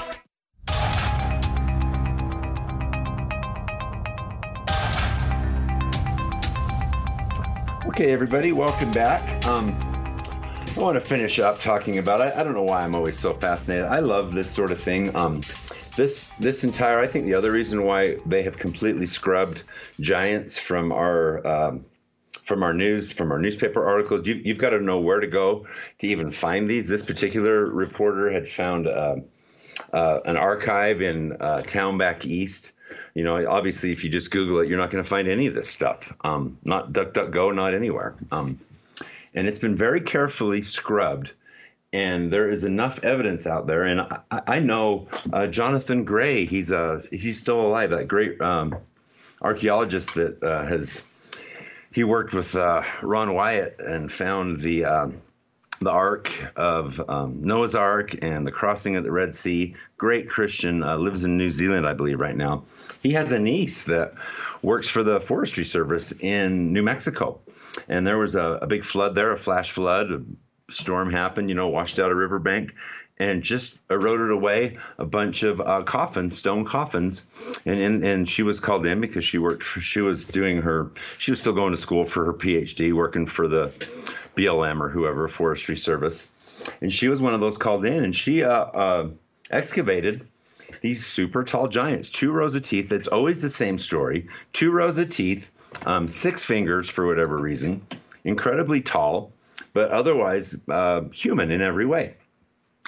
Okay, 8.01 8.13
everybody, 8.13 8.51
welcome 8.51 8.89
back. 8.89 9.45
Um, 9.45 9.75
I 10.75 10.79
want 10.79 10.95
to 10.95 10.99
finish 10.99 11.37
up 11.37 11.59
talking 11.59 11.99
about. 11.99 12.19
I, 12.19 12.31
I, 12.31 12.41
don't 12.41 12.55
know 12.55 12.63
why 12.63 12.81
I'm 12.81 12.95
always 12.95 13.19
so 13.19 13.31
fascinated. 13.31 13.85
I 13.85 13.99
love 13.99 14.33
this 14.33 14.49
sort 14.49 14.71
of 14.71 14.79
thing. 14.79 15.15
Um, 15.15 15.41
this 15.95 16.29
this 16.39 16.63
entire. 16.63 16.97
I 16.97 17.05
think 17.05 17.27
the 17.27 17.35
other 17.35 17.51
reason 17.51 17.83
why 17.83 18.17
they 18.25 18.41
have 18.41 18.57
completely 18.57 19.05
scrubbed 19.05 19.61
giants 19.99 20.57
from 20.57 20.91
our 20.91 21.45
um, 21.45 21.85
from 22.41 22.63
our 22.63 22.73
news 22.73 23.11
from 23.11 23.31
our 23.31 23.37
newspaper 23.37 23.85
articles. 23.85 24.25
You, 24.25 24.41
have 24.47 24.57
got 24.57 24.71
to 24.71 24.79
know 24.79 24.99
where 24.99 25.19
to 25.19 25.27
go 25.27 25.67
to 25.99 26.07
even 26.07 26.31
find 26.31 26.67
these. 26.67 26.89
This 26.89 27.03
particular 27.03 27.67
reporter 27.67 28.31
had 28.31 28.49
found 28.49 28.87
uh, 28.87 29.17
uh, 29.93 30.21
an 30.25 30.37
archive 30.37 31.03
in 31.03 31.33
uh, 31.39 31.61
town 31.61 31.99
back 31.99 32.25
east 32.25 32.71
you 33.13 33.23
know, 33.23 33.49
obviously, 33.49 33.91
if 33.91 34.03
you 34.03 34.09
just 34.09 34.31
Google 34.31 34.59
it, 34.59 34.69
you're 34.69 34.77
not 34.77 34.89
going 34.89 35.03
to 35.03 35.09
find 35.09 35.27
any 35.27 35.47
of 35.47 35.53
this 35.53 35.69
stuff. 35.69 36.13
Um, 36.21 36.57
not 36.63 36.93
DuckDuckGo, 36.93 37.53
not 37.53 37.73
anywhere. 37.73 38.15
Um, 38.31 38.59
and 39.33 39.47
it's 39.47 39.59
been 39.59 39.75
very 39.75 40.01
carefully 40.01 40.61
scrubbed. 40.61 41.33
And 41.93 42.31
there 42.31 42.49
is 42.49 42.63
enough 42.63 43.03
evidence 43.03 43.45
out 43.45 43.67
there. 43.67 43.83
And 43.83 43.99
I, 43.99 44.21
I 44.29 44.59
know 44.59 45.07
uh, 45.33 45.47
Jonathan 45.47 46.05
Gray. 46.05 46.45
He's 46.45 46.71
uh, 46.71 47.01
he's 47.11 47.39
still 47.39 47.59
alive. 47.59 47.89
That 47.89 48.07
great 48.07 48.39
um, 48.39 48.77
archaeologist 49.41 50.15
that 50.15 50.41
uh, 50.41 50.63
has 50.65 51.03
he 51.91 52.05
worked 52.05 52.33
with 52.33 52.55
uh, 52.55 52.83
Ron 53.01 53.33
Wyatt 53.33 53.75
and 53.79 54.09
found 54.09 54.61
the 54.61 54.85
um, 54.85 55.21
the 55.81 55.91
Ark 55.91 56.31
of 56.55 57.01
um, 57.09 57.41
Noah's 57.43 57.73
Ark 57.73 58.15
and 58.21 58.45
the 58.45 58.51
crossing 58.51 58.95
of 58.95 59.03
the 59.03 59.11
Red 59.11 59.33
Sea. 59.33 59.75
Great 59.97 60.29
Christian, 60.29 60.83
uh, 60.83 60.95
lives 60.95 61.23
in 61.23 61.37
New 61.37 61.49
Zealand, 61.49 61.87
I 61.87 61.93
believe, 61.93 62.19
right 62.19 62.35
now. 62.35 62.65
He 63.01 63.13
has 63.13 63.31
a 63.31 63.39
niece 63.39 63.85
that 63.85 64.13
works 64.61 64.87
for 64.87 65.01
the 65.01 65.19
Forestry 65.19 65.65
Service 65.65 66.11
in 66.11 66.71
New 66.71 66.83
Mexico. 66.83 67.41
And 67.89 68.05
there 68.05 68.19
was 68.19 68.35
a, 68.35 68.59
a 68.61 68.67
big 68.67 68.83
flood 68.83 69.15
there, 69.15 69.31
a 69.31 69.37
flash 69.37 69.71
flood. 69.71 70.11
A 70.11 70.21
storm 70.71 71.11
happened, 71.11 71.49
you 71.49 71.55
know, 71.55 71.69
washed 71.69 71.97
out 71.97 72.11
a 72.11 72.15
riverbank 72.15 72.75
and 73.17 73.43
just 73.43 73.79
eroded 73.89 74.31
away 74.31 74.79
a 74.97 75.05
bunch 75.05 75.43
of 75.43 75.61
uh, 75.61 75.83
coffins, 75.83 76.37
stone 76.37 76.65
coffins, 76.65 77.23
and, 77.65 77.79
and 77.79 78.03
and 78.03 78.27
she 78.27 78.41
was 78.41 78.59
called 78.59 78.85
in 78.85 78.99
because 78.99 79.23
she 79.23 79.37
worked. 79.37 79.61
For, 79.61 79.79
she 79.79 80.01
was 80.01 80.25
doing 80.25 80.61
her. 80.63 80.91
She 81.19 81.31
was 81.31 81.39
still 81.39 81.53
going 81.53 81.71
to 81.71 81.77
school 81.77 82.03
for 82.03 82.25
her 82.25 82.33
PhD, 82.33 82.93
working 82.93 83.27
for 83.27 83.47
the 83.47 83.71
BLM 84.35 84.81
or 84.81 84.89
whoever, 84.89 85.27
Forestry 85.27 85.77
Service. 85.77 86.29
And 86.81 86.93
she 86.93 87.07
was 87.07 87.21
one 87.21 87.33
of 87.33 87.41
those 87.41 87.57
called 87.57 87.85
in, 87.85 88.03
and 88.03 88.15
she 88.15 88.43
uh, 88.43 88.51
uh, 88.51 89.09
excavated 89.49 90.27
these 90.81 91.05
super 91.05 91.43
tall 91.43 91.67
giants, 91.67 92.09
two 92.09 92.31
rows 92.31 92.55
of 92.55 92.63
teeth. 92.63 92.91
It's 92.91 93.07
always 93.07 93.41
the 93.41 93.49
same 93.49 93.77
story 93.77 94.29
two 94.53 94.71
rows 94.71 94.97
of 94.97 95.09
teeth, 95.09 95.51
um, 95.85 96.07
six 96.07 96.43
fingers 96.45 96.89
for 96.89 97.05
whatever 97.05 97.37
reason, 97.37 97.85
incredibly 98.23 98.81
tall, 98.81 99.33
but 99.73 99.91
otherwise 99.91 100.59
uh, 100.69 101.01
human 101.11 101.51
in 101.51 101.61
every 101.61 101.85
way. 101.85 102.15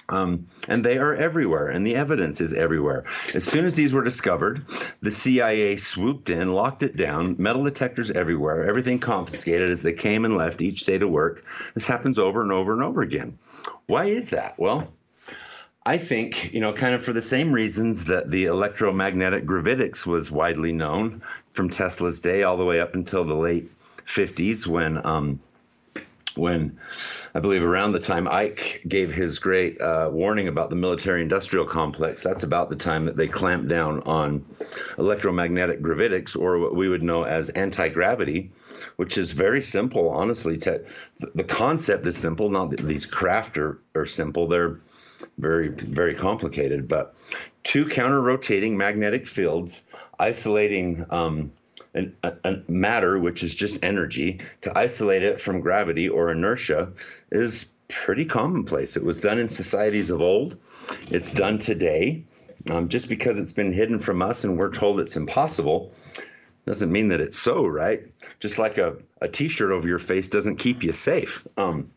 Um, 0.09 0.47
and 0.67 0.83
they 0.83 0.97
are 0.97 1.15
everywhere, 1.15 1.69
and 1.69 1.85
the 1.85 1.95
evidence 1.95 2.41
is 2.41 2.53
everywhere. 2.53 3.05
As 3.33 3.45
soon 3.45 3.65
as 3.65 3.75
these 3.75 3.93
were 3.93 4.03
discovered, 4.03 4.65
the 5.01 5.11
CIA 5.11 5.77
swooped 5.77 6.29
in, 6.29 6.53
locked 6.53 6.83
it 6.83 6.95
down, 6.95 7.35
metal 7.39 7.63
detectors 7.63 8.11
everywhere, 8.11 8.65
everything 8.65 8.99
confiscated 8.99 9.69
as 9.69 9.81
they 9.81 9.93
came 9.93 10.25
and 10.25 10.35
left 10.35 10.61
each 10.61 10.85
day 10.85 10.97
to 10.97 11.07
work. 11.07 11.45
This 11.73 11.87
happens 11.87 12.19
over 12.19 12.41
and 12.41 12.51
over 12.51 12.73
and 12.73 12.83
over 12.83 13.01
again. 13.01 13.37
Why 13.85 14.05
is 14.05 14.31
that? 14.31 14.59
Well, 14.59 14.91
I 15.85 15.97
think, 15.97 16.53
you 16.53 16.61
know, 16.61 16.73
kind 16.73 16.95
of 16.95 17.03
for 17.03 17.13
the 17.13 17.21
same 17.21 17.51
reasons 17.51 18.05
that 18.05 18.31
the 18.31 18.45
electromagnetic 18.45 19.45
gravitics 19.45 20.05
was 20.05 20.31
widely 20.31 20.71
known 20.71 21.23
from 21.51 21.69
Tesla's 21.69 22.21
day 22.21 22.43
all 22.43 22.57
the 22.57 22.65
way 22.65 22.79
up 22.79 22.95
until 22.95 23.25
the 23.25 23.33
late 23.33 23.69
50s 24.05 24.65
when 24.65 25.05
um, 25.05 25.39
when 26.35 26.79
I 27.33 27.39
believe 27.39 27.63
around 27.63 27.91
the 27.91 27.99
time 27.99 28.27
Ike 28.27 28.83
gave 28.87 29.13
his 29.13 29.39
great 29.39 29.79
uh, 29.79 30.09
warning 30.11 30.47
about 30.47 30.69
the 30.69 30.75
military 30.75 31.21
industrial 31.21 31.65
complex, 31.65 32.23
that's 32.23 32.43
about 32.43 32.69
the 32.69 32.75
time 32.75 33.05
that 33.05 33.17
they 33.17 33.27
clamped 33.27 33.67
down 33.67 34.01
on 34.01 34.45
electromagnetic 34.97 35.81
gravitics, 35.81 36.37
or 36.37 36.59
what 36.59 36.75
we 36.75 36.89
would 36.89 37.03
know 37.03 37.23
as 37.23 37.49
anti 37.49 37.89
gravity, 37.89 38.51
which 38.95 39.17
is 39.17 39.31
very 39.31 39.61
simple, 39.61 40.09
honestly. 40.09 40.57
Te- 40.57 40.79
the 41.35 41.43
concept 41.43 42.07
is 42.07 42.17
simple, 42.17 42.49
not 42.49 42.71
that 42.71 42.79
these 42.79 43.05
craft 43.05 43.57
are, 43.57 43.79
are 43.95 44.05
simple, 44.05 44.47
they're 44.47 44.79
very, 45.37 45.69
very 45.69 46.15
complicated, 46.15 46.87
but 46.87 47.15
two 47.63 47.87
counter 47.87 48.21
rotating 48.21 48.77
magnetic 48.77 49.27
fields 49.27 49.83
isolating. 50.19 51.05
Um, 51.09 51.51
an, 51.93 52.15
a, 52.23 52.33
a 52.43 52.61
matter, 52.67 53.17
which 53.19 53.43
is 53.43 53.53
just 53.53 53.83
energy, 53.83 54.39
to 54.61 54.77
isolate 54.77 55.23
it 55.23 55.41
from 55.41 55.61
gravity 55.61 56.09
or 56.09 56.31
inertia 56.31 56.91
is 57.31 57.71
pretty 57.87 58.25
commonplace. 58.25 58.97
It 58.97 59.03
was 59.03 59.21
done 59.21 59.39
in 59.39 59.47
societies 59.47 60.09
of 60.09 60.21
old. 60.21 60.57
It's 61.09 61.31
done 61.31 61.57
today. 61.57 62.25
Um, 62.69 62.87
just 62.87 63.09
because 63.09 63.37
it's 63.37 63.51
been 63.51 63.73
hidden 63.73 63.99
from 63.99 64.21
us 64.21 64.45
and 64.45 64.57
we're 64.57 64.71
told 64.71 64.99
it's 64.99 65.17
impossible 65.17 65.93
doesn't 66.65 66.91
mean 66.91 67.09
that 67.09 67.19
it's 67.19 67.37
so, 67.37 67.65
right? 67.65 68.03
Just 68.39 68.57
like 68.57 68.77
a, 68.77 68.95
a 69.21 69.27
t-shirt 69.27 69.71
over 69.71 69.87
your 69.87 69.99
face 69.99 70.29
doesn't 70.29 70.57
keep 70.57 70.81
you 70.83 70.93
safe. 70.93 71.45
Um, 71.57 71.91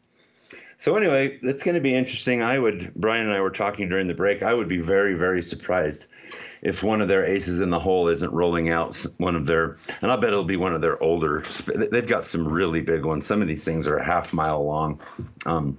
so 0.77 0.97
anyway, 0.97 1.39
that's 1.43 1.63
going 1.63 1.77
to 1.77 1.81
be 1.81 1.95
interesting. 1.95 2.43
I 2.43 2.59
would, 2.59 2.93
Brian 2.95 3.27
and 3.27 3.33
I 3.33 3.41
were 3.41 3.51
talking 3.51 3.89
during 3.89 4.09
the 4.09 4.15
break. 4.15 4.43
I 4.43 4.53
would 4.53 4.69
be 4.69 4.79
very, 4.79 5.15
very 5.15 5.41
surprised 5.41 6.07
if 6.67 6.83
one 6.83 7.01
of 7.01 7.07
their 7.07 7.25
aces 7.25 7.61
in 7.61 7.71
the 7.71 7.79
hole 7.79 8.09
isn't 8.09 8.33
rolling 8.33 8.71
out 8.71 9.07
one 9.19 9.37
of 9.37 9.47
their, 9.47 9.77
and 10.03 10.11
I 10.11 10.17
bet 10.17 10.31
it'll 10.31 10.45
be 10.45 10.57
one 10.57 10.75
of 10.75 10.81
their 10.81 11.01
older. 11.01 11.45
They've 11.67 12.07
got 12.07 12.25
some 12.25 12.49
really 12.49 12.83
big 12.83 13.05
ones. 13.05 13.25
Some 13.25 13.41
of 13.41 13.47
these 13.47 13.63
things 13.65 13.87
are 13.87 13.97
a 13.97 14.05
half 14.05 14.35
mile 14.35 14.65
long. 14.65 15.01
Um, 15.47 15.79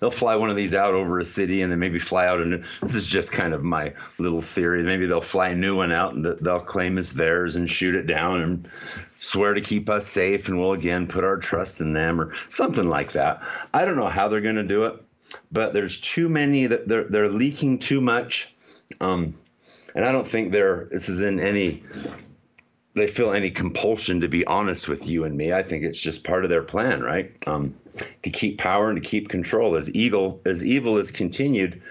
they'll 0.00 0.10
fly 0.10 0.36
one 0.36 0.50
of 0.50 0.56
these 0.56 0.74
out 0.74 0.94
over 0.94 1.20
a 1.20 1.24
city 1.24 1.62
and 1.62 1.70
then 1.70 1.78
maybe 1.78 1.98
fly 1.98 2.26
out 2.26 2.40
and 2.40 2.64
this 2.82 2.94
is 2.94 3.06
just 3.06 3.32
kind 3.32 3.54
of 3.54 3.62
my 3.62 3.94
little 4.18 4.42
theory 4.42 4.82
maybe 4.82 5.06
they'll 5.06 5.20
fly 5.20 5.48
a 5.48 5.54
new 5.54 5.76
one 5.76 5.90
out 5.90 6.14
and 6.14 6.24
they'll 6.24 6.60
claim 6.60 6.98
it's 6.98 7.12
theirs 7.12 7.56
and 7.56 7.68
shoot 7.68 7.94
it 7.94 8.06
down 8.06 8.40
and 8.40 8.68
swear 9.18 9.54
to 9.54 9.60
keep 9.60 9.88
us 9.88 10.06
safe 10.06 10.48
and 10.48 10.58
we'll 10.58 10.74
again 10.74 11.06
put 11.06 11.24
our 11.24 11.38
trust 11.38 11.80
in 11.80 11.92
them 11.92 12.20
or 12.20 12.34
something 12.48 12.88
like 12.88 13.12
that 13.12 13.42
i 13.72 13.84
don't 13.84 13.96
know 13.96 14.06
how 14.06 14.28
they're 14.28 14.40
going 14.40 14.54
to 14.54 14.62
do 14.62 14.84
it 14.84 15.02
but 15.50 15.72
there's 15.72 16.00
too 16.00 16.28
many 16.28 16.66
that 16.66 16.86
they're 16.88 17.04
they're 17.04 17.28
leaking 17.28 17.78
too 17.78 18.00
much, 18.00 18.54
um, 19.00 19.34
and 19.94 20.04
I 20.04 20.12
don't 20.12 20.26
think 20.26 20.52
they're 20.52 20.86
this 20.90 21.08
is 21.08 21.20
in 21.20 21.40
any 21.40 21.82
they 22.94 23.06
feel 23.08 23.32
any 23.32 23.50
compulsion 23.50 24.20
to 24.20 24.28
be 24.28 24.46
honest 24.46 24.88
with 24.88 25.08
you 25.08 25.24
and 25.24 25.36
me. 25.36 25.52
I 25.52 25.62
think 25.62 25.82
it's 25.82 26.00
just 26.00 26.22
part 26.22 26.44
of 26.44 26.50
their 26.50 26.62
plan, 26.62 27.02
right? 27.02 27.32
Um, 27.46 27.74
to 28.22 28.30
keep 28.30 28.58
power 28.58 28.88
and 28.88 29.02
to 29.02 29.08
keep 29.08 29.28
control. 29.28 29.74
As 29.74 29.90
evil 29.90 30.40
as 30.44 30.64
evil 30.64 30.98
is 30.98 31.10
continued 31.10 31.82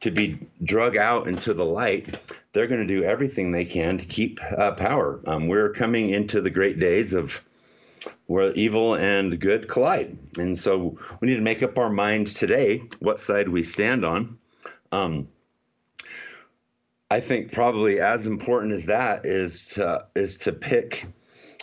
to 0.00 0.10
be 0.10 0.38
drug 0.62 0.96
out 0.96 1.26
into 1.26 1.54
the 1.54 1.64
light, 1.64 2.18
they're 2.52 2.66
going 2.66 2.86
to 2.86 2.86
do 2.86 3.04
everything 3.04 3.52
they 3.52 3.64
can 3.64 3.98
to 3.98 4.04
keep 4.04 4.40
uh, 4.56 4.72
power. 4.72 5.20
Um, 5.26 5.48
we're 5.48 5.72
coming 5.72 6.10
into 6.10 6.40
the 6.40 6.50
great 6.50 6.78
days 6.78 7.12
of 7.12 7.42
where 8.26 8.52
evil 8.54 8.94
and 8.94 9.38
good 9.38 9.68
collide, 9.68 10.16
and 10.38 10.58
so 10.58 10.98
we 11.20 11.28
need 11.28 11.36
to 11.36 11.42
make 11.42 11.62
up 11.62 11.78
our 11.78 11.90
minds 11.90 12.34
today 12.34 12.82
what 12.98 13.20
side 13.20 13.48
we 13.48 13.62
stand 13.62 14.04
on. 14.04 14.38
Um, 14.92 15.28
I 17.10 17.20
think 17.20 17.52
probably 17.52 18.00
as 18.00 18.26
important 18.26 18.72
as 18.72 18.86
that 18.86 19.26
is 19.26 19.66
to 19.70 20.06
is 20.14 20.38
to 20.38 20.52
pick 20.52 21.06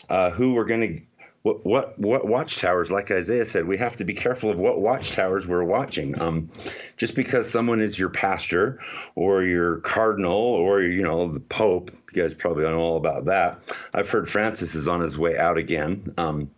uh, 0.10 0.32
who 0.32 0.54
we're 0.54 0.66
going 0.66 0.82
to 0.82 1.02
what, 1.44 1.66
what 1.66 2.00
what 2.00 2.28
watchtowers. 2.28 2.92
Like 2.92 3.10
Isaiah 3.12 3.46
said, 3.46 3.66
we 3.66 3.78
have 3.78 3.96
to 3.98 4.04
be 4.04 4.14
careful 4.14 4.50
of 4.50 4.60
what 4.60 4.82
watchtowers 4.82 5.48
we're 5.48 5.64
watching. 5.64 6.20
Um, 6.20 6.50
just 6.98 7.16
because 7.16 7.50
someone 7.50 7.80
is 7.80 7.98
your 7.98 8.10
pastor 8.10 8.82
or 9.16 9.44
your 9.44 9.78
cardinal 9.78 10.34
or 10.34 10.82
you 10.82 11.04
know 11.04 11.30
the 11.30 11.40
Pope, 11.40 11.92
you 12.12 12.22
guys 12.22 12.36
probably 12.36 12.64
know 12.64 12.80
all 12.80 12.98
about 12.98 13.26
that. 13.26 13.60
I've 13.94 14.10
heard 14.10 14.28
Francis 14.28 14.76
is 14.76 14.90
on 14.90 15.00
his 15.00 15.18
way 15.18 15.38
out 15.38 15.58
again. 15.58 16.14
Um, 16.18 16.52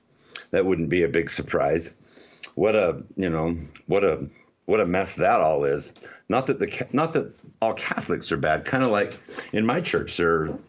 that 0.49 0.65
wouldn't 0.65 0.89
be 0.89 1.03
a 1.03 1.07
big 1.07 1.29
surprise. 1.29 1.95
What 2.55 2.75
a 2.75 3.03
you 3.15 3.29
know 3.29 3.55
what 3.85 4.03
a 4.03 4.27
what 4.70 4.80
a 4.80 4.86
mess 4.86 5.15
that 5.15 5.41
all 5.41 5.63
is. 5.63 5.93
Not 6.30 6.45
that 6.45 6.59
the 6.59 6.88
not 6.93 7.13
that 7.13 7.34
all 7.59 7.74
Catholics 7.74 8.32
are 8.32 8.38
bad. 8.38 8.65
Kind 8.65 8.84
of 8.84 8.91
like 8.91 9.20
in 9.51 9.65
my 9.65 9.82
church, 9.82 10.15
there 10.17 10.32
are 10.32 10.59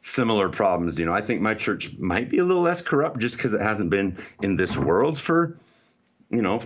similar 0.00 0.48
problems. 0.48 1.00
You 1.00 1.06
know, 1.06 1.12
I 1.12 1.20
think 1.20 1.40
my 1.40 1.54
church 1.54 1.98
might 1.98 2.30
be 2.30 2.38
a 2.38 2.44
little 2.44 2.62
less 2.62 2.80
corrupt 2.80 3.18
just 3.18 3.36
because 3.36 3.52
it 3.52 3.60
hasn't 3.60 3.90
been 3.90 4.16
in 4.40 4.56
this 4.56 4.76
world 4.76 5.18
for, 5.18 5.58
you 6.30 6.42
know, 6.42 6.62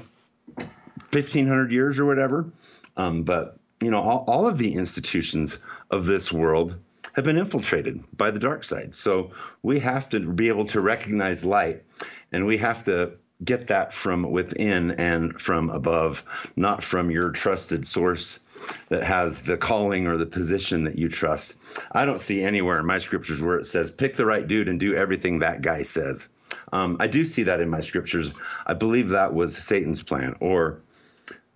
fifteen 1.11 1.47
hundred 1.47 1.73
years 1.73 1.99
or 1.99 2.05
whatever. 2.05 2.53
Um, 2.99 3.23
but 3.23 3.57
you 3.81 3.91
know, 3.91 4.03
all, 4.03 4.25
all 4.29 4.47
of 4.47 4.59
the 4.59 4.75
institutions 4.75 5.57
of 5.91 6.05
this 6.05 6.31
world 6.31 6.77
have 7.15 7.25
been 7.25 7.39
infiltrated 7.39 8.05
by 8.15 8.31
the 8.31 8.41
dark 8.41 8.63
side. 8.63 8.95
So 8.95 9.31
we 9.63 9.81
have 9.81 10.11
to 10.11 10.21
be 10.21 10.49
able 10.49 10.67
to 10.67 10.83
recognize 10.83 11.47
light, 11.47 11.83
and 12.31 12.45
we 12.45 12.59
have 12.59 12.85
to 12.85 13.15
get 13.45 13.69
that 13.69 13.93
from 13.93 14.31
within 14.31 14.93
and 14.93 15.41
from 15.41 15.71
above, 15.71 16.25
not 16.57 16.83
from 16.83 17.11
your 17.11 17.31
trusted 17.31 17.87
source 17.87 18.41
that 18.89 19.03
has 19.03 19.43
the 19.43 19.57
calling 19.57 20.07
or 20.07 20.17
the 20.17 20.27
position 20.27 20.85
that 20.85 20.97
you 20.97 21.09
trust. 21.09 21.55
I 21.93 22.07
don't 22.07 22.21
see 22.21 22.43
anywhere 22.43 22.79
in 22.79 22.87
my 22.87 22.99
scriptures 22.99 23.43
where 23.43 23.59
it 23.59 23.67
says, 23.67 23.91
pick 23.91 24.17
the 24.17 24.27
right 24.27 24.47
dude 24.47 24.69
and 24.69 24.81
do 24.81 24.95
everything 24.95 25.41
that 25.41 25.63
guy 25.63 25.83
says. 25.83 26.29
Um, 26.73 26.97
I 27.01 27.07
do 27.07 27.25
see 27.25 27.45
that 27.45 27.61
in 27.61 27.69
my 27.69 27.81
scriptures. 27.81 28.33
I 28.67 28.75
believe 28.75 29.11
that 29.11 29.35
was 29.35 29.57
Satan's 29.57 30.03
plan, 30.03 30.37
or 30.41 30.81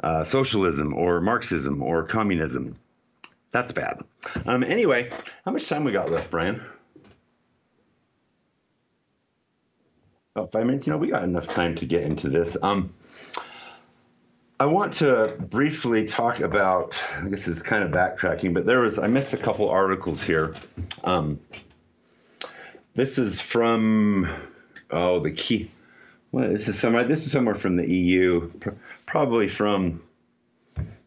uh, 0.02 0.24
socialism, 0.24 0.94
or 0.94 1.20
Marxism, 1.20 1.82
or 1.82 2.04
communism. 2.04 2.76
That's 3.50 3.72
bad. 3.72 4.02
Um, 4.44 4.62
anyway, 4.62 5.10
how 5.44 5.52
much 5.52 5.68
time 5.68 5.84
we 5.84 5.92
got 5.92 6.10
left, 6.10 6.30
Brian? 6.30 6.62
About 10.38 10.52
five 10.52 10.66
minutes. 10.66 10.86
You 10.86 10.92
know, 10.92 10.98
we 10.98 11.08
got 11.08 11.24
enough 11.24 11.48
time 11.48 11.74
to 11.76 11.86
get 11.86 12.02
into 12.02 12.28
this. 12.28 12.56
Um, 12.62 12.94
I 14.60 14.66
want 14.66 14.94
to 14.94 15.36
briefly 15.38 16.06
talk 16.06 16.40
about. 16.40 17.02
I 17.16 17.28
guess 17.28 17.46
it's 17.46 17.62
kind 17.62 17.84
of 17.84 17.90
backtracking, 17.90 18.54
but 18.54 18.66
there 18.66 18.80
was 18.80 18.98
I 18.98 19.06
missed 19.06 19.34
a 19.34 19.36
couple 19.36 19.68
articles 19.68 20.22
here. 20.22 20.54
Um, 21.04 21.40
this 22.94 23.18
is 23.18 23.40
from 23.40 24.28
oh 24.90 25.20
the 25.20 25.30
key. 25.30 25.70
This 26.32 26.68
is 26.68 26.78
somewhere. 26.78 27.04
This 27.04 27.24
is 27.26 27.32
somewhere 27.32 27.54
from 27.54 27.76
the 27.76 27.88
EU, 27.88 28.50
probably 29.06 29.48
from 29.48 30.02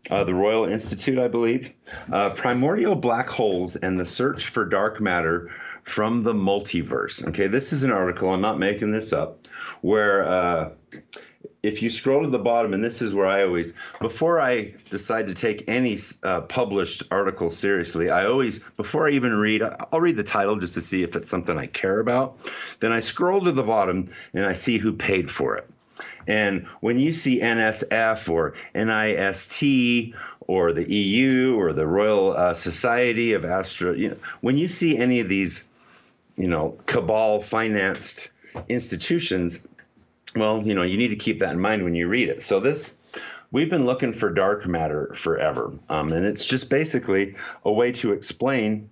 uh, 0.10 0.24
the 0.24 0.34
Royal 0.34 0.66
Institute, 0.66 1.20
I 1.20 1.28
believe. 1.28 1.74
Uh, 2.12 2.32
primordial 2.32 2.96
black 2.96 3.30
holes 3.30 3.76
and 3.76 4.00
the 4.00 4.06
search 4.06 4.48
for 4.48 4.66
dark 4.66 5.00
matter 5.00 5.52
from 5.84 6.24
the 6.24 6.34
multiverse. 6.34 7.28
Okay, 7.30 7.48
this 7.48 7.74
is 7.74 7.84
an 7.84 7.92
article, 7.92 8.30
I'm 8.30 8.42
not 8.42 8.60
making 8.60 8.92
this 8.92 9.14
up, 9.14 9.48
where 9.82 10.26
uh, 10.26 10.70
if 11.64 11.82
you 11.82 11.90
scroll 11.90 12.24
to 12.24 12.30
the 12.30 12.40
bottom, 12.40 12.74
and 12.74 12.84
this 12.84 13.02
is 13.02 13.14
where 13.14 13.28
I 13.28 13.44
always, 13.44 13.74
before 14.00 14.42
I 14.42 14.74
decide 14.90 15.28
to 15.28 15.36
take 15.36 15.66
any 15.68 15.98
uh, 16.24 16.42
published 16.42 17.04
article 17.12 17.50
seriously, 17.50 18.10
I 18.10 18.26
always, 18.26 18.60
before 18.78 19.08
I 19.08 19.12
even 19.12 19.34
read, 19.34 19.62
I'll 19.62 20.02
read 20.02 20.18
the 20.18 20.24
title 20.24 20.58
just 20.58 20.74
to 20.76 20.82
see 20.82 21.04
if 21.04 21.16
it's 21.16 21.30
something 21.30 21.58
I 21.58 21.68
care 21.68 22.00
about. 22.00 22.40
Then 22.80 22.92
I 22.92 23.00
scroll 23.00 23.42
to 23.42 23.52
the 23.52 23.64
bottom 23.64 24.12
and 24.34 24.46
I 24.46 24.54
see 24.54 24.78
who 24.78 24.94
paid 24.94 25.30
for 25.30 25.56
it. 25.58 25.70
And 26.28 26.68
when 26.80 27.00
you 27.00 27.12
see 27.12 27.42
NSF 27.42 28.30
or 28.30 28.54
NIST 28.74 30.14
or 30.42 30.74
the 30.74 30.92
EU 30.92 31.56
or 31.58 31.74
the 31.74 31.86
Royal 31.86 32.36
uh, 32.36 32.54
Society 32.54 33.34
of 33.34 33.46
Astro, 33.46 33.94
you 33.94 34.10
know, 34.10 34.18
when 34.42 34.58
you 34.58 34.68
see 34.68 34.98
any 34.98 35.20
of 35.20 35.30
these 35.30 35.64
you 36.36 36.48
know, 36.48 36.78
cabal 36.86 37.42
financed 37.42 38.30
institutions, 38.70 39.66
well, 40.36 40.62
you 40.62 40.76
know, 40.76 40.84
you 40.84 40.98
need 40.98 41.10
to 41.10 41.16
keep 41.16 41.40
that 41.40 41.52
in 41.52 41.60
mind 41.60 41.84
when 41.84 41.96
you 41.96 42.08
read 42.08 42.30
it. 42.30 42.42
So 42.42 42.60
this, 42.60 42.96
we've 43.52 43.70
been 43.70 43.86
looking 43.86 44.14
for 44.14 44.30
dark 44.30 44.66
matter 44.66 45.14
forever, 45.16 45.74
um, 45.90 46.12
and 46.12 46.26
it's 46.26 46.46
just 46.46 46.70
basically 46.70 47.36
a 47.66 47.72
way 47.72 47.92
to 47.94 48.14
explain 48.14 48.90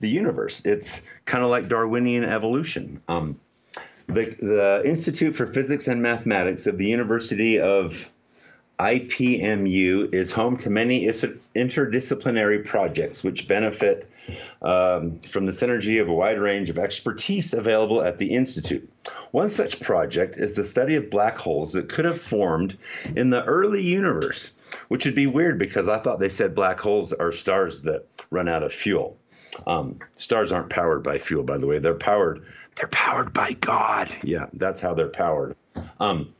the 0.00 0.08
universe. 0.08 0.64
It's 0.64 1.02
kind 1.24 1.44
of 1.44 1.50
like 1.50 1.68
Darwinian 1.68 2.24
evolution. 2.24 3.02
Um, 3.08 3.40
the, 4.06 4.36
the 4.40 4.82
Institute 4.84 5.36
for 5.36 5.46
Physics 5.46 5.88
and 5.88 6.02
Mathematics 6.02 6.66
of 6.66 6.78
the 6.78 6.86
University 6.86 7.60
of 7.60 8.10
IPMU 8.78 10.14
is 10.14 10.32
home 10.32 10.56
to 10.58 10.70
many 10.70 11.04
interdisciplinary 11.04 12.64
projects 12.64 13.24
which 13.24 13.48
benefit 13.48 14.08
um, 14.62 15.20
from 15.20 15.46
the 15.46 15.52
synergy 15.52 16.00
of 16.00 16.08
a 16.08 16.12
wide 16.12 16.38
range 16.38 16.70
of 16.70 16.78
expertise 16.78 17.54
available 17.54 18.02
at 18.02 18.18
the 18.18 18.34
Institute. 18.34 18.90
One 19.30 19.48
such 19.48 19.80
project 19.80 20.36
is 20.36 20.54
the 20.54 20.64
study 20.64 20.96
of 20.96 21.10
black 21.10 21.36
holes 21.36 21.72
that 21.72 21.88
could 21.88 22.04
have 22.04 22.20
formed 22.20 22.76
in 23.16 23.30
the 23.30 23.44
early 23.44 23.82
universe, 23.82 24.52
which 24.88 25.04
would 25.04 25.14
be 25.14 25.26
weird 25.26 25.58
because 25.58 25.88
I 25.88 25.98
thought 25.98 26.20
they 26.20 26.28
said 26.28 26.54
black 26.54 26.78
holes 26.78 27.12
are 27.12 27.32
stars 27.32 27.82
that 27.82 28.06
run 28.30 28.48
out 28.48 28.62
of 28.62 28.72
fuel. 28.72 29.18
Um, 29.66 29.98
stars 30.16 30.52
aren't 30.52 30.70
powered 30.70 31.02
by 31.02 31.18
fuel, 31.18 31.42
by 31.42 31.58
the 31.58 31.66
way. 31.66 31.78
They're 31.78 31.94
powered. 31.94 32.44
They're 32.76 32.88
powered 32.88 33.32
by 33.32 33.52
God. 33.54 34.08
Yeah, 34.22 34.46
that's 34.52 34.80
how 34.80 34.94
they're 34.94 35.08
powered. 35.08 35.56
Um, 36.00 36.34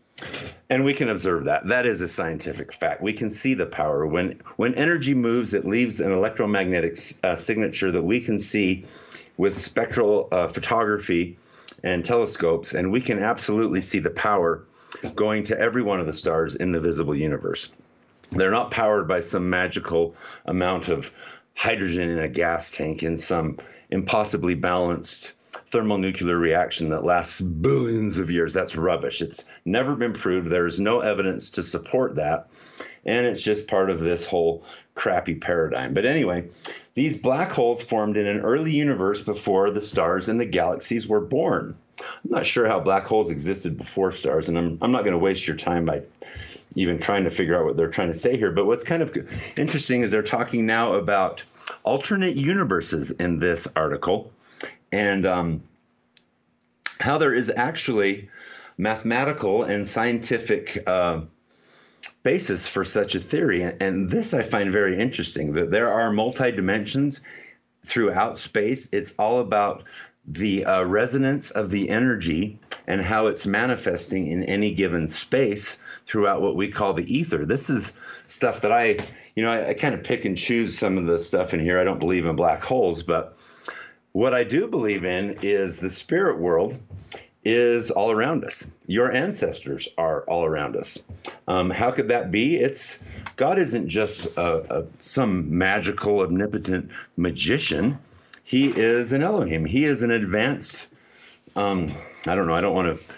and 0.71 0.85
we 0.85 0.95
can 0.95 1.09
observe 1.09 1.45
that. 1.45 1.69
That 1.69 1.87
is 1.87 2.01
a 2.01 2.09
scientific 2.09 2.73
fact. 2.73 3.03
We 3.03 3.13
can 3.13 3.31
see 3.31 3.55
the 3.55 3.67
power. 3.67 4.07
When 4.07 4.41
when 4.57 4.75
energy 4.75 5.15
moves, 5.15 5.55
it 5.55 5.67
leaves 5.67 6.01
an 6.01 6.13
electromagnetic 6.13 6.97
uh, 7.23 7.37
signature 7.37 7.91
that 7.93 8.03
we 8.03 8.21
can 8.21 8.39
see 8.39 8.85
with 9.37 9.57
spectral 9.57 10.29
uh, 10.33 10.49
photography 10.49 11.39
and 11.85 12.05
telescopes, 12.05 12.75
and 12.75 12.91
we 12.91 13.01
can 13.01 13.23
absolutely 13.23 13.81
see 13.81 14.01
the 14.01 14.11
power 14.11 14.65
going 15.15 15.45
to 15.45 15.59
every 15.59 15.83
one 15.83 16.01
of 16.01 16.07
the 16.07 16.13
stars 16.13 16.55
in 16.55 16.73
the 16.73 16.81
visible 16.81 17.15
universe. 17.15 17.73
They're 18.33 18.51
not 18.51 18.71
powered 18.71 19.07
by 19.09 19.21
some 19.21 19.49
magical 19.49 20.15
amount 20.45 20.89
of 20.89 21.11
hydrogen 21.55 22.09
in 22.09 22.19
a 22.19 22.29
gas 22.29 22.71
tank 22.71 23.03
in 23.03 23.17
some 23.17 23.59
impossibly 23.91 24.55
balanced 24.55 25.35
thermonuclear 25.67 26.37
reaction 26.37 26.91
that 26.91 27.05
lasts 27.05 27.41
billions 27.41 28.19
of 28.19 28.31
years. 28.31 28.53
That's 28.53 28.77
rubbish. 28.77 29.23
It's 29.23 29.45
never 29.65 29.95
been 29.95 30.13
proved. 30.13 30.49
There 30.49 30.67
is 30.67 30.81
no 30.81 31.01
evidence 31.01 31.51
to 31.51 31.63
support 31.63 32.17
that. 32.17 32.49
And 33.05 33.27
it's 33.27 33.43
just 33.43 33.69
part 33.69 33.91
of 33.91 34.01
this 34.01 34.27
whole 34.27 34.65
crappy 34.95 35.35
paradigm. 35.35 35.95
But 35.95 36.05
anyway, 36.05 36.49
these 36.95 37.17
black 37.17 37.51
holes 37.51 37.83
formed 37.83 38.17
in 38.17 38.27
an 38.27 38.41
early 38.41 38.73
universe 38.73 39.23
before 39.23 39.71
the 39.71 39.81
stars 39.81 40.29
and 40.29 40.41
the 40.41 40.47
galaxies 40.47 41.07
were 41.07 41.21
born. 41.21 41.77
I'm 42.01 42.31
not 42.31 42.47
sure 42.47 42.67
how 42.67 42.81
black 42.81 43.05
holes 43.05 43.31
existed 43.31 43.77
before 43.77 44.13
stars, 44.13 44.49
and 44.49 44.59
I'm, 44.59 44.79
I'm 44.83 44.93
not 44.93 45.03
going 45.03 45.13
to 45.13 45.19
waste 45.19 45.47
your 45.47 45.57
time 45.57 45.85
by 45.85 46.03
even 46.75 46.99
trying 46.99 47.25
to 47.25 47.31
figure 47.31 47.59
out 47.59 47.65
what 47.65 47.77
they're 47.77 47.91
trying 47.91 48.13
to 48.13 48.19
say 48.19 48.37
here. 48.37 48.51
But 48.51 48.67
what's 48.67 48.85
kind 48.85 49.03
of 49.03 49.17
interesting 49.57 50.03
is 50.03 50.11
they're 50.11 50.23
talking 50.23 50.67
now 50.67 50.95
about 50.95 51.43
alternate 51.83 52.37
universes 52.37 53.11
in 53.11 53.39
this 53.39 53.67
article 53.75 54.33
and 54.93 55.27
um, 55.27 55.63
how 57.01 57.19
there 57.19 57.35
is 57.35 57.51
actually 57.55 58.29
mathematical 58.77 59.65
and 59.65 59.87
scientific 59.87 60.83
uh, 60.87 61.21
basis 62.23 62.69
for 62.69 62.85
such 62.85 63.15
a 63.15 63.21
theory. 63.21 63.63
And 63.63 64.09
this 64.09 64.35
I 64.35 64.43
find 64.43 64.73
very 64.73 65.01
interesting 65.01 65.55
that 65.55 65.71
there 65.71 65.93
are 65.93 66.13
multi 66.13 66.51
dimensions 66.53 67.21
throughout 67.85 68.37
space. 68.37 68.89
It's 68.93 69.15
all 69.19 69.41
about 69.41 69.85
the 70.27 70.67
uh, 70.67 70.85
resonance 70.85 71.51
of 71.51 71.71
the 71.71 71.89
energy 71.89 72.59
and 72.87 73.01
how 73.01 73.27
it's 73.27 73.47
manifesting 73.47 74.29
in 74.29 74.43
any 74.43 74.75
given 74.75 75.09
space 75.09 75.79
throughout 76.07 76.43
what 76.43 76.57
we 76.57 76.69
call 76.69 76.93
the 76.93 77.17
ether. 77.17 77.45
This 77.47 77.71
is 77.71 77.97
stuff 78.27 78.63
that 78.63 78.73
I, 78.73 79.07
you 79.35 79.43
know, 79.43 79.51
I, 79.51 79.69
I 79.69 79.75
kind 79.75 79.95
of 79.95 80.05
pick 80.05 80.25
and 80.25 80.37
choose 80.37 80.79
some 80.79 80.99
of 80.99 81.07
the 81.07 81.19
stuff 81.19 81.55
in 81.55 81.61
here. 81.61 81.79
I 81.79 81.85
don't 81.85 81.99
believe 81.99 82.27
in 82.27 82.37
black 82.37 82.63
holes, 82.63 83.03
but 83.03 83.37
what 84.19 84.35
I 84.35 84.43
do 84.43 84.67
believe 84.67 85.05
in 85.05 85.39
is 85.43 85.79
the 85.79 85.89
spirit 85.89 86.41
world 86.41 86.77
is 87.45 87.93
all 87.93 88.11
around 88.11 88.45
us. 88.45 88.67
Your 88.89 89.13
ancestors 89.13 89.87
are 89.97 90.23
all 90.23 90.45
around 90.45 90.75
us. 90.75 90.99
Um, 91.47 91.71
how 91.71 91.93
could 91.93 92.09
that 92.09 92.33
be? 92.33 92.57
It's 92.57 92.99
God 93.37 93.61
isn't 93.61 93.89
just 93.89 94.27
a, 94.37 94.81
a, 94.81 94.87
some 95.03 95.57
magical, 95.57 96.23
omnipotent 96.23 96.91
magician. 97.17 98.01
He 98.43 98.67
is 98.67 99.13
an 99.13 99.23
Elohim. 99.23 99.65
He 99.65 99.85
is 99.85 100.03
an 100.03 100.11
advanced. 100.11 100.89
Um, 101.55 101.93
I 102.27 102.35
don't 102.35 102.49
know. 102.49 102.55
I 102.55 102.61
don't 102.61 102.75
want 102.75 102.99
to 102.99 103.15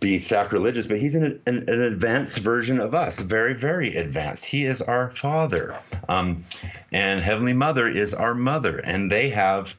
be 0.00 0.18
sacrilegious, 0.18 0.86
but 0.86 0.98
he's 0.98 1.14
an, 1.14 1.42
an, 1.44 1.68
an, 1.68 1.82
advanced 1.82 2.38
version 2.38 2.80
of 2.80 2.94
us, 2.94 3.20
very, 3.20 3.52
very 3.52 3.96
advanced. 3.96 4.46
He 4.46 4.64
is 4.64 4.80
our 4.80 5.10
father, 5.10 5.78
um, 6.08 6.44
and 6.90 7.20
Heavenly 7.20 7.52
Mother 7.52 7.86
is 7.86 8.14
our 8.14 8.34
mother, 8.34 8.78
and 8.78 9.10
they 9.10 9.28
have 9.30 9.76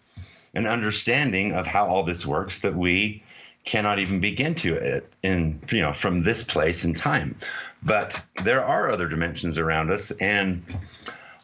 an 0.60 0.68
understanding 0.68 1.54
of 1.54 1.66
how 1.66 1.88
all 1.88 2.04
this 2.04 2.26
works 2.26 2.60
that 2.60 2.76
we 2.76 3.24
cannot 3.64 3.98
even 3.98 4.20
begin 4.20 4.56
to 4.56 4.76
it 4.76 5.12
in 5.24 5.62
you 5.72 5.80
know 5.80 5.94
from 5.94 6.22
this 6.22 6.44
place 6.44 6.84
in 6.84 6.94
time. 6.94 7.36
But 7.82 8.22
there 8.44 8.64
are 8.64 8.92
other 8.92 9.08
dimensions 9.08 9.58
around 9.58 9.90
us, 9.90 10.12
and 10.12 10.64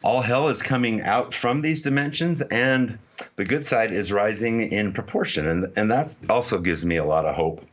all 0.04 0.22
hell 0.22 0.50
is 0.50 0.62
coming 0.62 1.02
out 1.02 1.34
from 1.34 1.62
these 1.62 1.82
dimensions, 1.82 2.42
and 2.42 3.00
the 3.38 3.46
good 3.46 3.66
side 3.66 3.94
is 3.94 4.12
rising 4.12 4.70
in 4.74 4.92
proportion, 4.92 5.48
and 5.48 5.72
and 5.78 5.92
that 5.92 6.16
also 6.30 6.60
gives 6.60 6.86
me 6.86 6.98
a 6.98 7.06
lot 7.06 7.26
of 7.26 7.36
hope. 7.36 7.66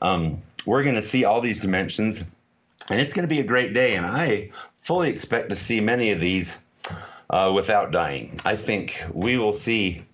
Um, 0.00 0.42
we're 0.64 0.84
going 0.84 0.94
to 0.94 1.02
see 1.02 1.24
all 1.24 1.42
these 1.42 1.60
dimensions, 1.60 2.24
and 2.88 3.00
it's 3.00 3.12
going 3.12 3.28
to 3.28 3.34
be 3.34 3.40
a 3.40 3.44
great 3.44 3.74
day, 3.74 3.94
and 3.94 4.06
I 4.06 4.52
fully 4.80 5.10
expect 5.10 5.50
to 5.50 5.54
see 5.54 5.82
many 5.82 6.12
of 6.12 6.20
these 6.20 6.56
uh, 7.28 7.52
without 7.54 7.90
dying. 7.90 8.40
I 8.44 8.56
think 8.56 9.02
we 9.12 9.36
will 9.36 9.52
see 9.52 10.04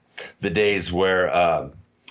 the 0.40 0.50
days 0.50 0.92
where. 0.92 1.32
Uh, 1.32 1.68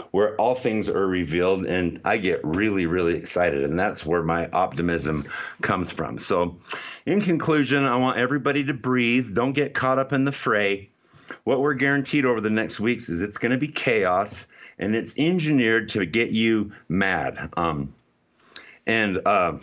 where 0.09 0.35
all 0.37 0.55
things 0.55 0.89
are 0.89 1.07
revealed 1.07 1.67
and 1.67 2.01
I 2.03 2.17
get 2.17 2.43
really 2.43 2.87
really 2.87 3.15
excited 3.15 3.63
and 3.63 3.79
that's 3.79 4.03
where 4.03 4.23
my 4.23 4.49
optimism 4.49 5.25
comes 5.61 5.91
from. 5.91 6.17
So 6.17 6.57
in 7.05 7.21
conclusion, 7.21 7.85
I 7.85 7.97
want 7.97 8.17
everybody 8.17 8.63
to 8.65 8.73
breathe, 8.73 9.35
don't 9.35 9.53
get 9.53 9.75
caught 9.75 9.99
up 9.99 10.11
in 10.11 10.25
the 10.25 10.31
fray. 10.31 10.89
What 11.43 11.61
we're 11.61 11.75
guaranteed 11.75 12.25
over 12.25 12.41
the 12.41 12.49
next 12.49 12.79
weeks 12.79 13.09
is 13.09 13.21
it's 13.21 13.37
going 13.37 13.51
to 13.51 13.57
be 13.57 13.67
chaos 13.67 14.47
and 14.79 14.95
it's 14.95 15.13
engineered 15.17 15.89
to 15.89 16.05
get 16.05 16.31
you 16.31 16.73
mad. 16.89 17.51
Um, 17.55 17.93
and 18.85 19.21
uh, 19.25 19.59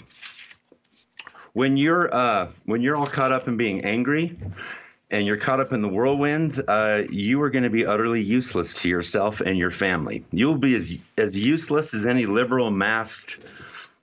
when 1.53 1.77
you're 1.77 2.13
uh, 2.15 2.49
when 2.65 2.83
you're 2.83 2.97
all 2.97 3.07
caught 3.07 3.33
up 3.33 3.49
in 3.49 3.57
being 3.57 3.85
angry, 3.85 4.39
and 5.11 5.27
you're 5.27 5.37
caught 5.37 5.61
up 5.61 5.73
in 5.73 5.81
the 5.81 5.89
whirlwinds, 5.89 6.61
uh, 6.61 7.05
you 7.11 7.43
are 7.43 7.51
going 7.51 7.65
to 7.65 7.71
be 7.71 7.85
utterly 7.85 8.23
useless 8.23 8.75
to 8.83 8.89
yourself 8.89 9.41
and 9.41 9.59
your 9.59 9.71
family. 9.71 10.25
You'll 10.31 10.57
be 10.57 10.75
as 10.75 10.97
as 11.19 11.39
useless 11.39 11.95
as 11.95 12.07
any 12.07 12.27
liberal 12.27 12.71
masked 12.71 13.39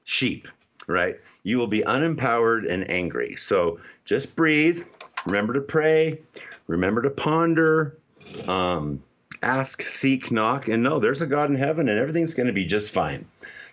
sheep, 0.04 0.48
right? 0.86 1.20
You 1.44 1.58
will 1.58 1.68
be 1.68 1.82
unempowered 1.82 2.70
and 2.70 2.90
angry. 2.90 3.36
So 3.38 3.80
just 4.04 4.36
breathe. 4.36 4.84
Remember 5.26 5.54
to 5.54 5.62
pray. 5.62 6.20
Remember 6.68 7.02
to 7.04 7.10
ponder. 7.10 7.98
Um, 8.46 9.02
ask, 9.42 9.82
seek, 9.82 10.32
knock, 10.32 10.68
and 10.68 10.84
know 10.84 11.00
there's 11.00 11.22
a 11.22 11.28
God 11.28 11.50
in 11.50 11.56
heaven, 11.56 11.88
and 11.88 11.98
everything's 11.98 12.34
going 12.34 12.48
to 12.48 12.54
be 12.54 12.66
just 12.66 12.94
fine. 12.94 13.26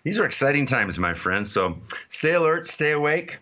These 0.04 0.20
are 0.20 0.24
exciting 0.24 0.66
times, 0.66 0.98
my 0.98 1.14
friends. 1.14 1.50
So 1.50 1.78
stay 2.08 2.34
alert, 2.34 2.68
stay 2.68 2.92
awake. 2.92 3.38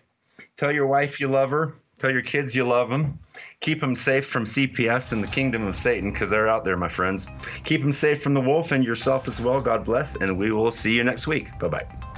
Tell 0.57 0.71
your 0.71 0.87
wife 0.87 1.19
you 1.19 1.27
love 1.27 1.51
her. 1.51 1.75
Tell 1.99 2.11
your 2.11 2.21
kids 2.21 2.55
you 2.55 2.63
love 2.63 2.89
them 2.89 3.19
Keep 3.63 3.79
them 3.79 3.95
safe 3.95 4.25
from 4.25 4.43
CPS 4.43 5.13
and 5.13 5.23
the 5.23 5.27
kingdom 5.27 5.65
of 5.65 5.77
Satan 5.77 6.11
because 6.11 6.29
they're 6.29 6.49
out 6.49 6.65
there, 6.65 6.75
my 6.75 6.89
friends. 6.89 7.29
Keep 7.63 7.79
them 7.79 7.93
safe 7.93 8.21
from 8.21 8.33
the 8.33 8.41
wolf 8.41 8.73
and 8.73 8.83
yourself 8.83 9.25
as 9.25 9.39
well. 9.39 9.61
God 9.61 9.85
bless, 9.85 10.17
and 10.17 10.37
we 10.37 10.51
will 10.51 10.69
see 10.69 10.97
you 10.97 11.03
next 11.05 11.27
week. 11.27 11.57
Bye 11.59 11.69
bye. 11.69 12.12